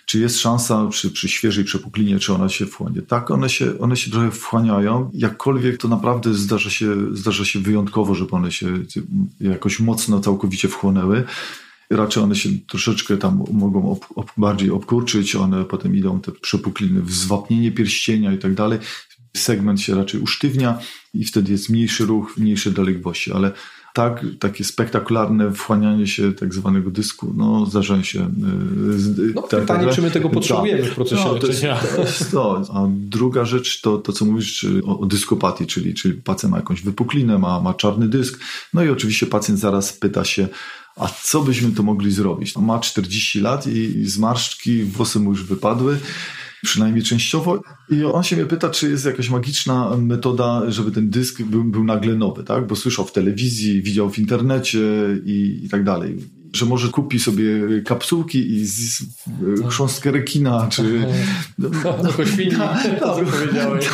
Czy 0.06 0.18
jest 0.18 0.38
szansa 0.38 0.86
przy, 0.90 1.10
przy 1.10 1.28
świeżej 1.28 1.64
przepuklinie, 1.64 2.18
czy 2.18 2.34
ona 2.34 2.48
się 2.48 2.66
wchłonie? 2.66 3.02
Tak, 3.02 3.30
one 3.30 3.48
się, 3.48 3.78
one 3.78 3.96
się 3.96 4.10
trochę 4.10 4.30
wchłaniają. 4.30 5.10
Jakkolwiek 5.14 5.78
to 5.78 5.88
naprawdę 5.88 6.34
zdarza 6.34 6.70
się, 6.70 7.16
zdarza 7.16 7.44
się 7.44 7.60
wyjątkowo, 7.60 8.14
żeby 8.14 8.30
one 8.30 8.52
się 8.52 8.66
jakoś 9.40 9.80
mocno, 9.80 10.20
całkowicie 10.20 10.68
wchłonęły. 10.68 11.24
Raczej 11.90 12.22
one 12.22 12.36
się 12.36 12.48
troszeczkę 12.68 13.16
tam 13.16 13.44
mogą 13.52 13.90
ob, 13.92 14.06
ob, 14.14 14.30
bardziej 14.36 14.70
obkurczyć, 14.70 15.36
one 15.36 15.64
potem 15.64 15.96
idą 15.96 16.20
te 16.20 16.32
przepukliny 16.32 17.02
w 17.02 17.38
pierścienia 17.74 18.32
i 18.32 18.38
tak 18.38 18.54
dalej. 18.54 18.78
Segment 19.36 19.80
się 19.80 19.94
raczej 19.94 20.20
usztywnia 20.20 20.78
i 21.14 21.24
wtedy 21.24 21.52
jest 21.52 21.70
mniejszy 21.70 22.06
ruch, 22.06 22.36
mniejsze 22.36 22.70
dolegliwości, 22.70 23.32
ale 23.32 23.52
tak, 23.94 24.24
takie 24.40 24.64
spektakularne 24.64 25.52
wchłanianie 25.52 26.06
się 26.06 26.32
tak 26.32 26.54
zwanego 26.54 26.90
dysku, 26.90 27.34
no 27.36 27.66
zdarzają 27.66 28.02
się. 28.02 28.18
Yy, 28.18 29.32
no, 29.34 29.42
tak, 29.42 29.60
pytanie, 29.60 29.86
tak, 29.86 29.94
czy 29.94 30.02
my 30.02 30.10
tego 30.10 30.28
tak. 30.28 30.34
potrzebujemy 30.38 30.82
w 30.82 30.94
procesie 30.94 31.24
no, 31.24 31.32
leczenia. 31.32 31.80
To 31.96 32.30
to. 32.32 32.62
A 32.74 32.86
druga 32.90 33.44
rzecz 33.44 33.80
to, 33.80 33.98
to 33.98 34.12
co 34.12 34.24
mówisz 34.24 34.66
o, 34.84 34.98
o 34.98 35.06
dyskopatii, 35.06 35.66
czyli, 35.66 35.94
czyli 35.94 36.14
pacjent 36.14 36.50
ma 36.50 36.56
jakąś 36.56 36.82
wypuklinę, 36.82 37.38
ma, 37.38 37.60
ma 37.60 37.74
czarny 37.74 38.08
dysk, 38.08 38.40
no 38.74 38.84
i 38.84 38.88
oczywiście 38.88 39.26
pacjent 39.26 39.60
zaraz 39.60 39.92
pyta 39.92 40.24
się, 40.24 40.48
a 40.96 41.08
co 41.22 41.42
byśmy 41.42 41.72
to 41.72 41.82
mogli 41.82 42.12
zrobić? 42.12 42.56
Ma 42.56 42.78
40 42.78 43.40
lat 43.40 43.66
i 43.66 44.06
zmarszczki, 44.06 44.82
włosy 44.82 45.20
mu 45.20 45.30
już 45.30 45.44
wypadły 45.44 45.98
przynajmniej 46.64 47.04
częściowo. 47.04 47.62
I 47.90 48.04
on 48.04 48.22
się 48.22 48.36
mnie 48.36 48.46
pyta, 48.46 48.70
czy 48.70 48.90
jest 48.90 49.06
jakaś 49.06 49.30
magiczna 49.30 49.96
metoda, 49.96 50.70
żeby 50.70 50.90
ten 50.90 51.10
dysk 51.10 51.42
był, 51.42 51.64
był 51.64 51.84
nagle 51.84 52.14
nowy, 52.14 52.44
tak? 52.44 52.66
Bo 52.66 52.76
słyszał 52.76 53.04
w 53.04 53.12
telewizji, 53.12 53.82
widział 53.82 54.10
w 54.10 54.18
internecie 54.18 54.80
i, 55.24 55.60
i 55.64 55.68
tak 55.68 55.84
dalej 55.84 56.43
że 56.54 56.66
może 56.66 56.88
kupi 56.88 57.20
sobie 57.20 57.44
kapsułki 57.84 58.52
i 58.52 58.66
z, 58.66 59.02
no. 59.40 59.68
chrząstkę 59.68 60.10
rekina, 60.10 60.66
czy... 60.70 60.82
No, 61.58 61.68
no, 62.02 62.26
świni, 62.26 62.52
no, 63.00 63.16
powiedziałeś. 63.30 63.88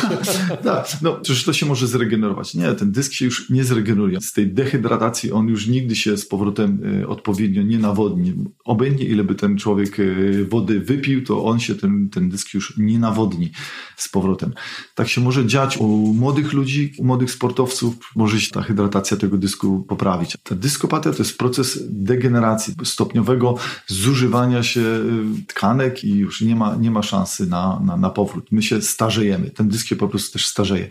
Tak, 0.63 0.87
no, 1.01 1.13
przecież 1.13 1.43
to 1.43 1.53
się 1.53 1.65
może 1.65 1.87
zregenerować. 1.87 2.53
Nie, 2.53 2.73
ten 2.73 2.91
dysk 2.91 3.13
się 3.13 3.25
już 3.25 3.49
nie 3.49 3.63
zregeneruje. 3.63 4.21
Z 4.21 4.33
tej 4.33 4.53
dehydratacji 4.53 5.31
on 5.31 5.47
już 5.47 5.67
nigdy 5.67 5.95
się 5.95 6.17
z 6.17 6.25
powrotem 6.25 6.79
e, 7.01 7.07
odpowiednio 7.07 7.63
nie 7.63 7.79
nawodni. 7.79 8.33
Obojętnie 8.65 9.05
ile 9.05 9.23
by 9.23 9.35
ten 9.35 9.57
człowiek 9.57 9.99
e, 9.99 10.03
wody 10.43 10.79
wypił, 10.79 11.23
to 11.23 11.45
on 11.45 11.59
się, 11.59 11.75
ten, 11.75 12.09
ten 12.09 12.29
dysk 12.29 12.53
już 12.53 12.77
nie 12.77 12.99
nawodni 12.99 13.51
z 13.97 14.09
powrotem. 14.09 14.53
Tak 14.95 15.07
się 15.07 15.21
może 15.21 15.45
dziać 15.45 15.77
u 15.77 16.13
młodych 16.13 16.53
ludzi, 16.53 16.93
u 16.97 17.05
młodych 17.05 17.31
sportowców, 17.31 17.95
może 18.15 18.41
się 18.41 18.51
ta 18.51 18.61
hydratacja 18.61 19.17
tego 19.17 19.37
dysku 19.37 19.85
poprawić. 19.89 20.37
Ta 20.43 20.55
dyskopatia 20.55 21.11
to 21.11 21.17
jest 21.17 21.37
proces 21.37 21.79
degeneracji 21.89 22.50
stopniowego 22.83 23.55
zużywania 23.87 24.63
się 24.63 24.81
y, 24.81 25.45
tkanek 25.47 26.03
i 26.03 26.13
już 26.13 26.41
nie 26.41 26.55
ma, 26.55 26.75
nie 26.75 26.91
ma 26.91 27.03
szansy 27.03 27.47
na, 27.47 27.81
na, 27.85 27.97
na 27.97 28.09
powrót. 28.09 28.47
My 28.51 28.61
się 28.61 28.81
starzejemy. 28.81 29.49
Ten 29.49 29.69
dysk 29.69 29.87
się 29.87 29.95
po 29.95 30.07
prostu 30.07 30.33
też 30.33 30.47
starzeje. 30.47 30.87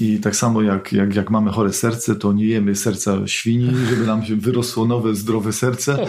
I 0.00 0.18
tak 0.20 0.36
samo 0.36 0.62
jak, 0.62 0.92
jak, 0.92 1.14
jak 1.14 1.30
mamy 1.30 1.50
chore 1.50 1.72
serce, 1.72 2.14
to 2.14 2.32
nie 2.32 2.44
jemy 2.44 2.76
serca 2.76 3.26
świni, 3.26 3.70
żeby 3.90 4.06
nam 4.06 4.24
się 4.24 4.36
wyrosło 4.36 4.86
nowe, 4.86 5.14
zdrowe 5.14 5.52
serce. 5.52 6.06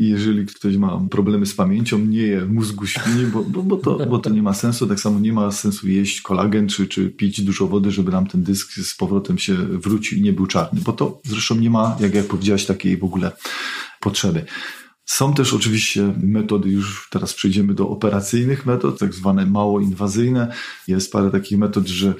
I 0.00 0.08
jeżeli 0.08 0.46
ktoś 0.46 0.76
ma 0.76 1.00
problemy 1.10 1.46
z 1.46 1.54
pamięcią, 1.54 1.98
nie 1.98 2.22
je 2.22 2.44
mózgu 2.44 2.86
świni, 2.86 3.26
bo, 3.26 3.42
bo, 3.44 3.62
bo, 3.62 3.76
to, 3.76 4.06
bo 4.06 4.18
to 4.18 4.30
nie 4.30 4.42
ma 4.42 4.54
sensu. 4.54 4.86
Tak 4.86 5.00
samo 5.00 5.20
nie 5.20 5.32
ma 5.32 5.52
sensu 5.52 5.88
jeść 5.88 6.20
kolagen 6.20 6.68
czy, 6.68 6.86
czy 6.86 7.10
pić 7.10 7.40
dużo 7.40 7.66
wody, 7.66 7.90
żeby 7.90 8.12
nam 8.12 8.26
ten 8.26 8.42
dysk 8.42 8.72
z 8.72 8.96
powrotem 8.96 9.38
się 9.38 9.54
wrócił 9.54 10.18
i 10.18 10.22
nie 10.22 10.32
był 10.32 10.46
czarny. 10.46 10.80
Bo 10.84 10.92
to 10.92 11.20
zresztą 11.24 11.54
nie 11.54 11.70
ma, 11.70 11.96
jak, 12.00 12.14
jak 12.14 12.26
powiedziałeś, 12.26 12.66
takiej 12.66 12.96
w 12.96 13.04
ogóle 13.04 13.32
potrzeby. 14.00 14.44
Są 15.04 15.34
też 15.34 15.54
oczywiście 15.54 16.14
metody, 16.22 16.70
już 16.70 17.08
teraz 17.10 17.34
przejdziemy 17.34 17.74
do 17.74 17.88
operacyjnych 17.88 18.66
metod, 18.66 18.98
tak 18.98 19.14
zwane 19.14 19.46
mało 19.46 19.80
inwazyjne. 19.80 20.52
Jest 20.86 21.12
parę 21.12 21.30
takich 21.30 21.58
metod, 21.58 21.86
że 21.86 22.14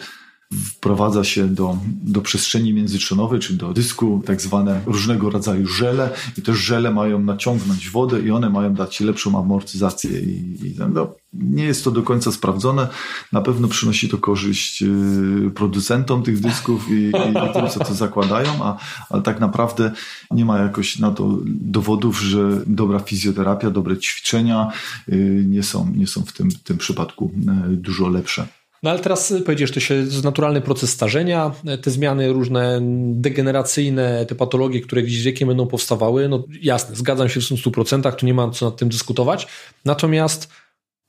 wprowadza 0.52 1.24
się 1.24 1.48
do, 1.48 1.78
do 2.02 2.20
przestrzeni 2.22 2.72
międzyczonowej, 2.72 3.40
czy 3.40 3.54
do 3.54 3.72
dysku 3.72 4.22
tak 4.26 4.40
zwane 4.40 4.80
różnego 4.86 5.30
rodzaju 5.30 5.66
żele 5.66 6.10
i 6.38 6.42
te 6.42 6.54
żele 6.54 6.90
mają 6.90 7.18
naciągnąć 7.18 7.90
wodę 7.90 8.20
i 8.20 8.30
one 8.30 8.50
mają 8.50 8.74
dać 8.74 9.00
lepszą 9.00 9.38
amortyzację 9.38 10.20
i, 10.20 10.66
i 10.66 10.74
no, 10.94 11.14
nie 11.32 11.64
jest 11.64 11.84
to 11.84 11.90
do 11.90 12.02
końca 12.02 12.32
sprawdzone. 12.32 12.88
Na 13.32 13.40
pewno 13.40 13.68
przynosi 13.68 14.08
to 14.08 14.18
korzyść 14.18 14.82
y, 14.82 15.50
producentom 15.54 16.22
tych 16.22 16.40
dysków 16.40 16.90
i, 16.90 16.92
i, 16.92 17.08
i 17.08 17.52
tym, 17.52 17.68
co 17.70 17.84
to 17.84 17.94
zakładają, 17.94 18.64
a, 18.64 18.78
ale 19.10 19.22
tak 19.22 19.40
naprawdę 19.40 19.92
nie 20.30 20.44
ma 20.44 20.58
jakoś 20.58 20.98
na 20.98 21.10
to 21.10 21.38
dowodów, 21.46 22.20
że 22.20 22.62
dobra 22.66 22.98
fizjoterapia, 22.98 23.70
dobre 23.70 23.98
ćwiczenia 23.98 24.68
y, 25.08 25.44
nie 25.48 25.62
są, 25.62 25.92
nie 25.96 26.06
są 26.06 26.22
w 26.22 26.32
tym, 26.32 26.50
w 26.50 26.62
tym 26.62 26.78
przypadku 26.78 27.32
y, 27.72 27.76
dużo 27.76 28.08
lepsze. 28.08 28.57
No 28.82 28.90
ale 28.90 28.98
teraz 28.98 29.34
powiedziesz, 29.46 29.72
to 29.72 29.80
się 29.80 29.94
jest 29.94 30.24
naturalny 30.24 30.60
proces 30.60 30.90
starzenia, 30.90 31.52
te 31.82 31.90
zmiany 31.90 32.32
różne 32.32 32.80
degeneracyjne, 33.12 34.26
te 34.26 34.34
patologie, 34.34 34.80
które 34.80 35.02
gdzieś 35.02 35.20
z 35.20 35.24
wiekiem 35.24 35.48
będą 35.48 35.66
powstawały, 35.66 36.28
no 36.28 36.44
jasne, 36.62 36.96
zgadzam 36.96 37.28
się 37.28 37.40
w 37.40 37.44
100%, 37.44 38.14
tu 38.14 38.26
nie 38.26 38.34
ma 38.34 38.50
co 38.50 38.66
nad 38.66 38.76
tym 38.76 38.88
dyskutować. 38.88 39.46
Natomiast 39.84 40.48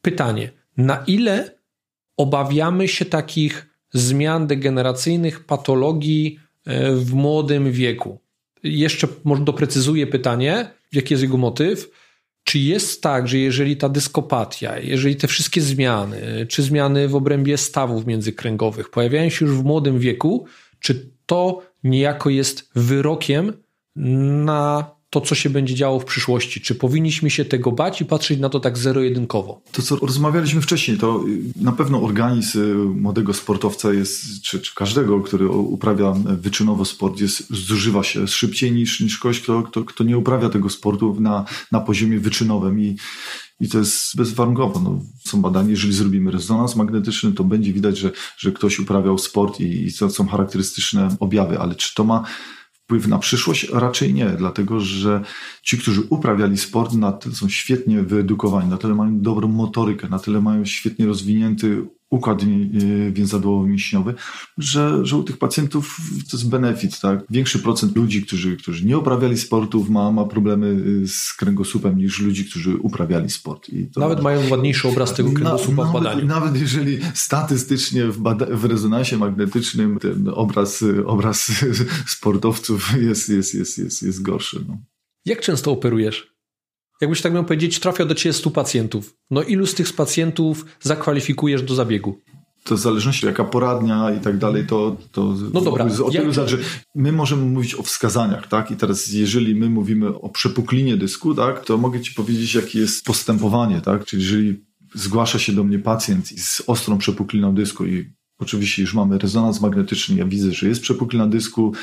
pytanie, 0.01 0.51
na 0.77 1.03
ile 1.07 1.59
obawiamy 2.17 2.87
się 2.87 3.05
takich 3.05 3.69
zmian 3.93 4.47
degeneracyjnych, 4.47 5.45
patologii 5.45 6.39
e, 6.65 6.91
w 6.91 7.13
młodym 7.13 7.71
wieku? 7.71 8.19
Jeszcze 8.63 9.07
może 9.23 9.43
doprecyzuję 9.43 10.07
pytanie, 10.07 10.71
jaki 10.91 11.13
jest 11.13 11.23
jego 11.23 11.37
motyw 11.37 11.89
czy 12.43 12.59
jest 12.59 13.01
tak, 13.01 13.27
że 13.27 13.37
jeżeli 13.37 13.77
ta 13.77 13.89
dyskopatia, 13.89 14.79
jeżeli 14.79 15.15
te 15.15 15.27
wszystkie 15.27 15.61
zmiany, 15.61 16.45
czy 16.49 16.63
zmiany 16.63 17.07
w 17.07 17.15
obrębie 17.15 17.57
stawów 17.57 18.05
międzykręgowych 18.05 18.89
pojawiają 18.89 19.29
się 19.29 19.45
już 19.45 19.55
w 19.55 19.63
młodym 19.63 19.99
wieku, 19.99 20.45
czy 20.79 21.11
to 21.25 21.61
niejako 21.83 22.29
jest 22.29 22.69
wyrokiem 22.75 23.53
na 24.45 24.91
to, 25.09 25.21
co 25.21 25.35
się 25.35 25.49
będzie 25.49 25.75
działo 25.75 25.99
w 25.99 26.05
przyszłości? 26.05 26.61
Czy 26.61 26.75
powinniśmy 26.75 27.29
się 27.29 27.45
tego 27.45 27.71
bać 27.71 28.01
i 28.01 28.05
patrzeć 28.05 28.39
na 28.39 28.49
to 28.49 28.59
tak 28.59 28.77
zero-jedynkowo? 28.77 29.61
To, 29.71 29.81
co 29.81 29.95
rozmawialiśmy 29.95 30.61
wcześniej, 30.61 30.97
to 30.97 31.23
na 31.55 31.71
pewno 31.71 32.01
organizm 32.01 32.59
młodego 32.99 33.33
sportowca 33.33 33.93
jest, 33.93 34.41
czy, 34.41 34.59
czy 34.59 34.75
każdego, 34.75 35.21
który 35.21 35.49
uprawia 35.49 36.11
wyczynowo 36.25 36.85
sport, 36.85 37.21
jest, 37.21 37.47
zużywa 37.49 38.03
się 38.03 38.27
szybciej 38.27 38.71
niż, 38.71 38.99
niż 38.99 39.19
ktoś, 39.19 39.41
kto, 39.41 39.63
kto, 39.63 39.83
kto 39.83 40.03
nie 40.03 40.17
uprawia 40.17 40.49
tego 40.49 40.69
sportu 40.69 41.17
na, 41.19 41.45
na 41.71 41.79
poziomie 41.79 42.19
wyczynowym. 42.19 42.79
I, 42.79 42.97
i 43.59 43.69
to 43.69 43.77
jest 43.77 44.15
bezwarunkowo. 44.15 44.79
No, 44.79 45.01
są 45.25 45.41
badania, 45.41 45.69
jeżeli 45.69 45.93
zrobimy 45.93 46.31
rezonans 46.31 46.75
magnetyczny, 46.75 47.31
to 47.31 47.43
będzie 47.43 47.73
widać, 47.73 47.97
że, 47.97 48.11
że 48.37 48.51
ktoś 48.51 48.79
uprawiał 48.79 49.17
sport 49.17 49.59
i, 49.59 49.87
i 49.87 49.93
to 49.93 50.09
są 50.09 50.27
charakterystyczne 50.27 51.15
objawy, 51.19 51.59
ale 51.59 51.75
czy 51.75 51.95
to 51.95 52.03
ma 52.03 52.23
wpływ 52.89 53.07
na 53.07 53.19
przyszłość? 53.19 53.69
Raczej 53.73 54.13
nie, 54.13 54.25
dlatego 54.25 54.79
że 54.79 55.21
ci, 55.63 55.77
którzy 55.77 56.01
uprawiali 56.01 56.57
sport, 56.57 56.93
na 56.93 57.11
tyle 57.11 57.35
są 57.35 57.49
świetnie 57.49 58.03
wyedukowani, 58.03 58.69
na 58.69 58.77
tyle 58.77 58.95
mają 58.95 59.21
dobrą 59.21 59.47
motorykę, 59.47 60.09
na 60.09 60.19
tyle 60.19 60.41
mają 60.41 60.65
świetnie 60.65 61.05
rozwinięty 61.05 61.87
układ 62.09 62.41
więzadłowo-mięśniowy, 63.11 64.13
że, 64.57 65.05
że 65.05 65.17
u 65.17 65.23
tych 65.23 65.37
pacjentów 65.37 65.97
to 66.31 66.37
jest 66.37 66.49
benefit, 66.49 66.99
tak? 66.99 67.23
Większy 67.29 67.59
procent 67.59 67.95
ludzi, 67.95 68.21
którzy, 68.21 68.57
którzy 68.57 68.85
nie 68.85 68.97
uprawiali 68.97 69.37
sportów 69.37 69.89
ma, 69.89 70.11
ma 70.11 70.25
problemy 70.25 70.67
y, 71.03 71.07
z 71.07 71.33
kręgosłupem 71.33 71.97
niż 71.97 72.19
ludzi, 72.19 72.45
którzy 72.45 72.77
uprawiali 72.77 73.29
sport. 73.29 73.69
I 73.69 73.87
to 73.87 73.99
nawet 73.99 74.21
mają 74.21 74.49
ładniejszy 74.49 74.87
obraz 74.87 75.13
tego 75.13 75.31
kręgosłupa 75.31 75.83
na, 75.83 75.89
w 75.89 75.93
badaniu. 75.93 76.25
Nawet, 76.25 76.29
nawet 76.29 76.61
jeżeli 76.61 76.99
statystycznie 77.13 78.05
w, 78.05 78.21
bada- 78.21 78.55
w 78.55 78.65
rezonansie 78.65 79.17
magnetycznym 79.17 79.99
ten 79.99 80.29
obraz, 80.33 80.83
obraz 81.05 81.51
sportowców 82.17 82.93
jest, 83.01 83.29
jest, 83.29 83.53
jest, 83.53 83.77
jest, 83.77 84.03
jest 84.03 84.21
gorszy. 84.21 84.65
No. 84.67 84.77
Jak 85.25 85.41
często 85.41 85.71
operujesz? 85.71 86.38
Jakbyś 87.01 87.21
tak 87.21 87.33
miał 87.33 87.45
powiedzieć, 87.45 87.79
trafia 87.79 88.05
do 88.05 88.15
ciebie 88.15 88.33
100 88.33 88.51
pacjentów. 88.51 89.15
No 89.31 89.43
ilu 89.43 89.65
z 89.65 89.75
tych 89.75 89.93
pacjentów 89.93 90.65
zakwalifikujesz 90.81 91.63
do 91.63 91.75
zabiegu? 91.75 92.19
To 92.63 92.75
w 92.75 92.79
zależności 92.79 93.25
jaka 93.25 93.43
poradnia 93.43 94.11
i 94.11 94.19
tak 94.19 94.37
dalej, 94.37 94.67
to, 94.67 94.97
to 95.11 95.35
no 95.53 95.61
dobra. 95.61 95.87
o 96.03 96.11
tylu 96.11 96.33
zależy. 96.33 96.57
My 96.95 97.11
możemy 97.11 97.45
mówić 97.45 97.75
o 97.75 97.83
wskazaniach, 97.83 98.47
tak? 98.47 98.71
I 98.71 98.75
teraz 98.75 99.07
jeżeli 99.07 99.55
my 99.55 99.69
mówimy 99.69 100.07
o 100.07 100.29
przepuklinie 100.29 100.97
dysku, 100.97 101.35
tak, 101.35 101.65
to 101.65 101.77
mogę 101.77 102.01
ci 102.01 102.13
powiedzieć, 102.13 102.55
jakie 102.55 102.79
jest 102.79 103.05
postępowanie, 103.05 103.81
tak? 103.81 104.05
Czyli 104.05 104.23
jeżeli 104.23 104.65
zgłasza 104.95 105.39
się 105.39 105.53
do 105.53 105.63
mnie 105.63 105.79
pacjent 105.79 106.27
z 106.27 106.61
ostrą 106.67 106.97
przepukliną 106.97 107.55
dysku 107.55 107.85
i 107.85 108.18
Oczywiście 108.39 108.81
już 108.81 108.93
mamy 108.93 109.17
rezonans 109.17 109.61
magnetyczny, 109.61 110.15
ja 110.15 110.25
widzę, 110.25 110.51
że 110.51 110.67
jest 110.67 110.81
przepuklina 110.81 111.27
dysku, 111.27 111.73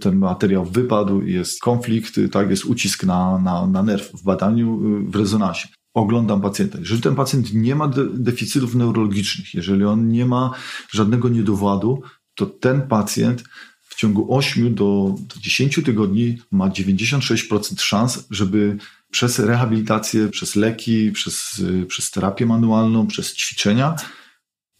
ten 0.00 0.16
materiał 0.16 0.64
wypadł, 0.64 1.22
jest 1.22 1.60
konflikt, 1.60 2.20
tak, 2.32 2.50
jest 2.50 2.64
ucisk 2.64 3.04
na, 3.04 3.38
na, 3.38 3.66
na 3.66 3.82
nerw 3.82 4.12
w 4.12 4.22
badaniu, 4.22 4.80
w 5.10 5.16
rezonansie. 5.16 5.68
Oglądam 5.94 6.40
pacjenta. 6.40 6.78
Jeżeli 6.78 7.02
ten 7.02 7.14
pacjent 7.14 7.54
nie 7.54 7.74
ma 7.74 7.88
de 7.88 8.04
deficytów 8.14 8.74
neurologicznych, 8.74 9.54
jeżeli 9.54 9.84
on 9.84 10.08
nie 10.08 10.26
ma 10.26 10.50
żadnego 10.90 11.28
niedowładu, 11.28 12.02
to 12.34 12.46
ten 12.46 12.82
pacjent 12.82 13.44
w 13.82 13.94
ciągu 13.94 14.36
8 14.36 14.74
do 14.74 15.14
10 15.40 15.80
tygodni 15.84 16.38
ma 16.50 16.68
96% 16.68 17.80
szans, 17.80 18.24
żeby 18.30 18.76
przez 19.10 19.38
rehabilitację, 19.38 20.28
przez 20.28 20.56
leki, 20.56 21.12
przez, 21.12 21.62
przez 21.88 22.10
terapię 22.10 22.46
manualną, 22.46 23.06
przez 23.06 23.34
ćwiczenia 23.34 23.96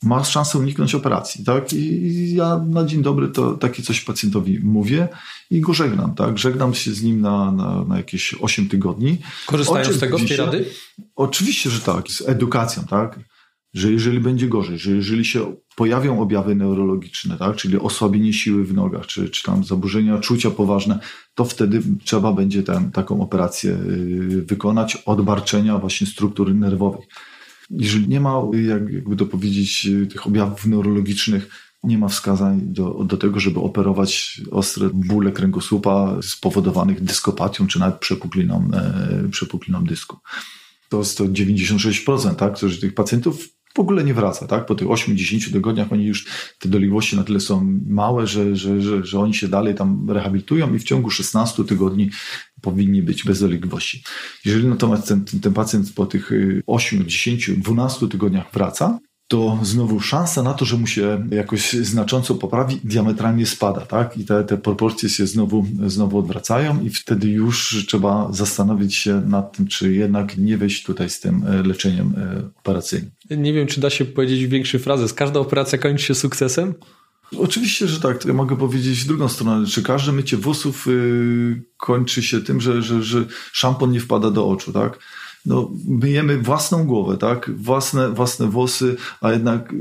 ma 0.02 0.24
szansę 0.24 0.58
uniknąć 0.58 0.94
operacji, 0.94 1.44
tak? 1.44 1.72
I 1.72 2.34
ja 2.34 2.58
na 2.58 2.84
dzień 2.84 3.02
dobry 3.02 3.28
to 3.28 3.54
takie 3.54 3.82
coś 3.82 4.00
pacjentowi 4.00 4.60
mówię 4.60 5.08
i 5.50 5.60
go 5.60 5.74
żegnam, 5.74 6.14
tak? 6.14 6.38
Żegnam 6.38 6.74
się 6.74 6.92
z 6.92 7.02
nim 7.02 7.20
na, 7.20 7.52
na, 7.52 7.84
na 7.84 7.96
jakieś 7.96 8.34
8 8.40 8.68
tygodni. 8.68 9.18
Korzystają 9.46 9.92
z 9.92 9.98
tego, 9.98 10.18
z 10.18 10.28
tej 10.28 10.36
rady? 10.36 10.64
Oczywiście, 11.16 11.70
że 11.70 11.80
tak, 11.80 12.08
z 12.08 12.28
edukacją, 12.28 12.84
tak? 12.84 13.20
Że 13.74 13.92
jeżeli 13.92 14.20
będzie 14.20 14.48
gorzej, 14.48 14.78
że 14.78 14.90
jeżeli 14.90 15.24
się 15.24 15.56
pojawią 15.76 16.20
objawy 16.20 16.54
neurologiczne, 16.54 17.38
tak? 17.38 17.56
Czyli 17.56 17.78
osłabienie 17.78 18.32
siły 18.32 18.64
w 18.64 18.74
nogach, 18.74 19.06
czy, 19.06 19.30
czy 19.30 19.42
tam 19.42 19.64
zaburzenia 19.64 20.18
czucia 20.18 20.50
poważne, 20.50 20.98
to 21.34 21.44
wtedy 21.44 21.82
trzeba 22.04 22.32
będzie 22.32 22.62
ten, 22.62 22.90
taką 22.90 23.20
operację 23.20 23.70
y, 23.70 24.42
wykonać, 24.42 24.96
odbarczenia 24.96 25.78
właśnie 25.78 26.06
struktur 26.06 26.54
nerwowych 26.54 27.04
jeżeli 27.72 28.08
nie 28.08 28.20
ma, 28.20 28.42
jakby 28.92 29.16
to 29.16 29.26
powiedzieć, 29.26 29.88
tych 30.11 30.26
objawów 30.26 30.66
neurologicznych, 30.66 31.72
nie 31.82 31.98
ma 31.98 32.08
wskazań 32.08 32.61
do, 32.62 33.04
do 33.04 33.16
tego, 33.16 33.40
żeby 33.40 33.61
operować 33.61 34.40
ostre 34.50 34.90
bóle 34.94 35.32
kręgosłupa 35.32 36.18
spowodowanych 36.22 37.00
dyskopatią 37.00 37.66
czy 37.66 37.78
nawet 37.78 37.98
przepukliną, 37.98 38.68
e, 38.74 39.28
przepukliną 39.30 39.85
dysku. 39.85 40.16
To 40.88 40.98
jest 40.98 41.18
to 41.18 41.24
96%, 41.24 42.35
tak, 42.35 42.54
którzy 42.54 42.80
tych 42.80 42.94
pacjentów 42.94 43.48
w 43.74 43.78
ogóle 43.78 44.04
nie 44.04 44.14
wraca, 44.14 44.46
tak? 44.46 44.66
Po 44.66 44.74
tych 44.74 44.88
8-10 44.88 45.52
tygodniach 45.52 45.92
oni 45.92 46.04
już, 46.04 46.26
te 46.58 46.68
dolegliwości 46.68 47.16
na 47.16 47.24
tyle 47.24 47.40
są 47.40 47.80
małe, 47.87 48.26
że, 48.26 48.56
że, 48.56 48.82
że, 48.82 49.04
że 49.04 49.18
oni 49.20 49.35
się 49.35 49.48
dalej 49.48 49.74
tam 49.74 50.11
rehabilitują 50.11 50.74
i 50.74 50.78
w 50.78 50.85
ciągu 50.85 51.11
16 51.11 51.64
tygodni 51.64 52.11
powinni 52.62 53.03
być 53.03 53.25
bez. 53.25 53.42
Jeżeli 54.44 54.66
natomiast 54.66 55.09
ten, 55.09 55.25
ten, 55.42 55.53
pacjent 55.53 55.92
po 55.92 56.07
tych 56.07 56.31
8, 56.66 57.09
10, 57.09 57.51
12 57.51 58.09
tygodniach 58.09 58.53
wraca, 58.53 58.98
to 59.33 59.59
znowu 59.62 60.01
szansa 60.01 60.42
na 60.42 60.55
to, 60.55 60.64
że 60.64 60.77
mu 60.77 60.87
się 60.87 61.29
jakoś 61.31 61.72
znacząco 61.72 62.35
poprawi, 62.35 62.81
diametralnie 62.85 63.46
spada, 63.46 63.81
tak? 63.81 64.18
I 64.18 64.25
te, 64.25 64.44
te 64.44 64.59
proporcje 64.59 65.09
się 65.09 65.27
znowu, 65.27 65.66
znowu 65.87 66.18
odwracają 66.18 66.83
i 66.83 66.90
wtedy 66.90 67.29
już 67.29 67.85
trzeba 67.88 68.29
zastanowić 68.33 68.94
się 68.94 69.20
nad 69.20 69.57
tym, 69.57 69.66
czy 69.66 69.92
jednak 69.92 70.38
nie 70.38 70.57
wejść 70.57 70.85
tutaj 70.85 71.11
z 71.11 71.20
tym 71.20 71.46
e, 71.46 71.62
leczeniem 71.62 72.14
e, 72.16 72.48
operacyjnym. 72.59 73.11
Nie 73.31 73.53
wiem, 73.53 73.66
czy 73.66 73.81
da 73.81 73.90
się 73.90 74.05
powiedzieć 74.05 74.46
większej 74.46 74.81
frazę. 74.81 75.14
Każda 75.14 75.40
operacja 75.40 75.79
kończy 75.79 76.05
się 76.05 76.14
sukcesem? 76.14 76.75
Oczywiście, 77.38 77.88
że 77.88 78.00
tak. 78.00 78.24
Ja 78.24 78.34
mogę 78.34 78.56
powiedzieć 78.56 79.04
drugą 79.04 79.28
stronę. 79.28 79.66
Czy 79.66 79.82
każde 79.82 80.12
mycie 80.12 80.36
włosów 80.36 80.86
yy, 80.86 81.62
kończy 81.76 82.22
się 82.22 82.40
tym, 82.40 82.60
że, 82.60 82.82
że, 82.82 83.02
że 83.02 83.24
szampon 83.52 83.90
nie 83.90 84.00
wpada 84.00 84.30
do 84.30 84.48
oczu, 84.48 84.72
tak? 84.72 84.98
No, 85.46 85.70
myjemy 85.88 86.38
własną 86.38 86.84
głowę, 86.84 87.16
tak? 87.18 87.50
Własne, 87.56 88.10
własne 88.10 88.46
włosy, 88.46 88.96
a 89.20 89.32
jednak 89.32 89.74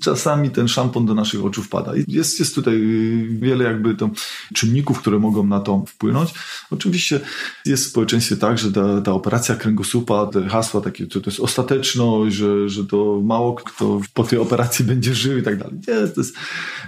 czasami 0.00 0.50
ten 0.50 0.68
szampon 0.68 1.06
do 1.06 1.14
naszych 1.14 1.44
oczu 1.44 1.62
wpada. 1.62 1.92
Jest, 2.08 2.40
jest 2.40 2.54
tutaj 2.54 2.80
wiele 3.28 3.64
jakby 3.64 3.94
to 3.94 4.10
czynników, 4.54 4.98
które 4.98 5.18
mogą 5.18 5.46
na 5.46 5.60
to 5.60 5.84
wpłynąć. 5.88 6.30
Oczywiście 6.70 7.20
jest 7.66 7.84
w 7.84 7.88
społeczeństwie 7.88 8.36
tak, 8.36 8.58
że 8.58 8.72
ta, 8.72 9.00
ta 9.00 9.12
operacja 9.12 9.54
kręgosłupa, 9.54 10.26
te 10.26 10.48
hasła 10.48 10.80
takie, 10.80 11.06
to, 11.06 11.20
to 11.20 11.30
jest 11.30 11.40
ostateczność, 11.40 12.36
że, 12.36 12.68
że 12.68 12.84
to 12.84 13.20
mało 13.24 13.54
kto 13.54 14.00
po 14.14 14.24
tej 14.24 14.38
operacji 14.38 14.84
będzie 14.94 15.14
żył 15.14 15.38
i 15.38 15.42
tak 15.42 15.58
dalej. 15.58 15.76
Nie, 15.88 16.08
to 16.08 16.20
jest 16.20 16.36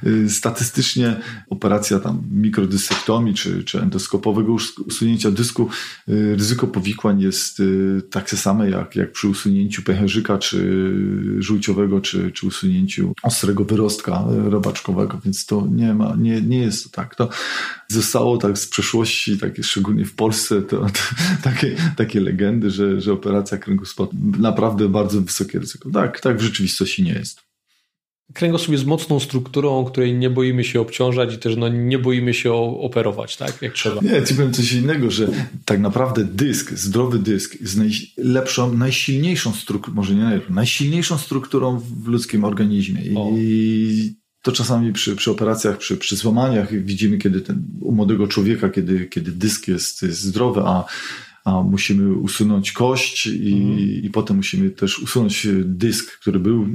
y, 0.07 0.31
statystycznie 0.31 1.17
operacja 1.51 1.99
tam 1.99 2.23
mikrodysektomii 2.31 3.35
czy, 3.35 3.65
czy 3.65 3.81
endoskopowego 3.81 4.57
usunięcia 4.87 5.31
dysku, 5.31 5.69
y, 6.09 6.37
ryzyko 6.37 6.67
powikłań 6.67 7.21
jest 7.21 7.61
y, 7.61 8.03
takie 8.11 8.37
same 8.37 8.71
jak, 8.71 8.97
jak 8.97 9.13
przy 9.13 9.29
usunięciu 9.29 9.83
pęcherzyka 9.83 10.39
czy 10.39 10.61
żółciowego, 11.39 12.01
czy, 12.01 12.31
czy 12.33 12.47
usunięciu 12.47 13.00
ostrego 13.23 13.65
wyrostka 13.65 14.25
robaczkowego, 14.45 15.21
więc 15.25 15.47
to 15.47 15.67
nie 15.71 15.95
ma, 15.95 16.17
nie, 16.19 16.41
nie 16.41 16.59
jest 16.59 16.85
to 16.85 16.91
tak. 16.91 17.15
To 17.15 17.29
zostało 17.89 18.39
tak 18.39 18.59
z 18.59 18.67
przeszłości, 18.67 19.39
takie 19.39 19.63
szczególnie 19.63 20.05
w 20.05 20.15
Polsce, 20.15 20.63
to, 20.63 20.77
to 20.81 21.01
takie, 21.51 21.77
takie 21.97 22.21
legendy, 22.21 22.71
że, 22.71 23.01
że 23.01 23.13
operacja 23.13 23.59
kręgosłupa 23.59 24.17
naprawdę 24.39 24.89
bardzo 24.89 25.21
wysokie 25.21 25.59
ryzyko. 25.59 25.91
Tak, 25.91 26.21
tak 26.21 26.39
w 26.39 26.43
rzeczywistości 26.43 27.03
nie 27.03 27.13
jest. 27.13 27.50
Kręgosłup 28.35 28.73
jest 28.73 28.87
mocną 28.87 29.21
strukturą, 29.21 29.85
której 29.85 30.15
nie 30.15 30.31
boimy 30.31 30.65
się 30.65 30.81
obciążać 30.81 31.35
i 31.35 31.39
też 31.39 31.57
no, 31.57 31.69
nie 31.69 31.99
boimy 31.99 32.35
się 32.35 32.53
operować, 32.53 33.37
tak? 33.37 33.63
Jak 33.63 33.73
trzeba. 33.73 34.01
Nie, 34.03 34.23
ci 34.23 34.35
powiem 34.35 34.53
coś 34.53 34.73
innego, 34.73 35.11
że 35.11 35.29
tak 35.65 35.81
naprawdę 35.81 36.25
dysk, 36.25 36.73
zdrowy 36.73 37.19
dysk 37.19 37.61
jest 37.61 37.79
najlepszą, 37.79 38.77
najsilniejszą 38.77 39.53
strukturą, 39.53 39.95
może 39.95 40.15
nie 40.15 40.23
najlepszą, 40.23 40.55
najsilniejszą 40.55 41.19
strukturą 41.19 41.79
w 41.79 42.07
ludzkim 42.07 42.45
organizmie. 42.45 43.03
I 43.37 44.15
to 44.43 44.53
czasami 44.53 44.93
przy, 44.93 45.17
przy 45.17 45.31
operacjach, 45.31 45.79
przy, 45.79 45.97
przy 45.97 46.17
złamaniach 46.17 46.85
widzimy, 46.85 47.19
kiedy 47.19 47.41
ten, 47.41 47.63
u 47.81 47.93
młodego 47.93 48.29
człowieka, 48.29 48.69
kiedy, 48.69 49.07
kiedy 49.07 49.33
dysk 49.33 49.69
jest, 49.69 50.03
jest 50.03 50.21
zdrowy, 50.21 50.61
a 50.65 50.85
a 51.45 51.63
musimy 51.63 52.15
usunąć 52.15 52.73
kość 52.73 53.27
i, 53.27 53.53
mhm. 53.53 53.79
i 53.79 54.11
potem 54.13 54.37
musimy 54.37 54.71
też 54.71 54.99
usunąć 54.99 55.47
dysk, 55.65 56.19
który 56.21 56.41
był 56.41 56.67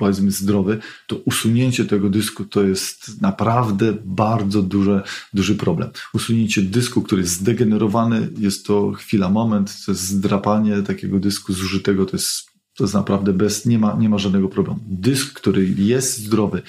powiedzmy 0.00 0.30
zdrowy, 0.30 0.78
to 1.06 1.16
usunięcie 1.16 1.84
tego 1.84 2.08
dysku 2.10 2.44
to 2.44 2.62
jest 2.62 3.20
naprawdę 3.22 3.96
bardzo 4.04 4.62
duże, 4.62 5.02
duży 5.34 5.54
problem. 5.54 5.90
Usunięcie 6.14 6.62
dysku, 6.62 7.02
który 7.02 7.22
jest 7.22 7.34
zdegenerowany, 7.34 8.28
jest 8.38 8.66
to 8.66 8.92
chwila, 8.92 9.28
moment, 9.28 9.84
to 9.86 9.92
jest 9.92 10.02
zdrapanie 10.02 10.82
takiego 10.82 11.18
dysku 11.18 11.52
zużytego, 11.52 12.06
to 12.06 12.16
jest 12.16 12.50
to 12.76 12.84
jest 12.84 12.94
naprawdę 12.94 13.32
bez, 13.32 13.66
nie 13.66 13.78
ma, 13.78 13.96
nie 13.98 14.08
ma 14.08 14.18
żadnego 14.18 14.48
problemu. 14.48 14.80
Dysk, 14.86 15.32
który 15.32 15.68
jest 15.78 16.18
zdrowy, 16.18 16.62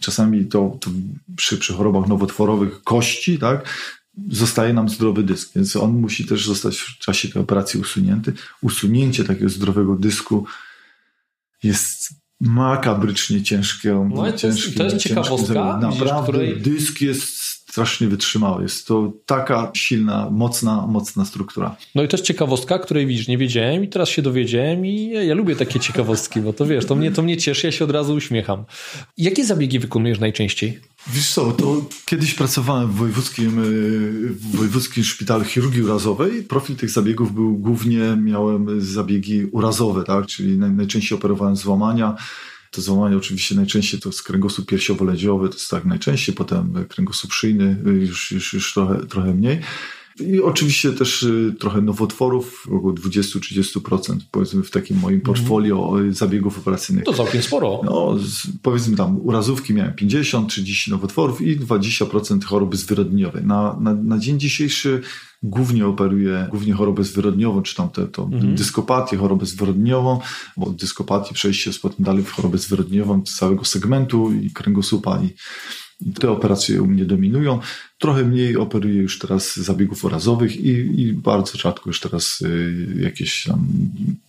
czasami 0.00 0.46
to, 0.46 0.78
to 0.80 0.90
przy, 1.36 1.58
przy 1.58 1.72
chorobach 1.72 2.08
nowotworowych 2.08 2.82
kości, 2.82 3.38
tak, 3.38 3.68
zostaje 4.30 4.72
nam 4.72 4.88
zdrowy 4.88 5.22
dysk, 5.22 5.50
więc 5.56 5.76
on 5.76 5.92
musi 6.00 6.26
też 6.26 6.46
zostać 6.46 6.78
w 6.78 6.98
czasie 6.98 7.28
tej 7.28 7.42
operacji 7.42 7.80
usunięty. 7.80 8.32
Usunięcie 8.60 9.24
takiego 9.24 9.48
zdrowego 9.48 9.96
dysku 9.96 10.46
jest 11.62 12.17
makabrycznie 12.40 13.42
ciężkie. 13.42 14.08
No, 14.10 14.32
to, 14.32 14.46
jest, 14.46 14.76
to 14.76 14.84
jest 14.84 14.96
ciekawostka, 14.96 15.78
Naprawdę 15.82 16.22
której... 16.22 16.60
dysk 16.60 17.00
jest 17.00 17.38
strasznie 17.78 18.08
wytrzymały. 18.08 18.62
Jest 18.62 18.86
to 18.86 19.12
taka 19.26 19.70
silna, 19.74 20.30
mocna, 20.30 20.86
mocna 20.86 21.24
struktura. 21.24 21.76
No 21.94 22.02
i 22.02 22.08
to 22.08 22.16
jest 22.16 22.26
ciekawostka, 22.26 22.78
której 22.78 23.06
widzisz, 23.06 23.28
nie 23.28 23.38
wiedziałem 23.38 23.84
i 23.84 23.88
teraz 23.88 24.08
się 24.08 24.22
dowiedziałem 24.22 24.86
i 24.86 25.10
ja, 25.10 25.22
ja, 25.22 25.34
lubię 25.34 25.56
takie 25.56 25.80
ciekawostki, 25.80 26.40
bo 26.40 26.52
to 26.52 26.66
wiesz, 26.66 26.86
to 26.86 26.94
mnie, 26.94 27.10
to 27.10 27.22
mnie 27.22 27.36
cieszy, 27.36 27.66
ja 27.66 27.72
się 27.72 27.84
od 27.84 27.90
razu 27.90 28.14
uśmiecham. 28.14 28.64
Jakie 29.18 29.44
zabiegi 29.44 29.78
wykonujesz 29.78 30.18
najczęściej? 30.18 30.80
Wiesz 31.06 31.30
co, 31.34 31.52
to 31.52 31.84
kiedyś 32.06 32.34
pracowałem 32.34 32.88
w 32.90 32.94
wojewódzkim, 32.94 33.58
y, 33.58 34.28
w 34.28 34.56
wojewódzkim 34.56 35.04
szpitalu 35.04 35.44
chirurgii 35.44 35.82
urazowej. 35.82 36.42
Profil 36.42 36.76
tych 36.76 36.90
zabiegów 36.90 37.34
był 37.34 37.58
głównie, 37.58 38.16
miałem 38.22 38.80
zabiegi 38.80 39.44
urazowe, 39.44 40.04
tak? 40.04 40.26
czyli 40.26 40.58
najczęściej 40.58 41.18
operowałem 41.18 41.56
złamania, 41.56 42.16
to 42.70 42.80
złamanie 42.80 43.16
oczywiście 43.16 43.54
najczęściej 43.54 44.00
to 44.00 44.08
jest 44.08 44.22
kręgosłup 44.22 44.70
piersiowo-ledziowy, 44.70 45.48
to 45.48 45.54
jest 45.54 45.70
tak 45.70 45.84
najczęściej, 45.84 46.34
potem 46.34 46.86
kręgosłup 46.88 47.32
szyjny 47.32 47.76
już, 48.00 48.32
już, 48.32 48.52
już 48.52 48.74
trochę, 48.74 49.06
trochę 49.06 49.34
mniej. 49.34 49.60
I 50.20 50.40
oczywiście 50.40 50.92
też 50.92 51.22
y, 51.22 51.54
trochę 51.60 51.80
nowotworów, 51.80 52.66
około 52.66 52.92
20-30% 52.92 54.16
powiedzmy 54.30 54.62
w 54.62 54.70
takim 54.70 54.98
moim 54.98 55.20
portfolio 55.20 55.98
mm. 55.98 56.14
zabiegów 56.14 56.58
operacyjnych. 56.58 57.04
To 57.04 57.12
całkiem 57.12 57.42
sporo. 57.42 57.80
No, 57.84 58.16
powiedzmy 58.62 58.96
tam 58.96 59.20
urazówki 59.20 59.74
miałem 59.74 59.94
50, 59.94 60.50
30 60.50 60.90
nowotworów 60.90 61.40
i 61.40 61.60
20% 61.60 62.44
choroby 62.44 62.76
zwyrodnieniowej. 62.76 63.44
Na, 63.44 63.76
na, 63.80 63.94
na 63.94 64.18
dzień 64.18 64.40
dzisiejszy 64.40 65.02
głównie 65.42 65.86
operuje 65.86 66.46
głównie 66.50 66.72
chorobę 66.72 67.04
zwyrodniową, 67.04 67.62
czy 67.62 67.74
tam 67.74 67.88
te, 67.88 68.06
to 68.06 68.22
mhm. 68.22 68.54
dyskopatię, 68.54 69.16
chorobę 69.16 69.46
zwyrodniową, 69.46 70.20
bo 70.56 70.66
od 70.66 70.76
dyskopatii 70.76 71.34
przejście 71.34 71.72
z 71.72 71.78
potem 71.78 72.04
dalej 72.04 72.24
w 72.24 72.30
chorobę 72.30 72.58
zwyrodniową 72.58 73.22
całego 73.22 73.64
segmentu 73.64 74.32
i 74.32 74.50
kręgosłupa 74.50 75.20
i 75.22 75.34
te 76.20 76.30
operacje 76.30 76.82
u 76.82 76.86
mnie 76.86 77.04
dominują. 77.04 77.60
Trochę 77.98 78.24
mniej 78.24 78.56
operuję 78.56 79.02
już 79.02 79.18
teraz 79.18 79.56
zabiegów 79.56 80.04
orazowych 80.04 80.56
i, 80.56 81.00
i 81.00 81.12
bardzo 81.12 81.58
rzadko 81.58 81.90
już 81.90 82.00
teraz 82.00 82.40
y, 82.40 83.00
jakieś 83.00 83.44
tam 83.44 83.66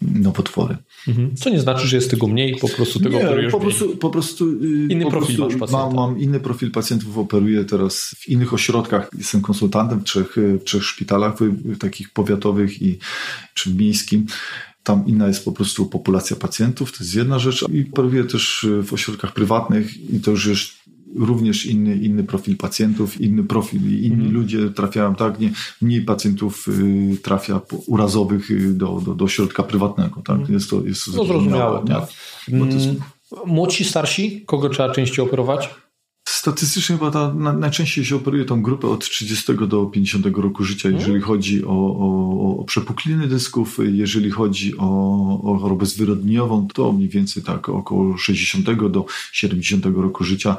nowotwory. 0.01 0.77
Mhm. 1.07 1.35
Co 1.35 1.49
nie 1.49 1.59
znaczy, 1.59 1.87
że 1.87 1.95
jest 1.95 2.11
tego 2.11 2.27
mniej, 2.27 2.55
po 2.55 2.69
prostu 2.69 2.99
tego 2.99 3.17
nie, 3.17 3.25
operujesz 3.25 3.51
po 3.51 3.59
prostu, 3.59 3.97
po 3.97 4.09
prostu 4.09 4.49
y, 4.49 4.87
Inny 4.89 5.03
po 5.03 5.11
profil 5.11 5.37
prostu 5.37 5.57
masz 5.57 5.71
mam, 5.71 5.93
mam, 5.95 6.19
inny 6.19 6.39
profil 6.39 6.71
pacjentów, 6.71 7.17
operuję 7.17 7.65
teraz 7.65 8.15
w 8.19 8.29
innych 8.29 8.53
ośrodkach. 8.53 9.09
Jestem 9.17 9.41
konsultantem 9.41 9.99
w 9.99 10.03
trzech, 10.03 10.35
w 10.37 10.63
trzech 10.63 10.83
szpitalach 10.83 11.33
takich 11.79 12.09
powiatowych 12.09 12.81
i 12.81 12.99
czy 13.53 13.73
miejskim. 13.73 14.25
Tam 14.83 15.07
inna 15.07 15.27
jest 15.27 15.45
po 15.45 15.51
prostu 15.51 15.85
populacja 15.85 16.35
pacjentów, 16.35 16.91
to 16.91 17.03
jest 17.03 17.15
jedna 17.15 17.39
rzecz. 17.39 17.65
I 17.73 17.89
operuję 17.93 18.23
też 18.23 18.65
w 18.83 18.93
ośrodkach 18.93 19.33
prywatnych 19.33 20.13
i 20.13 20.19
to 20.19 20.31
już 20.31 20.45
jest 20.45 20.78
również 21.15 21.65
inny, 21.65 21.95
inny 21.95 22.23
profil 22.23 22.57
pacjentów, 22.57 23.21
inny 23.21 23.43
profil, 23.43 23.81
inni 23.81 24.13
mhm. 24.13 24.31
ludzie 24.31 24.69
trafiają, 24.69 25.15
tak, 25.15 25.39
nie, 25.39 25.51
mniej 25.81 26.01
pacjentów 26.01 26.67
y, 26.67 27.17
trafia 27.23 27.61
urazowych 27.87 28.51
y, 28.51 28.73
do, 28.73 29.01
do, 29.05 29.15
do 29.15 29.27
środka 29.27 29.63
prywatnego, 29.63 30.21
tak, 30.21 30.35
mhm. 30.35 30.53
jest 30.53 30.69
to, 30.69 30.81
jest 30.85 31.05
to 31.05 31.11
no, 31.15 31.25
zrozumiałe. 31.25 31.85
Tak. 31.87 32.01
Jest... 32.47 32.87
Mm, 32.87 32.95
młodsi, 33.45 33.85
starsi, 33.85 34.43
kogo 34.45 34.69
trzeba 34.69 34.93
częściej 34.93 35.25
operować? 35.25 35.69
Statystycznie 36.27 36.97
chyba 36.97 37.11
ta, 37.11 37.33
na, 37.33 37.53
najczęściej 37.53 38.05
się 38.05 38.15
operuje 38.15 38.45
tą 38.45 38.61
grupę 38.61 38.87
od 38.87 39.09
30 39.09 39.53
do 39.67 39.85
50 39.85 40.25
roku 40.25 40.63
życia, 40.63 40.89
mhm. 40.89 40.99
jeżeli 40.99 41.21
chodzi 41.21 41.65
o, 41.65 41.69
o, 41.69 42.59
o 42.59 42.63
przepukliny 42.63 43.27
dysków, 43.27 43.77
jeżeli 43.91 44.31
chodzi 44.31 44.77
o, 44.77 45.41
o 45.43 45.57
chorobę 45.57 45.85
zwyrodnieniową, 45.85 46.67
to 46.67 46.91
mniej 46.91 47.09
więcej 47.09 47.43
tak 47.43 47.69
około 47.69 48.17
60 48.17 48.89
do 48.91 49.05
70 49.31 49.85
roku 49.85 50.23
życia 50.23 50.57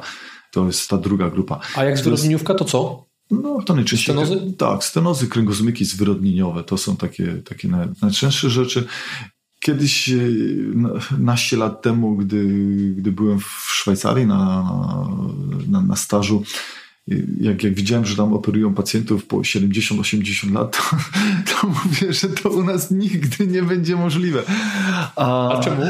to 0.51 0.65
jest 0.65 0.89
ta 0.89 0.97
druga 0.97 1.29
grupa. 1.29 1.59
A 1.75 1.83
jak 1.83 1.97
zwyrodnieniówka 1.97 2.53
to 2.53 2.65
co? 2.65 3.05
No, 3.31 3.61
to 3.65 3.75
najczęściej. 3.75 4.15
Stenozy? 4.15 4.53
Tak, 4.57 4.83
stenozy, 4.83 5.27
kręgozmyki 5.27 5.85
zwyrodnieniowe 5.85 6.63
to 6.63 6.77
są 6.77 6.97
takie, 6.97 7.33
takie 7.33 7.67
najczęstsze 8.01 8.49
rzeczy. 8.49 8.87
Kiedyś, 9.59 10.09
e, 10.09 10.17
naście 11.17 11.57
lat 11.57 11.81
temu, 11.81 12.15
gdy, 12.15 12.45
gdy 12.97 13.11
byłem 13.11 13.39
w 13.39 13.69
Szwajcarii 13.71 14.25
na, 14.25 14.67
na, 15.67 15.81
na 15.81 15.95
stażu, 15.95 16.43
jak, 17.41 17.63
jak 17.63 17.73
widziałem, 17.73 18.05
że 18.05 18.15
tam 18.15 18.33
operują 18.33 18.73
pacjentów 18.73 19.25
po 19.25 19.37
70-80 19.37 20.53
lat, 20.53 20.77
to, 20.77 20.97
to, 21.51 21.67
mówię, 21.67 22.13
że 22.13 22.29
to 22.29 22.49
u 22.49 22.63
nas 22.63 22.91
nigdy 22.91 23.47
nie 23.47 23.63
będzie 23.63 23.95
możliwe. 23.95 24.43
A, 25.15 25.57
A 25.57 25.63
czemu? 25.63 25.81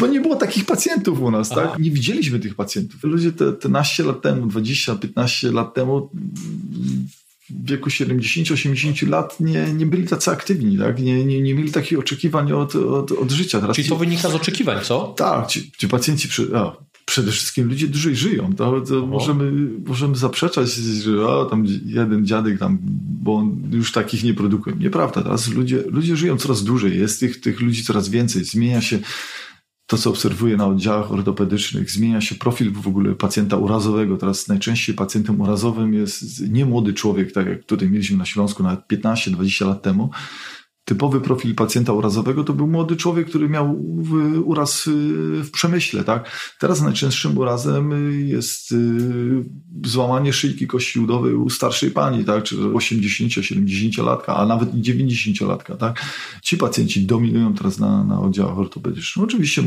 Bo 0.00 0.06
nie 0.06 0.20
było 0.20 0.36
takich 0.36 0.64
pacjentów 0.64 1.20
u 1.20 1.30
nas, 1.30 1.48
tak? 1.48 1.78
Nie 1.78 1.90
widzieliśmy 1.90 2.40
tych 2.40 2.54
pacjentów. 2.54 3.04
Ludzie 3.04 3.32
te, 3.32 3.52
te 3.52 3.68
naście 3.68 4.02
lat 4.02 4.22
temu, 4.22 4.46
20-15 4.46 5.52
lat 5.52 5.74
temu 5.74 6.10
w 7.50 7.68
wieku 7.68 7.90
70-80 7.90 9.08
lat 9.08 9.40
nie, 9.40 9.72
nie 9.72 9.86
byli 9.86 10.08
tacy 10.08 10.30
aktywni, 10.30 10.78
tak? 10.78 10.98
nie, 10.98 11.24
nie, 11.24 11.42
nie 11.42 11.54
mieli 11.54 11.72
takich 11.72 11.98
oczekiwań 11.98 12.52
od, 12.52 12.76
od, 12.76 13.12
od 13.12 13.30
życia. 13.30 13.60
Teraz 13.60 13.76
Czyli 13.76 13.88
to 13.88 13.94
ci, 13.94 14.00
wynika 14.00 14.28
z 14.28 14.34
oczekiwań, 14.34 14.84
co? 14.84 15.14
Tak, 15.16 15.46
ci, 15.46 15.72
ci 15.78 15.88
pacjenci, 15.88 16.28
przy, 16.28 16.56
a, 16.56 16.76
przede 17.06 17.32
wszystkim 17.32 17.68
ludzie 17.68 17.88
dłużej 17.88 18.16
żyją. 18.16 18.54
To, 18.54 18.80
to 18.80 19.06
możemy, 19.06 19.52
możemy 19.86 20.16
zaprzeczać, 20.16 20.72
że 20.74 21.26
o, 21.26 21.44
tam 21.44 21.64
jeden 21.84 22.26
dziadek 22.26 22.58
tam, 22.58 22.78
bo 23.22 23.34
on 23.34 23.62
już 23.72 23.92
takich 23.92 24.24
nie 24.24 24.34
produkuje. 24.34 24.76
Nieprawda. 24.76 25.22
Teraz 25.22 25.48
ludzie, 25.48 25.82
ludzie 25.86 26.16
żyją 26.16 26.36
coraz 26.36 26.64
dłużej. 26.64 26.98
Jest 26.98 27.20
tych, 27.20 27.40
tych 27.40 27.60
ludzi 27.60 27.84
coraz 27.84 28.08
więcej. 28.08 28.44
Zmienia 28.44 28.80
się 28.80 28.98
to, 29.86 29.98
co 29.98 30.10
obserwuję 30.10 30.56
na 30.56 30.66
oddziałach 30.66 31.12
ortopedycznych, 31.12 31.90
zmienia 31.90 32.20
się 32.20 32.34
profil 32.34 32.72
w 32.72 32.88
ogóle 32.88 33.14
pacjenta 33.14 33.56
urazowego. 33.56 34.16
Teraz 34.16 34.48
najczęściej 34.48 34.94
pacjentem 34.94 35.40
urazowym 35.40 35.94
jest 35.94 36.48
nie 36.48 36.64
młody 36.64 36.94
człowiek, 36.94 37.32
tak 37.32 37.46
jak 37.46 37.64
tutaj 37.64 37.90
mieliśmy 37.90 38.16
na 38.16 38.24
Śląsku 38.24 38.62
nawet 38.62 38.80
15-20 38.88 39.66
lat 39.66 39.82
temu, 39.82 40.10
typowy 40.86 41.20
profil 41.20 41.54
pacjenta 41.54 41.92
urazowego 41.92 42.44
to 42.44 42.52
był 42.52 42.66
młody 42.66 42.96
człowiek, 42.96 43.28
który 43.28 43.48
miał 43.48 43.82
uraz 44.44 44.86
y, 44.86 44.90
w 45.42 45.50
przemyśle. 45.50 46.04
Tak? 46.04 46.30
Teraz 46.60 46.82
najczęstszym 46.82 47.38
urazem 47.38 47.92
jest 48.28 48.72
y, 48.72 49.44
złamanie 49.84 50.32
szyjki 50.32 50.66
kości 50.66 51.00
udowej 51.00 51.34
u 51.34 51.50
starszej 51.50 51.90
pani, 51.90 52.24
tak? 52.24 52.44
czy 52.44 52.56
80-70-latka, 52.56 54.36
a 54.36 54.46
nawet 54.46 54.74
i 54.74 54.82
90-latka. 54.82 55.76
Tak? 55.76 56.04
Ci 56.42 56.56
pacjenci 56.56 57.06
dominują 57.06 57.54
teraz 57.54 57.78
na, 57.78 58.04
na 58.04 58.20
oddziałach 58.20 58.58
ortopedycznych. 58.58 59.24
Oczywiście 59.24 59.62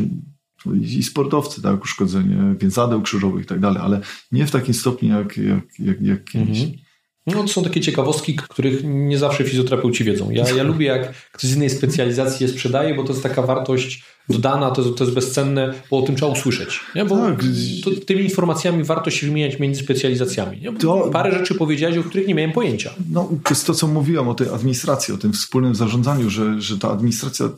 i 0.82 1.04
sportowcy, 1.04 1.62
tak, 1.62 1.84
uszkodzenie 1.84 2.56
więzadeł 2.60 3.02
krzyżowych 3.02 3.44
i 3.44 3.48
tak 3.48 3.60
dalej, 3.60 3.82
ale 3.84 4.02
nie 4.32 4.46
w 4.46 4.52
takim 4.52 4.74
stopniu 4.74 5.10
jak, 5.10 5.38
jak, 5.38 5.80
jak, 5.80 6.02
jak 6.02 6.24
kiedyś. 6.24 6.60
Mhm. 6.60 6.89
No, 7.28 7.42
to 7.42 7.48
są 7.48 7.64
takie 7.64 7.82
ciekawostki, 7.82 8.36
których 8.36 8.84
nie 8.84 9.18
zawsze 9.18 9.44
fizjoterapeuci 9.44 10.04
wiedzą. 10.04 10.32
Ja, 10.32 10.50
ja 10.50 10.64
lubię, 10.64 10.88
jak 10.88 11.14
ktoś 11.32 11.50
z 11.50 11.56
innej 11.56 11.70
specjalizacji 11.70 12.46
je 12.46 12.54
sprzedaje, 12.54 12.96
bo 12.96 13.04
to 13.04 13.10
jest 13.10 13.24
taka 13.24 13.42
wartość 13.42 14.04
dodana, 14.30 14.72
to, 14.72 14.84
to 14.84 15.04
jest 15.04 15.16
bezcenne, 15.16 15.74
bo 15.92 15.98
o 15.98 16.02
tym 16.02 16.16
trzeba 16.16 16.32
usłyszeć. 16.32 16.80
Nie? 16.96 17.06
Bo 17.06 17.16
tak. 17.16 17.44
to, 17.84 17.92
tymi 18.06 18.24
informacjami 18.24 18.84
warto 18.84 19.12
się 19.12 19.28
wymieniać 19.28 19.60
między 19.60 19.84
specjalizacjami. 19.84 20.62
Nie? 20.62 20.74
To, 20.74 21.10
Parę 21.14 21.32
rzeczy 21.32 21.56
powiedziałeś, 21.56 21.98
o 21.98 22.04
których 22.04 22.28
nie 22.28 22.36
miałem 22.36 22.52
pojęcia. 22.52 22.94
No, 23.12 23.30
to 23.44 23.50
jest 23.50 23.68
to, 23.68 23.74
co 23.74 23.88
mówiłem 23.88 24.28
o 24.28 24.34
tej 24.34 24.50
administracji, 24.50 25.14
o 25.14 25.18
tym 25.18 25.34
wspólnym 25.34 25.76
zarządzaniu, 25.76 26.30
że, 26.30 26.62
że 26.62 26.78
ta 26.78 26.92
administracja 26.92 27.50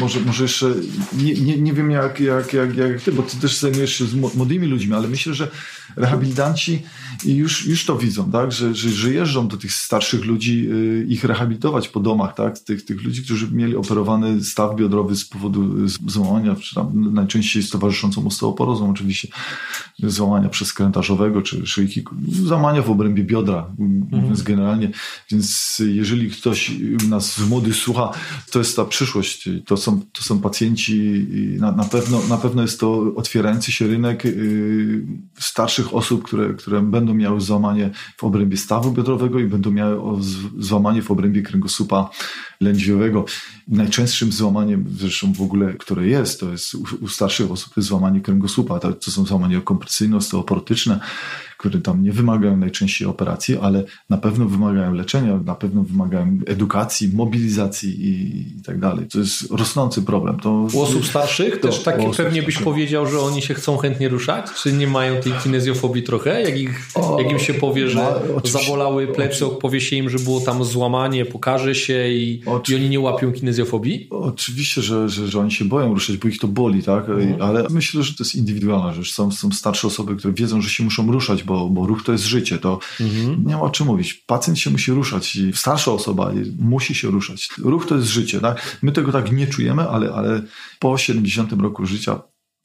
może, 0.00 0.20
może 0.20 0.42
jeszcze, 0.42 0.74
nie, 1.22 1.34
nie, 1.34 1.58
nie 1.58 1.72
wiem 1.72 1.90
jak, 1.90 2.20
jak, 2.20 2.52
jak, 2.52 2.76
jak 2.76 3.00
ty, 3.00 3.12
bo 3.12 3.22
ty 3.22 3.36
też 3.36 3.58
zajmujesz 3.58 3.92
się 3.92 4.04
z 4.04 4.14
młodymi 4.14 4.66
ludźmi, 4.66 4.94
ale 4.94 5.08
myślę, 5.08 5.34
że 5.34 5.48
rehabilitanci 5.96 6.82
już, 7.24 7.66
już 7.66 7.84
to 7.84 7.96
widzą, 7.96 8.30
tak? 8.30 8.52
że, 8.52 8.74
że, 8.74 8.88
że 8.88 9.12
jeżdżą 9.12 9.48
do 9.48 9.56
tych 9.56 9.72
starszych 9.72 10.24
ludzi, 10.24 10.68
y, 10.70 11.06
ich 11.08 11.24
rehabilitować 11.24 11.88
po 11.88 12.00
domach, 12.00 12.34
tak? 12.34 12.58
tych, 12.58 12.84
tych 12.84 13.02
ludzi, 13.02 13.24
którzy 13.24 13.50
mieli 13.50 13.76
operowany 13.76 14.44
staw 14.44 14.76
biodrowy 14.76 15.16
z 15.16 15.24
powodu 15.24 15.53
powodu 15.53 15.53
złamania, 16.06 16.56
czy 16.56 16.74
tam 16.74 17.14
najczęściej 17.14 17.62
z 17.62 17.70
towarzyszącą 17.70 18.26
osteoporozą 18.26 18.90
oczywiście, 18.90 19.28
złamania 19.98 20.48
przeskrętarzowego, 20.48 21.42
czy 21.42 21.66
szyjki, 21.66 22.02
złamania 22.28 22.82
w 22.82 22.90
obrębie 22.90 23.24
biodra, 23.24 23.66
mhm. 24.12 24.34
generalnie. 24.44 24.90
Więc 25.30 25.82
jeżeli 25.86 26.30
ktoś 26.30 26.72
nas 27.08 27.32
z 27.32 27.48
młodych 27.48 27.76
słucha, 27.76 28.10
to 28.50 28.58
jest 28.58 28.76
ta 28.76 28.84
przyszłość. 28.84 29.48
To 29.66 29.76
są, 29.76 30.00
to 30.12 30.22
są 30.22 30.40
pacjenci 30.40 31.26
na, 31.58 31.72
na, 31.72 31.84
pewno, 31.84 32.20
na 32.28 32.36
pewno 32.36 32.62
jest 32.62 32.80
to 32.80 33.12
otwierający 33.16 33.72
się 33.72 33.86
rynek 33.86 34.24
yy, 34.24 35.06
starszych 35.38 35.94
osób, 35.94 36.24
które, 36.24 36.54
które 36.54 36.82
będą 36.82 37.14
miały 37.14 37.40
złamanie 37.40 37.90
w 38.16 38.24
obrębie 38.24 38.56
stawu 38.56 38.92
biodrowego 38.92 39.38
i 39.38 39.44
będą 39.44 39.70
miały 39.70 40.20
złamanie 40.58 41.02
w 41.02 41.10
obrębie 41.10 41.42
kręgosłupa 41.42 42.10
lędźwiowego. 42.60 43.24
Najczęstszym 43.68 44.32
złamaniem, 44.32 44.84
zresztą 44.98 45.32
w 45.36 45.42
ogóle, 45.42 45.74
które 45.74 46.06
jest, 46.06 46.40
to 46.40 46.50
jest 46.50 46.74
u, 46.74 46.84
u 47.00 47.08
starszych 47.08 47.50
osób, 47.50 47.76
jest 47.76 47.88
złamanie 47.88 48.20
kręgosłupa. 48.20 48.78
To, 48.78 48.92
to 48.92 49.10
są 49.10 49.24
złamania 49.26 49.60
kompresyjne, 49.60 50.16
osteoporotyczne, 50.16 51.00
które 51.64 51.80
tam 51.80 52.02
nie 52.02 52.12
wymagają 52.12 52.56
najczęściej 52.56 53.08
operacji, 53.08 53.58
ale 53.58 53.84
na 54.10 54.16
pewno 54.16 54.46
wymagają 54.46 54.94
leczenia, 54.94 55.36
na 55.44 55.54
pewno 55.54 55.82
wymagają 55.82 56.38
edukacji, 56.46 57.08
mobilizacji 57.14 57.90
i, 58.04 58.38
i 58.58 58.62
tak 58.62 58.80
dalej. 58.80 59.06
To 59.08 59.18
jest 59.18 59.50
rosnący 59.50 60.02
problem. 60.02 60.40
To, 60.40 60.66
u 60.72 60.80
osób 60.80 61.06
starszych 61.06 61.60
to, 61.60 61.68
też 61.68 61.82
takie 61.82 62.10
pewnie 62.16 62.42
byś 62.42 62.58
powiedział, 62.58 63.06
że 63.06 63.20
oni 63.20 63.42
się 63.42 63.54
chcą 63.54 63.76
chętnie 63.76 64.08
ruszać? 64.08 64.46
Czy 64.62 64.72
nie 64.72 64.86
mają 64.86 65.20
tej 65.20 65.32
kinezjofobii 65.32 66.02
trochę? 66.02 66.42
Jak, 66.42 66.58
ich, 66.58 66.88
o, 66.94 67.20
jak 67.20 67.32
im 67.32 67.38
się 67.38 67.54
powie, 67.54 67.88
że 67.88 68.20
no, 68.34 68.50
zabolały 68.50 69.06
plecy, 69.06 69.44
powie 69.60 69.80
się 69.80 69.96
im, 69.96 70.10
że 70.10 70.18
było 70.18 70.40
tam 70.40 70.64
złamanie, 70.64 71.24
pokaże 71.24 71.74
się 71.74 72.08
i, 72.08 72.42
i 72.68 72.74
oni 72.74 72.88
nie 72.88 73.00
łapią 73.00 73.32
kinezjofobii? 73.32 74.08
Oczywiście, 74.10 74.82
że, 74.82 75.08
że, 75.08 75.28
że 75.28 75.40
oni 75.40 75.50
się 75.50 75.64
boją 75.64 75.94
ruszać, 75.94 76.16
bo 76.16 76.28
ich 76.28 76.38
to 76.38 76.48
boli, 76.48 76.82
tak? 76.82 77.08
Mhm. 77.08 77.42
Ale 77.42 77.66
myślę, 77.70 78.02
że 78.02 78.14
to 78.14 78.24
jest 78.24 78.34
indywidualna 78.34 78.92
rzecz. 78.92 79.12
Są, 79.12 79.30
są 79.30 79.50
starsze 79.52 79.86
osoby, 79.86 80.16
które 80.16 80.34
wiedzą, 80.34 80.60
że 80.60 80.68
się 80.68 80.84
muszą 80.84 81.12
ruszać, 81.12 81.42
bo, 81.42 81.53
bo 81.56 81.86
ruch 81.86 82.02
to 82.04 82.12
jest 82.12 82.24
życie. 82.24 82.58
To 82.58 82.78
mhm. 83.00 83.46
nie 83.46 83.54
ma 83.54 83.60
o 83.60 83.70
czym 83.70 83.86
mówić. 83.86 84.14
Pacjent 84.14 84.58
się 84.58 84.70
musi 84.70 84.92
ruszać 84.92 85.38
starsza 85.54 85.92
osoba 85.92 86.32
musi 86.58 86.94
się 86.94 87.08
ruszać. 87.08 87.48
Ruch 87.58 87.86
to 87.86 87.96
jest 87.96 88.08
życie, 88.08 88.40
tak? 88.40 88.78
My 88.82 88.92
tego 88.92 89.12
tak 89.12 89.32
nie 89.32 89.46
czujemy, 89.46 89.88
ale, 89.88 90.14
ale 90.14 90.42
po 90.78 90.98
70 90.98 91.52
roku 91.52 91.86
życia 91.86 92.20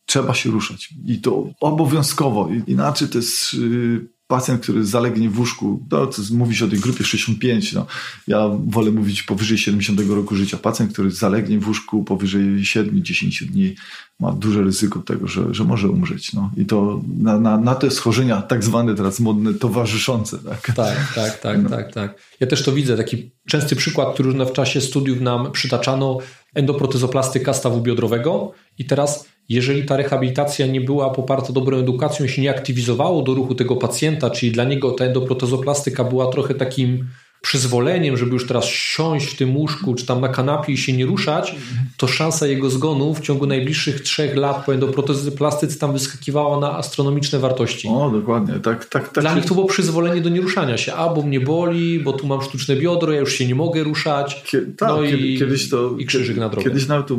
trzeba 0.06 0.34
się 0.34 0.52
ruszać. 0.52 0.94
I 1.06 1.22
to 1.22 1.48
obowiązkowo. 1.60 2.50
Inaczej 2.68 3.08
to 3.08 3.18
jest 3.18 3.54
y, 3.54 4.08
pacjent, 4.28 4.64
który 4.64 4.86
zalegnie 4.86 5.30
w 5.30 5.40
łóżku, 5.40 5.86
to, 5.90 6.08
to 6.08 6.22
mówi 6.32 6.56
się 6.56 6.66
o 6.66 6.68
tej 6.68 6.80
grupie 6.80 7.04
65, 7.04 7.74
no, 7.74 7.86
ja 8.28 8.50
wolę 8.68 8.92
mówić 8.92 9.24
powyżej 9.24 9.58
70 9.58 10.00
roku 10.10 10.36
życia. 10.36 10.58
Pacjent, 10.58 10.94
który 10.94 11.12
zalegnie 11.12 11.60
w 11.60 11.68
łóżku 11.68 12.04
powyżej 12.04 12.44
7-10 12.44 13.46
dni, 13.46 13.76
ma 14.20 14.32
duże 14.32 14.64
ryzyko 14.64 15.00
tego, 15.00 15.28
że, 15.28 15.54
że 15.54 15.64
może 15.64 15.90
umrzeć. 15.90 16.34
No. 16.34 16.52
I 16.58 16.66
to 16.66 17.02
na, 17.18 17.40
na, 17.40 17.58
na 17.58 17.76
te 17.76 17.92
schorzenia 17.92 18.42
tak 18.42 18.64
zwane 18.64 18.96
teraz 18.96 19.20
modne 19.20 19.54
towarzyszące. 19.54 20.38
Tak, 20.38 20.76
tak, 20.76 21.14
tak, 21.16 21.40
tak, 21.40 21.64
no. 21.64 21.70
tak, 21.70 21.94
tak. 21.94 22.22
Ja 22.40 22.48
też 22.48 22.64
to 22.64 22.72
widzę. 22.72 22.98
Taki 22.98 23.32
częsty 23.48 23.76
przykład, 23.76 24.14
który 24.14 24.46
w 24.46 24.52
czasie 24.52 24.82
studiów 24.82 25.22
nam 25.22 25.52
przytaczano, 25.52 26.18
endoprotezoplastyka 26.56 27.54
stawu 27.54 27.82
biodrowego 27.82 28.52
i 28.78 28.86
teraz 28.86 29.26
jeżeli 29.50 29.86
ta 29.86 29.98
rehabilitacja 29.98 30.68
nie 30.68 30.82
była 30.82 31.10
poparta 31.10 31.54
dobrą 31.54 31.78
edukacją, 31.78 32.28
się 32.28 32.42
nie 32.42 32.50
aktywizowało 32.50 33.22
do 33.22 33.34
ruchu 33.34 33.56
tego 33.56 33.76
pacjenta, 33.76 34.30
czyli 34.30 34.52
dla 34.52 34.64
niego 34.64 34.92
ta 34.92 35.06
endoprotezoplastyka 35.06 36.04
była 36.04 36.32
trochę 36.32 36.56
takim 36.56 37.08
przyzwoleniem, 37.42 38.18
żeby 38.18 38.32
już 38.32 38.48
teraz 38.48 38.66
siąść 38.66 39.26
w 39.26 39.38
tym 39.38 39.58
łóżku, 39.58 39.96
czy 39.96 40.06
tam 40.06 40.22
na 40.22 40.30
kanapie 40.30 40.74
i 40.74 40.78
się 40.78 40.94
nie 40.94 41.06
ruszać, 41.06 41.56
to 41.98 42.08
szansa 42.08 42.48
jego 42.48 42.70
zgonu 42.70 43.14
w 43.14 43.22
ciągu 43.22 43.46
najbliższych 43.46 44.02
trzech 44.02 44.36
lat 44.36 44.66
po 44.66 44.74
endoprotezy 44.74 45.32
plastyce 45.32 45.80
tam 45.80 45.94
wyskakiwała 45.94 46.60
na 46.60 46.78
astronomiczne 46.78 47.40
wartości. 47.40 47.88
O, 47.88 48.10
dokładnie. 48.10 48.54
Tak, 48.54 48.86
tak, 48.86 49.10
tak. 49.10 49.24
Dla 49.24 49.36
nich 49.36 49.46
to 49.46 49.54
było 49.54 49.68
przyzwolenie 49.68 50.22
do 50.22 50.30
nieruszania 50.30 50.78
się. 50.78 50.94
A, 50.94 51.14
bo 51.14 51.22
mnie 51.22 51.40
boli, 51.40 52.00
bo 52.00 52.14
tu 52.14 52.28
mam 52.28 52.42
sztuczne 52.42 52.76
biodro, 52.76 53.12
ja 53.12 53.20
już 53.20 53.34
się 53.34 53.48
nie 53.48 53.56
mogę 53.56 53.84
ruszać. 53.84 54.44
Kie, 54.48 54.62
tak, 54.62 54.90
no 54.90 55.04
i, 55.04 55.38
kiedyś 55.40 55.70
to, 55.70 55.96
i 55.98 56.06
krzyżyk 56.06 56.38
na 56.38 56.50
drogę. 56.50 56.70
Kiedyś 56.70 56.88
nawet 56.88 57.12
u 57.12 57.18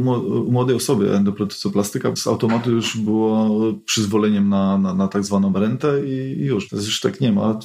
młodej 0.51 0.77
osoby 0.77 1.15
endoprotezoplastyka 1.15 2.17
z 2.17 2.27
automatu 2.27 2.71
już 2.71 2.97
było 2.97 3.51
przyzwoleniem 3.85 4.49
na, 4.49 4.79
na, 4.79 4.95
na 4.95 5.09
tak 5.09 5.25
zwaną 5.25 5.53
rentę 5.53 6.07
i 6.07 6.45
już. 6.45 6.69
Teraz 6.69 6.87
już 6.87 7.01
tak 7.01 7.21
nie 7.21 7.33
ma 7.33 7.59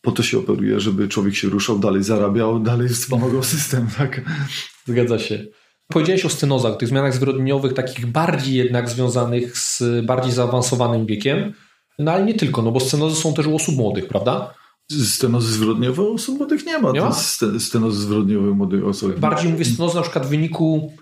po 0.00 0.12
to 0.12 0.22
się 0.22 0.38
operuje, 0.38 0.80
żeby 0.80 1.08
człowiek 1.08 1.34
się 1.34 1.48
ruszał, 1.48 1.78
dalej 1.78 2.02
zarabiał, 2.02 2.60
dalej 2.60 2.88
wspomagał 2.88 3.42
system, 3.42 3.86
tak? 3.98 4.20
Zgadza 4.86 5.18
się. 5.18 5.46
Powiedziałeś 5.88 6.24
o 6.24 6.28
stenozach, 6.28 6.76
tych 6.76 6.88
zmianach 6.88 7.14
zwyrodnieniowych, 7.14 7.74
takich 7.74 8.06
bardziej 8.06 8.54
jednak 8.54 8.88
związanych 8.88 9.58
z 9.58 9.82
bardziej 10.06 10.32
zaawansowanym 10.32 11.06
wiekiem, 11.06 11.52
no 11.98 12.12
ale 12.12 12.24
nie 12.24 12.34
tylko, 12.34 12.62
no 12.62 12.72
bo 12.72 12.80
stenozy 12.80 13.16
są 13.20 13.34
też 13.34 13.46
u 13.46 13.56
osób 13.56 13.76
młodych, 13.76 14.08
prawda? 14.08 14.54
Stenozy 15.04 15.52
zwrodniowe 15.52 16.02
u 16.02 16.14
osób 16.14 16.38
młodych 16.38 16.66
nie 16.66 16.78
ma. 16.78 16.92
Nie 16.92 17.00
ma? 17.00 17.12
Stenozy 17.58 18.00
zwrodniowe 18.00 18.50
u 18.50 18.54
młodych 18.54 18.86
osób. 18.86 19.18
Bardziej 19.18 19.52
mówię 19.52 19.64
stenozy 19.64 19.96
na 19.96 20.02
przykład 20.02 20.26
w 20.26 20.28
wyniku 20.28 20.92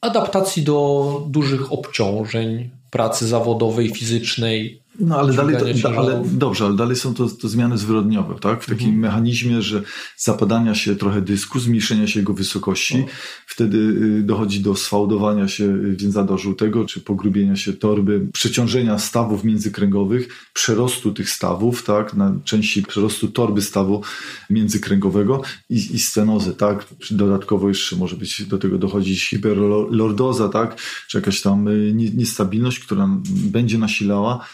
adaptacji 0.00 0.62
do 0.62 1.26
dużych 1.28 1.72
obciążeń, 1.72 2.70
pracy 2.90 3.26
zawodowej, 3.28 3.88
fizycznej, 3.94 4.82
no 4.98 5.18
ale 5.18 5.32
dalej, 5.32 5.56
to, 5.82 5.98
ale 5.98 6.22
dobrze, 6.32 6.64
ale 6.64 6.76
dalej 6.76 6.96
są 6.96 7.14
to, 7.14 7.28
to 7.28 7.48
zmiany 7.48 7.78
zwrodniowe, 7.78 8.34
tak? 8.40 8.62
W 8.62 8.66
takim 8.66 8.86
mhm. 8.86 9.00
mechanizmie, 9.00 9.62
że 9.62 9.82
zapadania 10.16 10.74
się 10.74 10.96
trochę 10.96 11.22
dysku, 11.22 11.60
zmniejszenia 11.60 12.06
się 12.06 12.20
jego 12.20 12.34
wysokości, 12.34 13.04
wtedy 13.46 13.78
y, 13.78 14.22
dochodzi 14.22 14.60
do 14.60 14.76
sfałdowania 14.76 15.48
się 15.48 15.64
y, 15.64 15.96
więzadła 15.96 16.36
żółtego, 16.36 16.84
czy 16.84 17.00
pogrubienia 17.00 17.56
się 17.56 17.72
torby, 17.72 18.26
przeciążenia 18.32 18.98
stawów 18.98 19.44
międzykręgowych, 19.44 20.48
przerostu 20.52 21.12
tych 21.12 21.30
stawów, 21.30 21.82
tak? 21.82 22.14
Na 22.14 22.34
części 22.44 22.82
przerostu 22.82 23.28
torby 23.28 23.62
stawu 23.62 24.02
międzykręgowego 24.50 25.42
i, 25.70 25.94
i 25.94 25.98
stenozy, 25.98 26.54
tak? 26.54 26.86
Dodatkowo 27.10 27.68
jeszcze 27.68 27.96
może 27.96 28.16
być 28.16 28.42
do 28.42 28.58
tego 28.58 28.78
dochodzić 28.78 29.28
hiperlordoza, 29.28 30.48
tak? 30.48 30.76
Czy 31.08 31.18
jakaś 31.18 31.40
tam 31.40 31.68
y, 31.68 31.92
niestabilność, 31.94 32.78
która 32.78 33.08
będzie 33.28 33.78
nasilała 33.78 34.46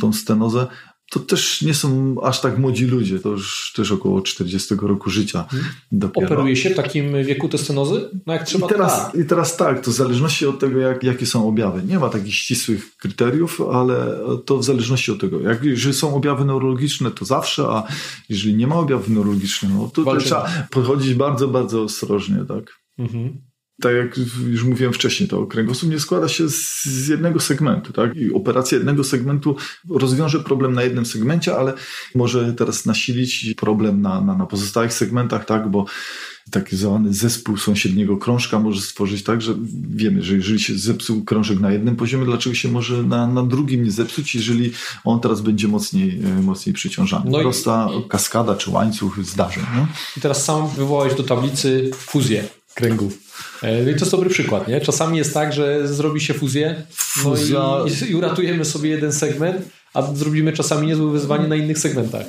tą 0.00 0.12
stenozę, 0.12 0.66
to 1.10 1.20
też 1.20 1.62
nie 1.62 1.74
są 1.74 2.16
aż 2.22 2.40
tak 2.40 2.58
młodzi 2.58 2.86
ludzie, 2.86 3.18
to 3.18 3.28
już 3.28 3.72
też 3.76 3.92
około 3.92 4.20
40 4.20 4.74
roku 4.82 5.10
życia 5.10 5.44
hmm. 5.50 5.70
dopiero. 5.92 6.26
Operuje 6.26 6.56
się 6.56 6.70
w 6.70 6.76
takim 6.76 7.24
wieku 7.24 7.48
te 7.48 7.58
stenozy? 7.58 8.08
No 8.26 8.32
jak 8.32 8.46
trzeba, 8.46 8.66
I 8.66 8.70
teraz, 8.70 8.92
tak. 8.92 9.14
I 9.14 9.24
teraz 9.24 9.56
tak, 9.56 9.84
to 9.84 9.90
w 9.90 9.94
zależności 9.94 10.46
od 10.46 10.58
tego, 10.58 10.80
jak, 10.80 11.02
jakie 11.02 11.26
są 11.26 11.48
objawy. 11.48 11.82
Nie 11.82 11.98
ma 11.98 12.08
takich 12.08 12.34
ścisłych 12.34 12.96
kryteriów, 12.96 13.60
ale 13.72 14.18
to 14.44 14.58
w 14.58 14.64
zależności 14.64 15.12
od 15.12 15.20
tego. 15.20 15.40
Jak, 15.40 15.64
jeżeli 15.64 15.94
są 15.94 16.14
objawy 16.14 16.44
neurologiczne, 16.44 17.10
to 17.10 17.24
zawsze, 17.24 17.62
a 17.62 17.82
jeżeli 18.28 18.54
nie 18.54 18.66
ma 18.66 18.76
objawów 18.76 19.08
neurologicznych, 19.08 19.72
no 19.74 19.90
to, 19.94 20.04
to 20.04 20.16
trzeba 20.16 20.48
podchodzić 20.70 21.14
bardzo, 21.14 21.48
bardzo 21.48 21.82
ostrożnie, 21.82 22.44
tak? 22.48 22.80
Mhm 22.98 23.49
tak 23.80 23.94
jak 23.94 24.18
już 24.50 24.64
mówiłem 24.64 24.92
wcześniej, 24.92 25.28
to 25.28 25.46
kręgosłup 25.46 25.92
nie 25.92 26.00
składa 26.00 26.28
się 26.28 26.48
z, 26.48 26.84
z, 26.84 27.08
jednego 27.08 27.40
segmentu, 27.40 27.92
tak? 27.92 28.16
I 28.16 28.32
operacja 28.32 28.78
jednego 28.78 29.04
segmentu 29.04 29.56
rozwiąże 29.90 30.40
problem 30.40 30.74
na 30.74 30.82
jednym 30.82 31.06
segmencie, 31.06 31.56
ale 31.56 31.72
może 32.14 32.54
teraz 32.54 32.86
nasilić 32.86 33.54
problem 33.56 34.02
na, 34.02 34.20
na, 34.20 34.34
na 34.34 34.46
pozostałych 34.46 34.92
segmentach, 34.92 35.44
tak? 35.44 35.70
Bo 35.70 35.86
taki 36.50 36.76
zwany 36.76 37.14
zespół 37.14 37.56
sąsiedniego 37.56 38.16
krążka 38.16 38.58
może 38.58 38.80
stworzyć 38.80 39.24
tak, 39.24 39.42
że 39.42 39.54
wiemy, 39.90 40.22
że 40.22 40.34
jeżeli 40.34 40.60
się 40.60 40.78
zepsuł 40.78 41.24
krążek 41.24 41.60
na 41.60 41.72
jednym 41.72 41.96
poziomie, 41.96 42.24
dlaczego 42.24 42.54
się 42.54 42.68
może 42.68 43.02
na, 43.02 43.26
na 43.26 43.42
drugim 43.42 43.84
nie 43.84 43.90
zepsuć, 43.90 44.34
jeżeli 44.34 44.72
on 45.04 45.20
teraz 45.20 45.40
będzie 45.40 45.68
mocniej, 45.68 46.20
e, 46.24 46.42
mocniej 46.42 46.74
przyciążany. 46.74 47.30
No 47.30 47.40
Prosta 47.40 47.88
i, 47.98 48.08
kaskada 48.08 48.54
czy 48.54 48.70
łańcuch 48.70 49.24
zdarzeń. 49.24 49.64
No? 49.76 49.86
I 50.16 50.20
teraz 50.20 50.44
sam 50.44 50.68
wywołałeś 50.68 51.14
do 51.14 51.22
tablicy 51.22 51.90
fuzję 51.94 52.44
kręgów. 52.74 53.29
No 53.62 53.90
i 53.90 53.94
to 53.94 54.00
jest 54.00 54.10
dobry 54.10 54.30
przykład, 54.30 54.68
nie? 54.68 54.80
Czasami 54.80 55.18
jest 55.18 55.34
tak, 55.34 55.52
że 55.52 55.88
zrobi 55.88 56.20
się 56.20 56.34
fuzję 56.34 56.82
no 57.24 57.34
i, 57.86 58.10
i, 58.10 58.14
uratujemy 58.14 58.64
sobie 58.64 58.90
jeden 58.90 59.12
segment, 59.12 59.68
a 59.94 60.02
zrobimy 60.14 60.52
czasami 60.52 60.86
niezłe 60.86 61.12
wyzwanie 61.12 61.48
na 61.48 61.56
innych 61.56 61.78
segmentach 61.78 62.26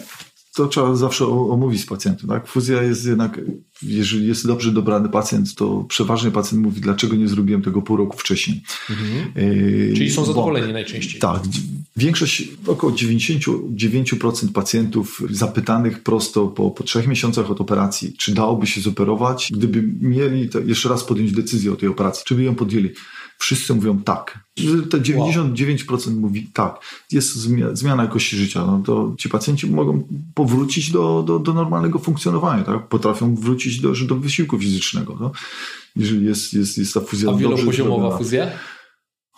to 0.55 0.67
trzeba 0.67 0.95
zawsze 0.95 1.25
omówić 1.27 1.81
z 1.81 1.85
pacjentem. 1.85 2.29
Tak? 2.29 2.47
Fuzja 2.47 2.83
jest 2.83 3.05
jednak, 3.05 3.41
jeżeli 3.81 4.27
jest 4.27 4.47
dobrze 4.47 4.71
dobrany 4.71 5.09
pacjent, 5.09 5.55
to 5.55 5.85
przeważnie 5.89 6.31
pacjent 6.31 6.63
mówi, 6.63 6.81
dlaczego 6.81 7.15
nie 7.15 7.27
zrobiłem 7.27 7.61
tego 7.61 7.81
pół 7.81 7.97
roku 7.97 8.17
wcześniej. 8.17 8.61
Mhm. 8.89 9.49
Yy, 9.49 9.93
Czyli 9.95 10.11
są 10.11 10.25
zadowoleni 10.25 10.67
bo, 10.67 10.73
najczęściej. 10.73 11.21
Tak. 11.21 11.41
Większość, 12.01 12.47
około 12.67 12.93
99% 12.93 14.51
pacjentów 14.53 15.21
zapytanych 15.29 16.03
prosto 16.03 16.47
po, 16.47 16.71
po 16.71 16.83
trzech 16.83 17.07
miesiącach 17.07 17.51
od 17.51 17.61
operacji, 17.61 18.13
czy 18.17 18.33
dałoby 18.33 18.67
się 18.67 18.81
zoperować, 18.81 19.49
gdyby 19.51 19.83
mieli 20.01 20.49
jeszcze 20.65 20.89
raz 20.89 21.03
podjąć 21.03 21.31
decyzję 21.31 21.73
o 21.73 21.75
tej 21.75 21.89
operacji, 21.89 22.23
czy 22.25 22.35
by 22.35 22.43
ją 22.43 22.55
podjęli 22.55 22.89
wszyscy 23.37 23.73
mówią 23.73 23.99
tak. 23.99 24.39
Te 24.89 24.97
99% 24.97 26.07
wow. 26.07 26.19
mówi 26.19 26.47
tak. 26.53 26.79
Jest 27.11 27.33
zmiana 27.73 28.03
jakości 28.03 28.37
życia. 28.37 28.65
No 28.65 28.81
to 28.85 29.15
ci 29.19 29.29
pacjenci 29.29 29.67
mogą 29.67 30.07
powrócić 30.33 30.91
do, 30.91 31.23
do, 31.23 31.39
do 31.39 31.53
normalnego 31.53 31.99
funkcjonowania. 31.99 32.63
Tak? 32.63 32.87
Potrafią 32.87 33.35
wrócić 33.35 33.79
do, 33.79 33.93
do 34.07 34.15
wysiłku 34.15 34.59
fizycznego. 34.59 35.17
No? 35.19 35.31
Jeżeli 35.95 36.25
jest, 36.25 36.53
jest, 36.53 36.77
jest 36.77 36.93
ta 36.93 37.01
fuzja 37.01 37.29
A 37.29 37.33
wielopoziomowa 37.33 38.17
fuzja? 38.17 38.51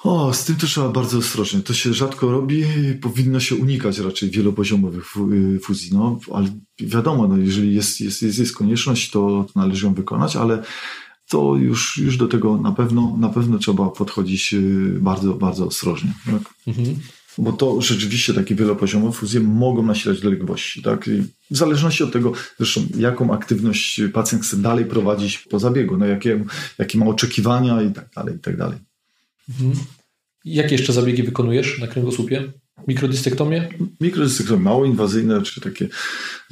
O, 0.04 0.34
z 0.34 0.46
tym 0.46 0.56
to 0.56 0.68
trzeba 0.68 0.90
bardzo 0.90 1.18
ostrożnie. 1.18 1.62
To 1.62 1.74
się 1.74 1.94
rzadko 1.94 2.32
robi, 2.32 2.64
powinno 3.02 3.40
się 3.40 3.56
unikać 3.56 4.00
raczej 4.00 4.30
wielopoziomowych 4.30 5.06
y, 5.34 5.60
fuzji. 5.60 5.90
No, 5.94 6.20
ale 6.34 6.48
wiadomo, 6.80 7.28
no, 7.28 7.38
jeżeli 7.38 7.76
jest, 7.76 8.02
jest, 8.02 8.22
jest, 8.22 8.40
jest 8.40 8.56
konieczność, 8.56 9.12
to, 9.12 9.46
należy 9.56 9.86
ją 9.86 9.94
wykonać, 9.94 10.36
ale 10.36 10.64
to 11.30 11.56
już, 11.56 11.98
już 11.98 12.18
do 12.18 12.28
tego 12.28 12.58
na 12.58 12.72
pewno, 12.72 13.18
na 13.20 13.30
pewno 13.30 13.58
trzeba 13.58 13.90
podchodzić 13.90 14.54
y, 14.54 14.98
bardzo, 15.02 15.34
bardzo 15.34 15.68
ostrożnie. 15.68 16.14
Tak? 16.26 16.54
Mhm. 16.68 16.96
Bo 17.38 17.54
to 17.54 17.82
rzeczywiście 17.82 18.34
takie 18.34 18.56
wielopoziomowe 18.56 19.14
fuzje 19.14 19.40
mogą 19.40 19.86
nasilać 19.86 20.22
dolegliwości. 20.22 20.82
Tak? 20.82 21.08
I 21.08 21.22
w 21.52 21.58
zależności 21.58 22.04
od 22.04 22.14
tego, 22.14 22.32
zresztą 22.58 22.82
jaką 22.98 23.34
aktywność 23.34 24.02
pacjent 24.14 24.44
chce 24.44 24.58
dalej 24.58 24.86
prowadzić 24.86 25.38
po 25.38 25.60
zabiegu, 25.60 25.98
no 25.98 26.06
jakie, 26.06 26.46
jakie 26.78 26.98
ma 26.98 27.06
oczekiwania 27.06 27.82
i 27.82 27.94
tak 27.94 28.10
dalej, 28.16 28.36
i 28.36 28.40
tak 28.40 28.58
dalej. 28.58 28.78
Mhm. 29.50 29.86
Jakie 30.46 30.76
jeszcze 30.76 30.94
zabiegi 30.94 31.24
wykonujesz 31.24 31.80
na 31.80 31.88
kręgosłupie? 31.88 32.54
Mikrodystektomie? 32.88 33.70
Mikrodystektomie, 34.02 34.62
mało 34.62 34.86
inwazyjne, 34.86 35.42
czy 35.42 35.62
takie 35.62 35.88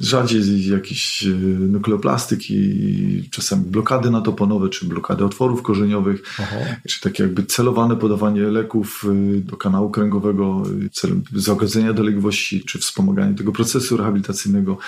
rzadziej 0.00 0.68
jakieś 0.68 1.26
e, 1.26 1.28
nukleoplastyki, 1.58 3.28
czasami 3.30 3.64
blokady 3.64 4.10
natoponowe, 4.10 4.68
czy 4.68 4.86
blokady 4.86 5.24
otworów 5.24 5.62
korzeniowych, 5.62 6.22
Aha. 6.38 6.56
czy 6.88 7.00
takie 7.00 7.22
jakby 7.22 7.42
celowane 7.42 7.96
podawanie 7.96 8.40
leków 8.40 9.04
e, 9.08 9.40
do 9.40 9.56
kanału 9.56 9.90
kręgowego 9.90 10.62
celem 10.92 11.22
zagodzenia 11.34 11.92
dolegliwości, 11.92 12.64
czy 12.64 12.78
wspomagania 12.78 13.36
tego 13.36 13.52
procesu 13.52 13.96
rehabilitacyjnego 13.96 14.78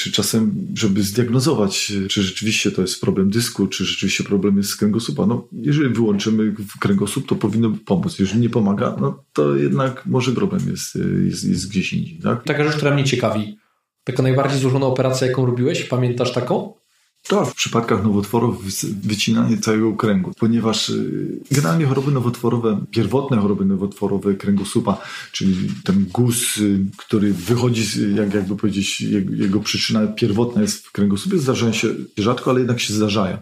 czy 0.00 0.12
czasem, 0.12 0.66
żeby 0.74 1.02
zdiagnozować, 1.02 1.92
czy 2.08 2.22
rzeczywiście 2.22 2.70
to 2.70 2.82
jest 2.82 3.00
problem 3.00 3.30
dysku, 3.30 3.66
czy 3.66 3.84
rzeczywiście 3.84 4.24
problem 4.24 4.56
jest 4.56 4.70
z 4.70 4.76
kręgosłupa. 4.76 5.26
No, 5.26 5.48
jeżeli 5.52 5.94
wyłączymy 5.94 6.54
kręgosłup, 6.80 7.26
to 7.26 7.34
powinno 7.34 7.72
pomóc. 7.84 8.18
Jeżeli 8.18 8.40
nie 8.40 8.50
pomaga, 8.50 8.96
no 9.00 9.24
to 9.32 9.56
jednak 9.56 10.06
może 10.06 10.32
problem 10.32 10.62
jest, 10.70 10.98
jest, 11.24 11.44
jest 11.44 11.70
gdzieś 11.70 11.92
indziej. 11.92 12.18
Tak? 12.18 12.44
Taka 12.44 12.64
rzecz, 12.64 12.76
która 12.76 12.94
mnie 12.94 13.04
ciekawi. 13.04 13.56
Taka 14.04 14.22
najbardziej 14.22 14.60
złożona 14.60 14.86
operacja, 14.86 15.26
jaką 15.26 15.46
robiłeś, 15.46 15.84
pamiętasz 15.84 16.32
taką? 16.32 16.79
Tak, 17.28 17.48
w 17.48 17.54
przypadkach 17.54 18.04
nowotworów 18.04 18.64
wycinanie 19.02 19.58
całego 19.58 19.92
kręgu, 19.92 20.32
ponieważ 20.38 20.88
y, 20.88 21.40
generalnie 21.50 21.86
choroby 21.86 22.12
nowotworowe, 22.12 22.84
pierwotne 22.90 23.36
choroby 23.36 23.64
nowotworowe 23.64 24.34
kręgosłupa, 24.34 24.98
czyli 25.32 25.56
ten 25.84 26.06
guz, 26.12 26.56
y, 26.56 26.86
który 26.96 27.32
wychodzi, 27.32 28.14
jak, 28.14 28.34
jakby 28.34 28.56
powiedzieć, 28.56 29.00
jego 29.30 29.60
przyczyna 29.60 30.06
pierwotna 30.06 30.62
jest 30.62 30.86
w 30.86 30.92
kręgosłupie, 30.92 31.38
zdarzają 31.38 31.72
się 31.72 31.88
rzadko, 32.18 32.50
ale 32.50 32.60
jednak 32.60 32.80
się 32.80 32.94
zdarzają. 32.94 33.38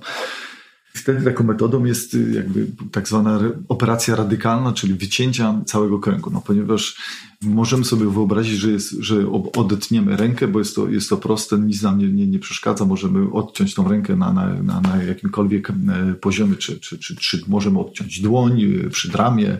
Wtedy 0.99 1.25
taką 1.25 1.45
metodą 1.45 1.85
jest 1.85 2.15
y, 2.15 2.33
jakby 2.35 2.67
tak 2.93 3.09
zwana 3.09 3.41
operacja 3.69 4.17
radykalna, 4.17 4.73
czyli 4.73 4.95
wycięcia 4.95 5.61
całego 5.67 5.99
kręgu. 5.99 6.31
No, 6.31 6.43
ponieważ 6.47 6.97
możemy 7.43 7.85
sobie 7.85 8.11
wyobrazić, 8.11 8.59
że, 8.59 8.71
jest, 8.71 8.91
że 8.91 9.31
odetniemy 9.57 10.17
rękę, 10.17 10.49
bo 10.49 10.59
jest 10.59 10.75
to, 10.75 10.89
jest 10.89 11.09
to 11.09 11.17
proste, 11.17 11.59
nic 11.59 11.83
nam 11.83 11.99
nie, 11.99 12.09
nie, 12.09 12.27
nie 12.27 12.39
przeszkadza. 12.39 12.85
Możemy 12.85 13.33
odciąć 13.33 13.75
tą 13.75 13.89
rękę 13.89 14.17
na, 14.17 14.33
na, 14.33 14.63
na, 14.63 14.81
na 14.81 15.03
jakimkolwiek 15.03 15.71
e, 15.71 16.15
poziomie, 16.15 16.57
czy, 16.57 16.81
czy, 16.81 16.99
czy, 16.99 17.17
czy 17.17 17.43
możemy 17.49 17.79
odciąć 17.79 18.21
dłoń 18.21 18.63
e, 18.63 18.91
przy 18.91 19.09
dramie 19.09 19.59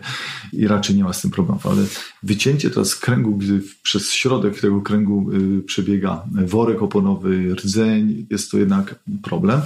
i 0.53 0.67
raczej 0.67 0.95
nie 0.95 1.03
ma 1.03 1.13
z 1.13 1.21
tym 1.21 1.31
problemów. 1.31 1.67
Ale 1.67 1.85
wycięcie 2.23 2.69
teraz 2.69 2.95
kręgu, 2.95 3.37
gdy 3.37 3.61
przez 3.83 4.11
środek 4.11 4.59
tego 4.61 4.81
kręgu 4.81 5.31
e, 5.31 5.61
przebiega 5.61 6.23
worek 6.31 6.81
oponowy, 6.81 7.55
rdzeń, 7.55 8.27
jest 8.29 8.51
to 8.51 8.57
jednak 8.57 8.99
problem. 9.23 9.61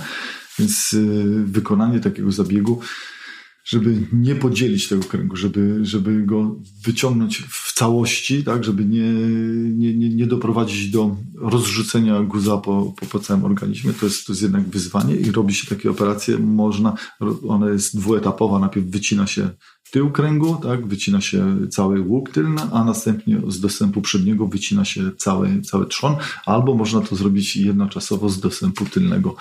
Więc 0.59 0.93
y, 0.93 1.43
wykonanie 1.45 1.99
takiego 1.99 2.31
zabiegu, 2.31 2.79
żeby 3.65 4.07
nie 4.13 4.35
podzielić 4.35 4.87
tego 4.87 5.03
kręgu, 5.03 5.35
żeby, 5.35 5.79
żeby 5.81 6.23
go 6.23 6.55
wyciągnąć 6.85 7.43
w 7.49 7.73
całości, 7.73 8.43
tak, 8.43 8.63
żeby 8.63 8.85
nie, 8.85 9.13
nie, 9.69 9.97
nie, 9.97 10.09
nie 10.09 10.27
doprowadzić 10.27 10.89
do 10.89 11.17
rozrzucenia 11.35 12.21
guza 12.21 12.57
po, 12.57 12.93
po, 12.99 13.05
po 13.05 13.19
całym 13.19 13.45
organizmie, 13.45 13.93
to 13.93 14.05
jest, 14.05 14.27
to 14.27 14.33
jest 14.33 14.41
jednak 14.41 14.69
wyzwanie 14.69 15.15
i 15.15 15.31
robi 15.31 15.53
się 15.53 15.67
takie 15.67 15.91
operacje, 15.91 16.37
można, 16.37 16.93
ona 17.47 17.69
jest 17.69 17.97
dwuetapowa, 17.97 18.59
najpierw 18.59 18.85
wycina 18.85 19.27
się 19.27 19.49
tył 19.91 20.11
kręgu, 20.11 20.55
tak, 20.55 20.87
wycina 20.87 21.21
się 21.21 21.67
cały 21.69 22.01
łuk 22.01 22.29
tylny, 22.29 22.61
a 22.71 22.83
następnie 22.83 23.41
z 23.47 23.59
dostępu 23.59 24.01
przedniego 24.01 24.47
wycina 24.47 24.85
się 24.85 25.11
cały, 25.17 25.61
cały 25.61 25.85
trzon, 25.85 26.15
albo 26.45 26.75
można 26.75 27.01
to 27.01 27.15
zrobić 27.15 27.55
jednoczasowo 27.55 28.29
z 28.29 28.39
dostępu 28.39 28.85
tylnego. 28.85 29.35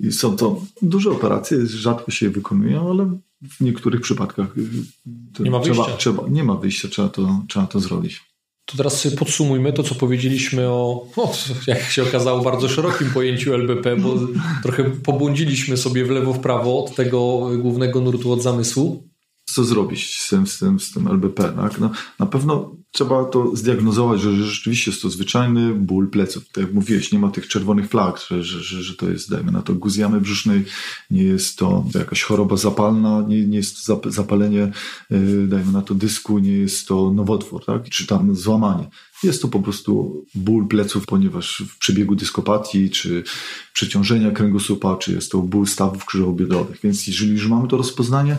I 0.00 0.12
są 0.12 0.36
to 0.36 0.62
duże 0.82 1.10
operacje, 1.10 1.66
rzadko 1.66 2.10
się 2.10 2.26
je 2.26 2.32
wykonują, 2.32 2.90
ale 2.90 3.18
w 3.42 3.60
niektórych 3.60 4.00
przypadkach 4.00 4.58
y, 4.58 5.42
nie 5.42 5.50
ma 5.50 5.58
wyjścia. 5.58 5.84
Trzeba, 5.84 5.96
trzeba, 5.96 6.28
nie 6.28 6.44
ma 6.44 6.54
wyjścia, 6.54 6.88
trzeba 6.88 7.08
to, 7.08 7.42
trzeba 7.48 7.66
to 7.66 7.80
zrobić. 7.80 8.24
To 8.64 8.76
teraz 8.76 9.00
sobie 9.00 9.16
podsumujmy 9.16 9.72
to, 9.72 9.82
co 9.82 9.94
powiedzieliśmy 9.94 10.68
o, 10.68 11.06
no, 11.16 11.32
jak 11.66 11.82
się 11.82 12.02
okazało, 12.02 12.42
bardzo 12.42 12.68
szerokim 12.68 13.10
pojęciu 13.10 13.54
LBP, 13.54 13.96
bo 13.96 14.14
trochę 14.62 14.84
pobłądziliśmy 14.84 15.76
sobie 15.76 16.04
w 16.04 16.10
lewo, 16.10 16.32
w 16.32 16.40
prawo 16.40 16.84
od 16.84 16.94
tego 16.94 17.50
głównego 17.58 18.00
nurtu, 18.00 18.32
od 18.32 18.42
zamysłu 18.42 19.08
co 19.56 19.64
zrobić 19.64 20.20
z 20.20 20.28
tym, 20.28 20.46
z 20.46 20.58
tym, 20.58 20.80
z 20.80 20.92
tym 20.92 21.08
LBP. 21.08 21.52
Tak? 21.52 21.80
No, 21.80 21.90
na 22.18 22.26
pewno 22.26 22.76
trzeba 22.96 23.24
to 23.24 23.56
zdiagnozować, 23.56 24.20
że 24.20 24.44
rzeczywiście 24.44 24.90
jest 24.90 25.02
to 25.02 25.10
zwyczajny 25.10 25.74
ból 25.74 26.10
pleców. 26.10 26.48
Tak 26.48 26.64
jak 26.64 26.74
mówiłeś, 26.74 27.12
nie 27.12 27.18
ma 27.18 27.30
tych 27.30 27.48
czerwonych 27.48 27.88
flag, 27.88 28.20
że, 28.30 28.42
że, 28.42 28.82
że, 28.82 28.94
to 28.94 29.10
jest, 29.10 29.30
dajmy 29.30 29.52
na 29.52 29.62
to, 29.62 29.74
guzjamy 29.74 30.20
brzusznej, 30.20 30.64
nie 31.10 31.22
jest 31.22 31.58
to 31.58 31.84
jakaś 31.94 32.22
choroba 32.22 32.56
zapalna, 32.56 33.24
nie, 33.28 33.46
nie 33.46 33.56
jest 33.56 33.86
to 33.86 34.00
zapalenie, 34.10 34.72
yy, 35.10 35.46
dajmy 35.46 35.72
na 35.72 35.82
to, 35.82 35.94
dysku, 35.94 36.38
nie 36.38 36.52
jest 36.52 36.88
to 36.88 37.12
nowotwór, 37.14 37.64
tak? 37.64 37.88
czy 37.88 38.06
tam 38.06 38.34
złamanie. 38.34 38.88
Jest 39.22 39.42
to 39.42 39.48
po 39.48 39.60
prostu 39.60 40.24
ból 40.34 40.68
pleców, 40.68 41.06
ponieważ 41.06 41.62
w 41.68 41.78
przebiegu 41.78 42.14
dyskopatii, 42.14 42.90
czy 42.90 43.24
przeciążenia 43.72 44.30
kręgosłupa, 44.30 44.96
czy 44.96 45.12
jest 45.12 45.32
to 45.32 45.38
ból 45.38 45.66
stawów 45.66 46.04
krzyżowo-biodrowych. 46.04 46.80
Więc 46.82 47.06
jeżeli 47.06 47.32
już 47.32 47.48
mamy 47.48 47.68
to 47.68 47.76
rozpoznanie, 47.76 48.38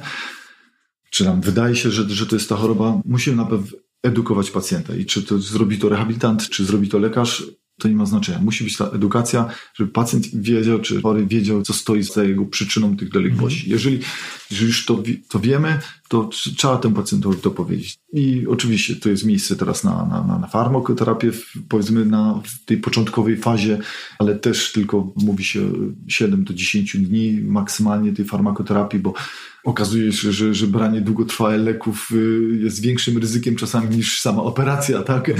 czy 1.09 1.25
nam 1.25 1.41
wydaje 1.41 1.75
się, 1.75 1.91
że, 1.91 2.09
że 2.09 2.25
to 2.25 2.35
jest 2.35 2.49
ta 2.49 2.55
choroba, 2.55 3.01
musimy 3.05 3.37
na 3.37 3.45
pewno 3.45 3.86
edukować 4.03 4.51
pacjenta. 4.51 4.95
I 4.95 5.05
czy 5.05 5.23
to 5.23 5.39
zrobi 5.39 5.77
to 5.77 5.89
rehabilitant, 5.89 6.49
czy 6.49 6.65
zrobi 6.65 6.89
to 6.89 6.99
lekarz, 6.99 7.43
to 7.79 7.87
nie 7.87 7.95
ma 7.95 8.05
znaczenia. 8.05 8.39
Musi 8.39 8.63
być 8.63 8.77
ta 8.77 8.85
edukacja, 8.85 9.49
żeby 9.73 9.91
pacjent 9.91 10.27
wiedział, 10.33 10.79
czy 10.79 11.01
chory 11.01 11.25
wiedział, 11.25 11.61
co 11.61 11.73
stoi 11.73 12.03
za 12.03 12.23
jego 12.23 12.45
przyczyną 12.45 12.97
tych 12.97 13.09
dolegliwości. 13.09 13.59
Mhm. 13.59 13.71
Jeżeli, 13.71 13.99
jeżeli 14.51 14.67
już 14.67 14.85
to, 14.85 15.03
to 15.29 15.39
wiemy, 15.39 15.79
to 16.07 16.29
trzeba 16.57 16.77
temu 16.77 16.95
pacjentowi 16.95 17.37
to 17.37 17.51
powiedzieć. 17.51 17.99
I 18.13 18.47
oczywiście 18.47 18.95
to 18.95 19.09
jest 19.09 19.25
miejsce 19.25 19.55
teraz 19.55 19.83
na, 19.83 20.23
na, 20.27 20.37
na 20.37 20.47
farmakoterapię, 20.47 21.31
powiedzmy 21.69 22.05
na 22.05 22.41
w 22.43 22.65
tej 22.65 22.77
początkowej 22.77 23.37
fazie, 23.37 23.79
ale 24.19 24.35
też 24.35 24.71
tylko 24.71 25.13
mówi 25.15 25.43
się 25.43 25.71
7 26.07 26.43
do 26.43 26.53
10 26.53 26.97
dni 26.97 27.41
maksymalnie 27.41 28.13
tej 28.13 28.25
farmakoterapii, 28.25 28.99
bo 28.99 29.13
okazuje 29.67 30.11
się, 30.11 30.31
że, 30.31 30.53
że 30.53 30.67
branie 30.67 31.01
długotrwałych 31.01 31.61
leków 31.61 32.11
y, 32.11 32.59
jest 32.63 32.81
większym 32.81 33.17
ryzykiem 33.17 33.55
czasami 33.55 33.97
niż 33.97 34.21
sama 34.21 34.43
operacja, 34.43 35.01
tak? 35.01 35.31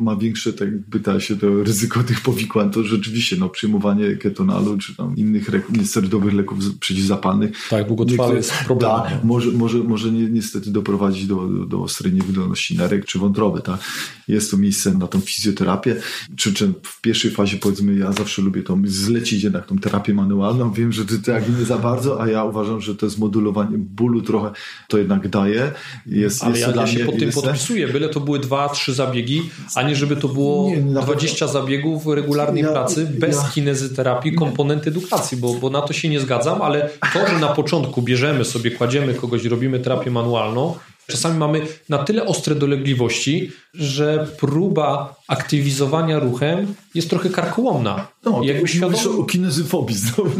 Ma 0.00 0.16
większe, 0.16 0.52
tak 0.52 0.68
pyta 0.90 1.20
się, 1.20 1.36
to 1.36 1.64
ryzyko 1.64 2.02
tych 2.02 2.20
powikłań, 2.20 2.70
to 2.70 2.84
rzeczywiście 2.84 3.36
no, 3.36 3.48
przyjmowanie 3.48 4.16
ketonalu 4.16 4.78
czy 4.78 4.96
tam 4.96 5.16
innych 5.16 5.70
niesterydowych 5.72 6.34
leków 6.34 6.58
przeciwzapalnych. 6.80 7.68
Tak, 7.70 7.86
długotrwale 7.86 8.36
jest 8.36 8.52
problem. 8.52 8.90
Tak, 8.90 9.24
może, 9.24 9.50
może, 9.50 9.78
może 9.78 10.05
ni 10.10 10.30
niestety 10.30 10.70
doprowadzić 10.70 11.26
do, 11.26 11.46
do, 11.46 11.66
do 11.66 11.82
ostrej 11.82 12.12
niewydolności 12.12 12.76
nerek 12.76 13.04
czy 13.04 13.18
wątroby, 13.18 13.60
tak? 13.60 13.80
Jest 14.28 14.50
to 14.50 14.56
miejsce 14.56 14.94
na 14.94 15.06
tą 15.06 15.20
fizjoterapię, 15.20 15.96
czy, 16.36 16.54
czy 16.54 16.72
w 16.82 17.00
pierwszej 17.00 17.30
fazie 17.30 17.56
powiedzmy, 17.56 17.94
ja 17.94 18.12
zawsze 18.12 18.42
lubię 18.42 18.62
to 18.62 18.78
zlecić 18.84 19.42
jednak 19.42 19.66
tą 19.66 19.78
terapię 19.78 20.14
manualną, 20.14 20.72
wiem, 20.72 20.92
że 20.92 21.04
ty 21.04 21.18
tak 21.18 21.58
nie 21.58 21.64
za 21.64 21.78
bardzo, 21.78 22.22
a 22.22 22.28
ja 22.28 22.44
uważam, 22.44 22.80
że 22.80 22.94
to 22.94 23.06
jest 23.06 23.18
modulowanie 23.18 23.78
bólu 23.78 24.22
trochę 24.22 24.50
to 24.88 24.98
jednak 24.98 25.28
daje. 25.28 25.72
Jest, 26.06 26.44
Ale 26.44 26.58
jest 26.58 26.76
ja, 26.76 26.82
ja 26.82 26.86
się 26.86 27.04
pod 27.04 27.18
tym 27.18 27.32
podpisuję, 27.32 27.88
byle 27.88 28.08
to 28.08 28.20
były 28.20 28.38
dwa, 28.38 28.68
trzy 28.68 28.94
zabiegi, 28.94 29.50
a 29.74 29.82
nie 29.82 29.96
żeby 29.96 30.16
to 30.16 30.28
było 30.28 30.70
nie, 30.70 31.00
20 31.02 31.46
zabiegów 31.46 32.06
regularnej 32.06 32.62
ja, 32.62 32.72
pracy 32.72 33.06
bez 33.18 33.36
ja, 33.36 33.50
kinezyterapii, 33.54 34.32
komponent 34.34 34.86
edukacji, 34.86 35.36
bo, 35.36 35.54
bo 35.54 35.70
na 35.70 35.82
to 35.82 35.92
się 35.92 36.08
nie 36.08 36.20
zgadzam, 36.20 36.62
ale 36.62 36.90
to, 37.12 37.26
że 37.26 37.38
na 37.38 37.48
początku 37.48 38.02
bierzemy 38.02 38.44
sobie, 38.44 38.70
kładziemy 38.70 39.14
kogoś, 39.14 39.44
robimy 39.44 39.80
terapię 39.80 39.95
manualną, 40.10 40.74
Czasami 41.06 41.38
mamy 41.38 41.66
na 41.88 41.98
tyle 41.98 42.26
ostre 42.26 42.54
dolegliwości, 42.54 43.52
że 43.74 44.28
próba 44.40 45.15
aktywizowania 45.28 46.18
ruchem 46.18 46.74
jest 46.94 47.10
trochę 47.10 47.30
karkołomna. 47.30 48.06
No, 48.24 48.40
jakby 48.44 48.68
świadomo... 48.68 49.18
o 49.18 49.24
kinezyfobii 49.24 49.96
znowu. 49.96 50.30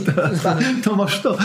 To 0.85 0.97
masz 0.97 1.23
to. 1.23 1.37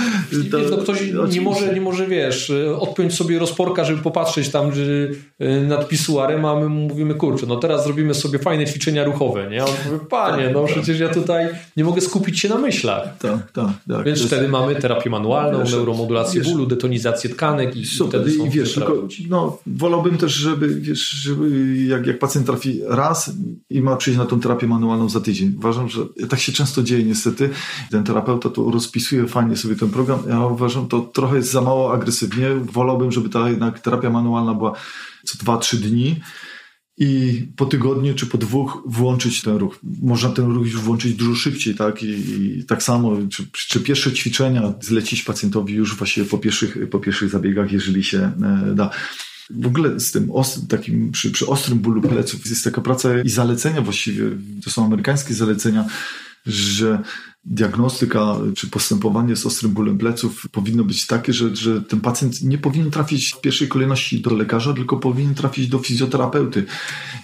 to 0.52 0.58
no, 0.72 0.78
ktoś 0.78 1.00
nie 1.32 1.42
może, 1.42 1.74
nie 1.74 1.82
może, 1.82 2.08
wiesz, 2.08 2.52
odpiąć 2.80 3.14
sobie 3.14 3.39
rozporka, 3.39 3.84
żeby 3.84 4.02
popatrzeć 4.02 4.50
tam 4.50 4.76
że, 4.76 4.82
y, 4.82 5.66
nad 5.68 5.88
pisuarem, 5.88 6.46
a 6.46 6.56
my 6.56 6.70
mówimy, 6.70 7.16
kurczę, 7.16 7.46
no 7.46 7.56
teraz 7.56 7.84
zrobimy 7.84 8.14
sobie 8.14 8.39
fajne 8.39 8.66
ćwiczenia 8.66 9.04
ruchowe, 9.04 9.50
nie? 9.50 9.62
A 9.62 9.66
on 9.66 9.72
mówi, 9.86 10.06
panie, 10.10 10.50
no 10.54 10.66
przecież 10.66 11.00
ja 11.00 11.10
tutaj 11.10 11.48
nie 11.78 11.84
mogę 11.84 12.02
skupić 12.02 12.39
się 12.39 12.50
na 12.50 12.58
myślach. 12.58 13.18
Tak, 13.18 13.52
tak. 13.52 13.68
tak. 13.88 14.06
Więc 14.06 14.26
wtedy 14.26 14.48
mamy 14.48 14.76
terapię 14.76 15.10
manualną, 15.10 15.60
wiesz, 15.60 15.72
neuromodulację 15.72 16.42
wiesz, 16.42 16.52
bólu, 16.52 16.66
detonizację 16.66 17.30
tkanek 17.30 17.76
i 17.76 17.86
super, 17.86 18.22
wtedy 18.22 18.38
są 18.38 18.46
i 18.46 18.50
wiesz, 18.50 18.74
tylko, 18.74 19.08
no, 19.30 19.58
wolałbym 19.68 20.18
też, 20.18 20.32
żeby, 20.32 20.68
wiesz, 20.68 21.10
żeby 21.10 21.76
jak, 21.78 22.08
jak 22.08 22.20
pacjent 22.20 22.46
trafi 22.46 22.82
raz 22.88 23.31
i 23.70 23.82
ma 23.82 23.96
przyjść 23.96 24.18
na 24.18 24.26
tą 24.26 24.40
terapię 24.40 24.68
manualną 24.68 25.10
za 25.10 25.22
tydzień. 25.22 25.56
Uważam, 25.58 25.90
że 25.90 26.06
tak 26.30 26.40
się 26.40 26.52
często 26.52 26.84
dzieje 26.84 27.04
niestety. 27.04 27.50
Ten 27.92 28.04
terapeuta 28.04 28.50
to 28.50 28.72
rozpisuje 28.72 29.28
fajnie 29.28 29.58
sobie 29.58 29.76
ten 29.76 29.90
program. 29.90 30.20
Ja 30.30 30.46
uważam, 30.46 30.88
to 30.88 31.02
trochę 31.02 31.36
jest 31.36 31.52
za 31.52 31.62
mało 31.62 31.94
agresywnie. 31.94 32.50
Wolałbym, 32.56 33.12
żeby 33.12 33.30
ta 33.30 33.50
jednak 33.50 33.80
terapia 33.80 34.10
manualna 34.10 34.54
była 34.54 34.74
co 35.26 35.38
2-3 35.38 35.76
dni 35.78 36.16
i 36.98 37.42
po 37.56 37.66
tygodniu 37.66 38.16
czy 38.16 38.26
po 38.26 38.38
dwóch 38.38 38.84
włączyć 38.86 39.42
ten 39.42 39.56
ruch. 39.56 39.80
Można 40.02 40.30
ten 40.30 40.52
ruch 40.52 40.66
już 40.66 40.78
włączyć 40.78 41.14
dużo 41.14 41.36
szybciej, 41.36 41.76
tak? 41.76 42.04
I, 42.04 42.08
i 42.08 42.66
tak 42.66 42.84
samo, 42.84 43.18
czy, 43.32 43.48
czy, 43.52 43.80
pierwsze 43.80 44.14
ćwiczenia 44.14 44.74
zlecić 44.82 45.24
pacjentowi 45.24 45.74
już 45.74 45.96
właśnie 45.98 46.24
po 46.24 46.38
pierwszych, 46.38 46.90
po 46.90 47.00
pierwszych 47.00 47.30
zabiegach, 47.30 47.72
jeżeli 47.72 48.04
się 48.04 48.18
e, 48.20 48.76
da. 48.76 48.90
W 49.60 49.68
ogóle 49.68 49.99
z 49.99 50.12
tym 50.12 50.32
ostrym, 50.32 50.68
takim 50.68 51.12
przy, 51.12 51.32
przy 51.32 51.47
ostrym 51.47 51.80
bólu 51.80 52.02
pleców 52.02 52.45
jest 52.45 52.64
taka 52.64 52.82
praca 52.82 53.22
i 53.22 53.30
zalecenia 53.30 53.82
właściwie, 53.82 54.24
to 54.64 54.70
są 54.70 54.86
amerykańskie 54.86 55.34
zalecenia, 55.34 55.86
że 56.45 57.04
diagnostyka 57.45 58.38
czy 58.56 58.68
postępowanie 58.68 59.36
z 59.36 59.45
ostrym 59.45 59.72
bólem 59.72 59.97
pleców 59.97 60.47
powinno 60.52 60.84
być 60.84 61.08
takie, 61.08 61.34
że, 61.34 61.56
że 61.56 61.82
ten 61.82 62.02
pacjent 62.02 62.41
nie 62.41 62.58
powinien 62.58 62.91
trafić 62.91 63.34
w 63.34 63.41
pierwszej 63.41 63.68
kolejności 63.68 64.22
do 64.22 64.36
lekarza, 64.36 64.74
tylko 64.74 64.97
powinien 64.97 65.36
trafić 65.36 65.68
do 65.68 65.80
fizjoterapeuty. 65.80 66.66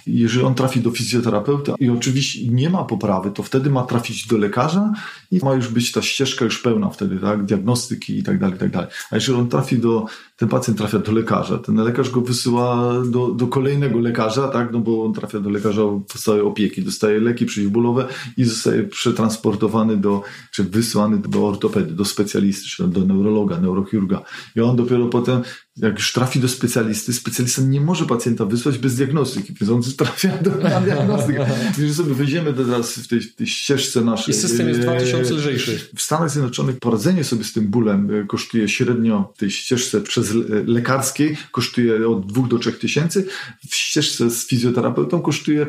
Jeżeli 0.06 0.44
on 0.44 0.54
trafi 0.54 0.80
do 0.80 0.90
fizjoterapeuty 0.90 1.72
i 1.80 1.90
oczywiście 1.90 2.48
nie 2.48 2.70
ma 2.70 2.84
poprawy, 2.84 3.30
to 3.30 3.42
wtedy 3.42 3.70
ma 3.70 3.82
trafić 3.82 4.26
do 4.26 4.38
lekarza 4.38 4.92
i 5.30 5.38
ma 5.44 5.54
już 5.54 5.68
być 5.68 5.92
ta 5.92 6.02
ścieżka 6.02 6.44
już 6.44 6.58
pełna 6.58 6.90
wtedy, 6.90 7.18
tak, 7.18 7.44
diagnostyki 7.44 8.18
i 8.18 8.22
tak 8.22 8.38
dalej, 8.38 8.56
i 8.56 8.58
tak 8.58 8.70
dalej. 8.70 8.88
A 9.10 9.14
jeżeli 9.14 9.38
on 9.38 9.48
trafi 9.48 9.78
do, 9.78 10.06
ten 10.36 10.48
pacjent 10.48 10.78
trafia 10.78 10.98
do 10.98 11.12
lekarza, 11.12 11.58
ten 11.58 11.76
lekarz 11.76 12.10
go 12.10 12.20
wysyła 12.20 12.92
do, 13.10 13.28
do 13.28 13.46
kolejnego 13.46 13.98
lekarza, 13.98 14.48
tak, 14.48 14.72
no 14.72 14.78
bo 14.78 15.04
on 15.04 15.12
trafia 15.12 15.40
do 15.40 15.50
lekarza 15.50 15.82
podstawowej 16.12 16.46
opieki, 16.46 16.82
dostaje 16.82 17.20
leki 17.20 17.46
przeciwbólowe 17.46 18.08
i 18.36 18.44
zostaje 18.44 18.84
przetransportowany 18.84 19.96
do 19.96 20.22
czy 20.52 20.64
wysłany 20.64 21.18
do 21.18 21.46
ortopedy, 21.46 21.94
do 21.94 22.04
specjalisty, 22.04 22.68
czy 22.68 22.88
do 22.88 23.00
neurologa, 23.00 23.60
neurochirurga. 23.60 24.22
I 24.56 24.60
on 24.60 24.76
dopiero 24.76 25.06
potem, 25.06 25.42
jak 25.82 25.98
już 25.98 26.12
trafi 26.12 26.40
do 26.40 26.48
specjalisty, 26.48 27.12
specjalista 27.12 27.62
nie 27.62 27.80
może 27.80 28.06
pacjenta 28.06 28.44
wysłać 28.44 28.78
bez 28.78 28.94
diagnostyki, 28.94 29.54
więc 29.60 29.72
on 29.72 29.82
trafia 29.96 30.38
do 30.38 30.50
na 30.50 30.80
diagnostykę. 30.80 31.46
Jeżeli 31.68 31.94
sobie 31.94 32.14
wejdziemy 32.14 32.52
teraz 32.52 32.98
w 32.98 33.08
tej, 33.08 33.20
tej 33.20 33.46
ścieżce 33.46 34.00
naszej. 34.00 34.34
I 34.34 34.38
system 34.38 34.68
jest 34.68 34.80
2000 34.80 35.34
lżejszy. 35.34 35.80
W 35.96 36.02
Stanach 36.02 36.30
Zjednoczonych 36.30 36.78
poradzenie 36.78 37.24
sobie 37.24 37.44
z 37.44 37.52
tym 37.52 37.68
bólem 37.68 38.10
e, 38.10 38.26
kosztuje 38.26 38.68
średnio 38.68 39.32
w 39.36 39.38
tej 39.38 39.50
ścieżce 39.50 40.00
przez 40.00 40.32
lekarskiej 40.66 41.36
kosztuje 41.52 42.08
od 42.08 42.26
2 42.26 42.48
do 42.48 42.58
3 42.58 42.72
tysięcy, 42.72 43.26
w 43.68 43.74
ścieżce 43.74 44.30
z 44.30 44.46
fizjoterapeutą 44.46 45.22
kosztuje 45.22 45.66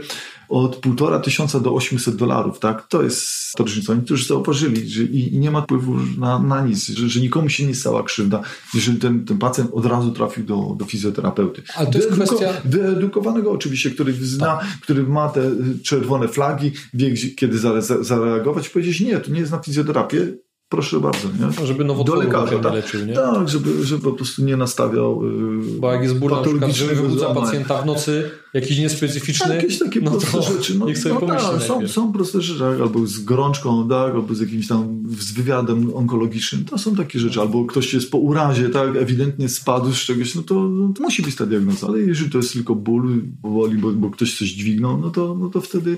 od 0.50 0.76
półtora 0.76 1.20
tysiąca 1.20 1.60
do 1.60 1.74
800 1.74 2.16
dolarów, 2.16 2.60
tak? 2.60 2.88
To 2.88 3.04
jest 3.04 3.54
to 3.58 3.64
różnica. 3.64 3.94
Oni 3.94 4.02
już 4.10 4.28
zauważyli, 4.28 4.90
że 4.90 5.04
i, 5.04 5.36
i, 5.36 5.40
nie 5.40 5.52
ma 5.52 5.62
wpływu 5.62 5.96
na, 6.18 6.40
na 6.40 6.66
nic, 6.66 6.88
że, 6.88 7.10
że, 7.10 7.20
nikomu 7.20 7.50
się 7.50 7.66
nie 7.66 7.76
stała 7.76 8.04
krzywda, 8.04 8.42
jeżeli 8.74 8.98
ten, 8.98 9.26
ten 9.26 9.38
pacjent 9.38 9.70
od 9.74 9.86
razu 9.86 9.99
trafił 10.12 10.44
do, 10.46 10.76
do 10.78 10.86
fizjoterapeuty. 10.86 11.62
Ale 11.76 11.88
to 11.88 11.98
jest 11.98 12.10
Wyeduko, 12.10 12.36
kwestia... 12.36 12.62
Wyedukowanego 12.66 13.52
oczywiście, 13.52 13.92
który 13.92 14.14
zna, 14.14 14.58
tak. 14.58 14.68
który 14.82 15.04
ma 15.04 15.30
te 15.30 15.52
czerwone 15.84 16.28
flagi, 16.28 16.72
wie 16.94 17.14
kiedy 17.36 17.60
zareagować, 18.02 18.70
powiedzieć 18.70 19.02
nie, 19.02 19.20
to 19.20 19.32
nie 19.32 19.40
jest 19.40 19.52
na 19.52 19.60
fizjoterapię, 19.60 20.34
Proszę 20.70 21.00
bardzo, 21.00 21.28
nie? 21.28 21.68
Żeby 21.68 21.84
nowotworu 21.84 22.22
do 22.22 22.28
lekarza, 22.28 22.60
tak, 22.60 22.74
leczył, 22.74 23.06
nie? 23.06 23.14
Tak, 23.14 23.50
żeby, 23.50 23.86
żeby 23.86 24.04
po 24.04 24.12
prostu 24.12 24.44
nie 24.44 24.58
nastawiał 24.58 25.24
yy, 25.24 25.80
Bo 25.80 25.92
jak 25.92 26.04
jest 26.04 26.20
ból 26.20 26.32
na 26.32 26.42
przykład, 26.42 26.72
że 26.72 26.86
wybudza 26.86 27.34
pacjenta 27.34 27.82
w 27.82 27.86
nocy 27.86 28.32
jakiś 28.54 28.80
niespecyficzny, 28.80 29.56
jakieś 29.56 29.80
takie 29.80 30.02
no 30.02 30.12
proste 30.12 30.42
rzeczy. 30.42 30.80
No, 30.80 30.86
niech 30.86 30.98
sobie 30.98 31.14
no, 31.14 31.20
pomyśli 31.20 31.50
tak, 31.50 31.64
są, 31.64 31.88
są 31.88 32.14
proste 32.14 32.42
rzeczy, 32.42 32.60
tak? 32.60 32.82
albo 32.82 33.08
z 33.08 33.20
gorączką, 33.20 33.90
tak? 33.90 34.14
albo 34.14 34.36
z 34.36 34.40
jakimś 34.40 34.68
tam 34.68 35.04
z 35.20 35.32
wywiadem 35.32 35.96
onkologicznym. 35.96 36.66
To 36.66 36.78
są 36.78 36.96
takie 36.96 37.20
rzeczy. 37.20 37.40
Albo 37.40 37.66
ktoś 37.66 37.94
jest 37.94 38.12
po 38.12 38.18
urazie, 38.18 38.70
tak? 38.70 38.96
ewidentnie 38.96 39.50
spadł 39.50 39.94
z 39.94 39.98
czegoś, 39.98 40.36
no 40.36 40.42
to, 40.42 40.70
no 40.70 40.94
to 40.94 41.04
musi 41.04 41.22
być 41.22 41.36
ta 41.36 41.46
diagnoza. 41.46 41.88
Ale 41.88 42.00
jeżeli 42.00 42.32
to 42.32 42.38
jest 42.38 42.54
tylko 42.54 42.76
ból, 42.76 43.22
powoli, 43.42 43.78
bo, 43.78 43.92
bo 43.92 44.10
ktoś 44.10 44.38
coś 44.38 44.48
dźwignął, 44.48 44.98
no 44.98 45.10
to, 45.10 45.38
no 45.40 45.50
to 45.50 45.62
wtedy 45.62 45.98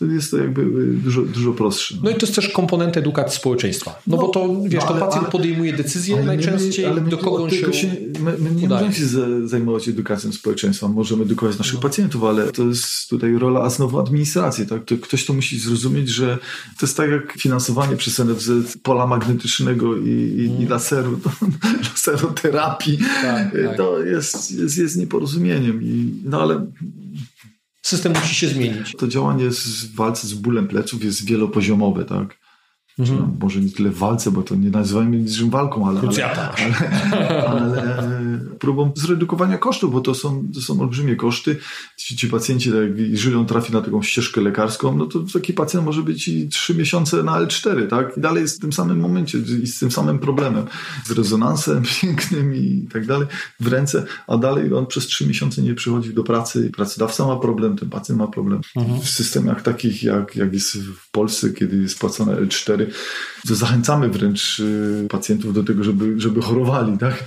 wtedy 0.00 0.14
jest 0.14 0.30
to 0.30 0.36
jakby 0.36 0.62
y, 0.62 0.86
dużo, 0.86 1.22
dużo 1.22 1.52
prostsze. 1.52 1.94
No 2.02 2.10
i 2.10 2.14
to 2.14 2.26
jest 2.26 2.34
też 2.34 2.48
komponent 2.48 2.96
edukacji 2.96 3.38
społeczeństwa. 3.38 3.90
No, 4.06 4.16
no 4.16 4.22
bo 4.22 4.28
to, 4.28 4.48
wiesz, 4.62 4.84
no, 4.84 4.88
ale, 4.88 5.00
to 5.00 5.06
pacjent 5.06 5.24
ale, 5.24 5.32
podejmuje 5.32 5.72
decyzję 5.72 6.16
ale 6.16 6.24
najczęściej, 6.24 6.86
ale 6.86 7.00
do 7.00 7.18
kogo 7.18 7.50
się, 7.50 7.72
się 7.72 7.96
My, 8.20 8.34
my 8.38 8.50
nie 8.50 8.66
udaje. 8.66 8.68
możemy 8.68 8.92
się 8.92 9.06
zajmować 9.48 9.88
edukacją 9.88 10.32
społeczeństwa, 10.32 10.88
możemy 10.88 11.22
edukować 11.22 11.58
naszych 11.58 11.74
no. 11.74 11.80
pacjentów, 11.80 12.24
ale 12.24 12.52
to 12.52 12.66
jest 12.66 13.08
tutaj 13.08 13.32
rola, 13.34 13.62
a 13.62 13.70
znowu 13.70 13.98
administracji, 13.98 14.66
tak? 14.66 14.84
To 14.84 14.96
ktoś 14.96 15.24
to 15.24 15.32
musi 15.32 15.58
zrozumieć, 15.58 16.08
że 16.08 16.38
to 16.78 16.86
jest 16.86 16.96
tak 16.96 17.10
jak 17.10 17.32
finansowanie 17.32 17.96
przez 17.96 18.18
NFZ 18.18 18.50
pola 18.82 19.06
magnetycznego 19.06 19.96
i, 19.96 20.08
i, 20.08 20.62
i 20.62 20.66
laseru, 20.66 21.16
to, 21.16 21.30
laseroterapii. 21.90 22.98
Tak, 23.22 23.52
tak. 23.52 23.76
To 23.76 24.02
jest, 24.02 24.52
jest, 24.52 24.78
jest 24.78 24.96
nieporozumieniem. 24.96 25.82
I, 25.82 26.14
no 26.24 26.42
ale 26.42 26.66
System 27.90 28.12
musi 28.12 28.34
się 28.34 28.48
zmienić. 28.48 28.94
To 28.98 29.08
działanie 29.08 29.50
w 29.50 29.94
walce 29.94 30.26
z 30.26 30.34
bólem 30.34 30.68
pleców 30.68 31.04
jest 31.04 31.26
wielopoziomowe, 31.26 32.04
tak? 32.04 32.38
Mhm. 33.00 33.18
No, 33.18 33.36
może 33.40 33.60
nie 33.60 33.70
tyle 33.70 33.90
w 33.90 33.98
walce, 33.98 34.30
bo 34.30 34.42
to 34.42 34.56
nie 34.56 34.70
nazywajmy 34.70 35.16
niczym 35.16 35.50
walką, 35.50 35.88
ale, 35.88 36.00
ale, 36.00 37.48
ale, 37.48 37.96
ale, 37.98 38.20
próbą 38.58 38.92
zredukowania 38.94 39.58
kosztów, 39.58 39.92
bo 39.92 40.00
to 40.00 40.14
są, 40.14 40.44
to 40.54 40.60
są 40.60 40.80
olbrzymie 40.80 41.16
koszty. 41.16 41.56
Ci, 41.96 42.16
ci 42.16 42.28
pacjenci, 42.28 42.70
tak, 42.70 42.98
jeżeli 42.98 43.36
on 43.36 43.46
trafi 43.46 43.72
na 43.72 43.80
taką 43.80 44.02
ścieżkę 44.02 44.40
lekarską, 44.40 44.96
no 44.96 45.06
to 45.06 45.20
taki 45.32 45.52
pacjent 45.52 45.86
może 45.86 46.02
być 46.02 46.28
i 46.28 46.48
trzy 46.48 46.74
miesiące 46.74 47.22
na 47.22 47.32
L4, 47.32 47.86
tak? 47.86 48.16
I 48.16 48.20
dalej 48.20 48.42
jest 48.42 48.56
w 48.56 48.60
tym 48.60 48.72
samym 48.72 49.00
momencie 49.00 49.38
i 49.62 49.66
z 49.66 49.78
tym 49.78 49.90
samym 49.90 50.18
problemem, 50.18 50.64
z 51.04 51.10
rezonansem 51.10 51.82
pięknym 52.00 52.54
i 52.54 52.88
tak 52.92 53.06
dalej 53.06 53.26
w 53.60 53.66
ręce, 53.66 54.04
a 54.26 54.36
dalej 54.36 54.74
on 54.74 54.86
przez 54.86 55.06
trzy 55.06 55.26
miesiące 55.26 55.62
nie 55.62 55.74
przychodzi 55.74 56.14
do 56.14 56.24
pracy. 56.24 56.70
Pracodawca 56.76 57.26
ma 57.26 57.36
problem, 57.36 57.76
ten 57.76 57.90
pacjent 57.90 58.18
ma 58.20 58.26
problem. 58.26 58.60
Mhm. 58.76 59.00
W 59.00 59.08
systemach 59.08 59.62
takich, 59.62 60.02
jak, 60.02 60.36
jak 60.36 60.52
jest 60.52 60.76
w 60.76 61.10
Polsce, 61.10 61.50
kiedy 61.50 61.76
jest 61.76 61.98
płacone 61.98 62.36
L4, 62.36 62.86
to 62.86 62.89
zachęcamy 63.44 64.08
wręcz 64.08 64.58
y, 64.60 65.06
pacjentów 65.10 65.54
do 65.54 65.64
tego, 65.64 65.84
żeby, 65.84 66.20
żeby 66.20 66.42
chorowali, 66.42 66.98
tak? 66.98 67.24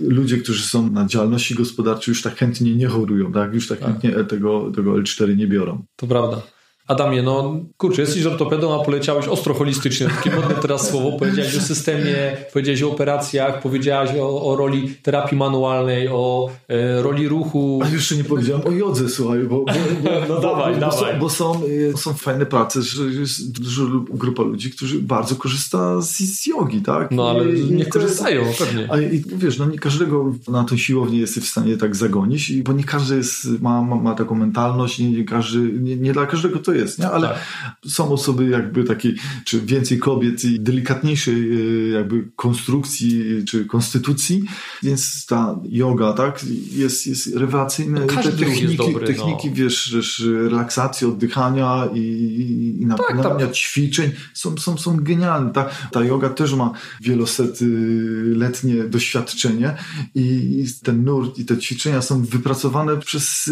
Ludzie, 0.00 0.36
którzy 0.36 0.62
są 0.62 0.90
na 0.90 1.06
działalności 1.06 1.54
gospodarczej 1.54 2.12
już 2.12 2.22
tak 2.22 2.36
chętnie 2.36 2.74
nie 2.74 2.86
chorują, 2.86 3.32
tak? 3.32 3.54
Już 3.54 3.68
tak, 3.68 3.78
tak. 3.78 3.88
chętnie 3.88 4.24
tego, 4.24 4.72
tego 4.76 4.92
L4 4.92 5.36
nie 5.36 5.46
biorą. 5.46 5.84
To 5.96 6.06
prawda. 6.06 6.42
Adamie, 6.86 7.22
no 7.22 7.60
kurczę, 7.76 8.02
jesteś 8.02 8.26
ortopedą, 8.26 8.80
a 8.80 8.84
poleciałeś 8.84 9.28
ostro 9.28 9.54
holistycznie. 9.54 10.08
Takie 10.08 10.30
modne 10.30 10.54
teraz 10.54 10.90
słowo. 10.90 11.18
Powiedziałeś 11.18 11.56
o 11.56 11.60
systemie, 11.60 12.36
powiedziałeś 12.52 12.82
o 12.82 12.90
operacjach, 12.90 13.62
powiedziałeś 13.62 14.10
o, 14.20 14.42
o 14.42 14.56
roli 14.56 14.94
terapii 15.02 15.38
manualnej, 15.38 16.08
o 16.08 16.50
e, 16.68 17.02
roli 17.02 17.28
ruchu. 17.28 17.80
A 17.84 17.88
jeszcze 17.88 18.16
nie 18.16 18.24
powiedziałem 18.24 18.66
o 18.66 18.70
jodze, 18.70 19.08
słuchaj, 19.08 19.38
bo, 19.42 19.48
bo, 19.48 19.64
bo 19.64 20.10
no 20.28 20.34
bo, 20.34 20.40
dawaj, 20.40 20.74
bo, 20.74 20.80
dawaj. 20.80 21.18
Bo 21.20 21.30
są, 21.30 21.60
e, 21.92 21.96
są 21.96 22.14
fajne 22.14 22.46
prace, 22.46 22.82
że 22.82 23.04
jest 23.04 23.60
duża 23.60 23.82
grupa 24.10 24.42
ludzi, 24.42 24.70
którzy 24.70 24.98
bardzo 24.98 25.36
korzysta 25.36 26.00
z, 26.00 26.16
z 26.16 26.46
jogi, 26.46 26.82
tak? 26.82 27.10
No 27.10 27.30
ale 27.30 27.52
I, 27.52 27.72
nie 27.72 27.86
korzystają, 27.86 28.42
pewnie. 28.58 28.88
A 28.90 29.00
i, 29.00 29.22
wiesz, 29.36 29.58
no 29.58 29.66
nie 29.66 29.78
każdego 29.78 30.34
na 30.48 30.64
tą 30.64 30.76
siłownię 30.76 31.18
jesteś 31.18 31.44
w 31.44 31.50
stanie 31.50 31.76
tak 31.76 31.96
zagonić, 31.96 32.62
bo 32.62 32.72
nie 32.72 32.84
każdy 32.84 33.16
jest, 33.16 33.60
ma, 33.60 33.82
ma, 33.82 33.96
ma 33.96 34.14
taką 34.14 34.34
mentalność, 34.34 34.98
nie, 34.98 35.10
nie 35.10 35.24
każdy, 35.24 35.58
nie, 35.58 35.96
nie 35.96 36.12
dla 36.12 36.26
każdego 36.26 36.58
to 36.58 36.72
jest, 36.72 36.75
nie? 36.98 37.10
ale 37.10 37.28
tak. 37.28 37.38
są 37.86 38.12
osoby 38.12 38.48
jakby 38.48 38.84
takiej, 38.84 39.14
czy 39.44 39.60
więcej 39.60 39.98
kobiet 39.98 40.44
i 40.44 40.60
delikatniejszej 40.60 41.34
e, 41.34 41.88
jakby 41.88 42.28
konstrukcji, 42.36 43.44
czy 43.48 43.64
konstytucji, 43.64 44.44
więc 44.82 45.26
ta 45.26 45.58
yoga, 45.68 46.12
tak, 46.12 46.44
jest, 46.72 47.06
jest 47.06 47.36
rewelacyjna. 47.36 48.00
No, 48.00 48.06
te 48.06 48.32
techniki, 48.32 48.76
dobry, 48.76 49.06
techniki 49.06 49.48
no. 49.48 49.54
wiesz, 49.54 49.94
wiesz, 49.94 50.24
relaksacji, 50.26 51.06
oddychania 51.06 51.88
i, 51.94 52.76
i 52.80 52.86
napełniania 52.86 53.46
tak, 53.46 53.52
ćwiczeń 53.52 54.10
są, 54.34 54.56
są, 54.56 54.78
są 54.78 54.96
genialne. 54.96 55.52
Ta, 55.52 55.70
ta 55.92 56.04
yoga 56.04 56.28
też 56.28 56.54
ma 56.54 56.72
wielosetletnie 57.00 58.84
doświadczenie 58.88 59.76
i 60.14 60.64
ten 60.82 61.04
nurt 61.04 61.38
i 61.38 61.44
te 61.44 61.58
ćwiczenia 61.58 62.02
są 62.02 62.22
wypracowane 62.22 62.96
przez 62.96 63.50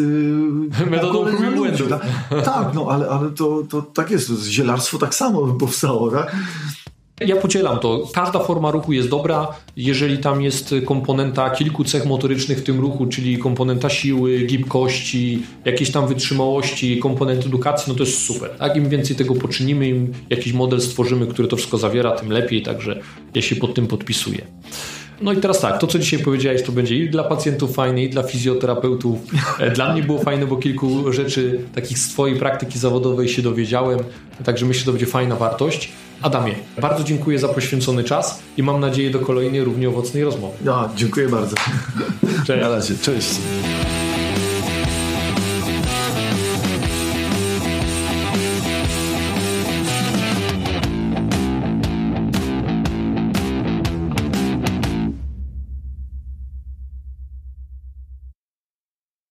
e, 0.81 0.91
metodą 0.91 1.25
prób 1.25 1.89
tak? 1.89 2.07
tak, 2.45 2.75
no 2.75 2.87
ale, 2.91 3.09
ale 3.21 3.31
to 3.31 3.63
to, 3.71 3.83
tak 3.83 4.11
jest. 4.11 4.31
Zielarstwo 4.45 4.99
tak 4.99 5.15
samo 5.15 5.47
powstało, 5.47 6.11
tak? 6.11 6.37
Ja 7.21 7.37
podzielam 7.37 7.79
to. 7.79 8.09
Każda 8.15 8.39
forma 8.39 8.71
ruchu 8.71 8.93
jest 8.93 9.09
dobra, 9.09 9.49
jeżeli 9.77 10.19
tam 10.19 10.43
jest 10.43 10.75
komponenta 10.87 11.51
kilku 11.51 11.85
cech 11.85 12.07
motorycznych 12.07 12.59
w 12.59 12.63
tym 12.63 12.81
ruchu, 12.81 13.07
czyli 13.07 13.39
komponenta 13.39 13.91
siły, 13.91 14.39
gibkości, 14.39 15.43
jakiejś 15.65 15.91
tam 15.91 16.09
wytrzymałości, 16.09 16.99
komponent 16.99 17.47
edukacji, 17.47 17.93
no 17.93 17.99
to 17.99 18.05
jest 18.05 18.27
super. 18.27 18.51
Tak? 18.51 18.77
Im 18.77 18.89
więcej 18.89 19.17
tego 19.17 19.35
poczynimy, 19.35 19.89
im 19.89 20.13
jakiś 20.31 20.53
model 20.53 20.81
stworzymy, 20.81 21.27
który 21.27 21.49
to 21.49 21.57
wszystko 21.57 21.79
zawiera, 21.79 22.11
tym 22.11 22.33
lepiej, 22.33 22.63
także 22.63 23.01
ja 23.35 23.43
się 23.43 23.57
pod 23.57 23.75
tym 23.75 23.87
podpisuję. 23.87 24.47
No 25.25 25.33
i 25.33 25.37
teraz 25.37 25.61
tak, 25.61 25.79
to 25.79 25.87
co 25.87 25.99
dzisiaj 25.99 26.19
powiedziałeś, 26.19 26.63
to 26.63 26.73
będzie 26.73 26.97
i 26.97 27.11
dla 27.11 27.25
pacjentów 27.25 27.75
fajne, 27.75 28.03
i 28.03 28.11
dla 28.11 28.23
fizjoterapeutów. 28.23 29.19
E, 29.59 29.71
dla 29.71 29.93
mnie 29.93 30.03
było 30.03 30.19
fajne, 30.19 30.47
bo 30.47 30.57
kilku 30.57 31.13
rzeczy 31.13 31.61
takich 31.75 31.99
z 31.99 32.09
Twojej 32.09 32.39
praktyki 32.39 32.79
zawodowej 32.79 33.29
się 33.29 33.43
dowiedziałem, 33.43 33.99
także 34.45 34.67
myślę, 34.67 34.81
że 34.81 34.87
to 34.87 34.93
będzie 34.93 35.07
fajna 35.07 35.37
wartość. 35.37 35.93
Adamie, 36.23 36.55
bardzo 36.81 37.05
dziękuję 37.05 37.39
za 37.39 37.49
poświęcony 37.49 38.05
czas 38.05 38.43
i 38.57 38.63
mam 38.63 38.81
nadzieję 38.81 39.11
do 39.11 39.19
kolejnej 39.19 39.65
równie 39.65 39.89
owocnej 39.89 40.25
rozmowy. 40.25 40.55
Ja, 40.65 40.89
dziękuję 40.97 41.29
bardzo. 41.29 41.57
Cześć. 42.47 42.63
Na 42.63 42.69
razie, 42.69 42.95
cześć. 43.03 43.31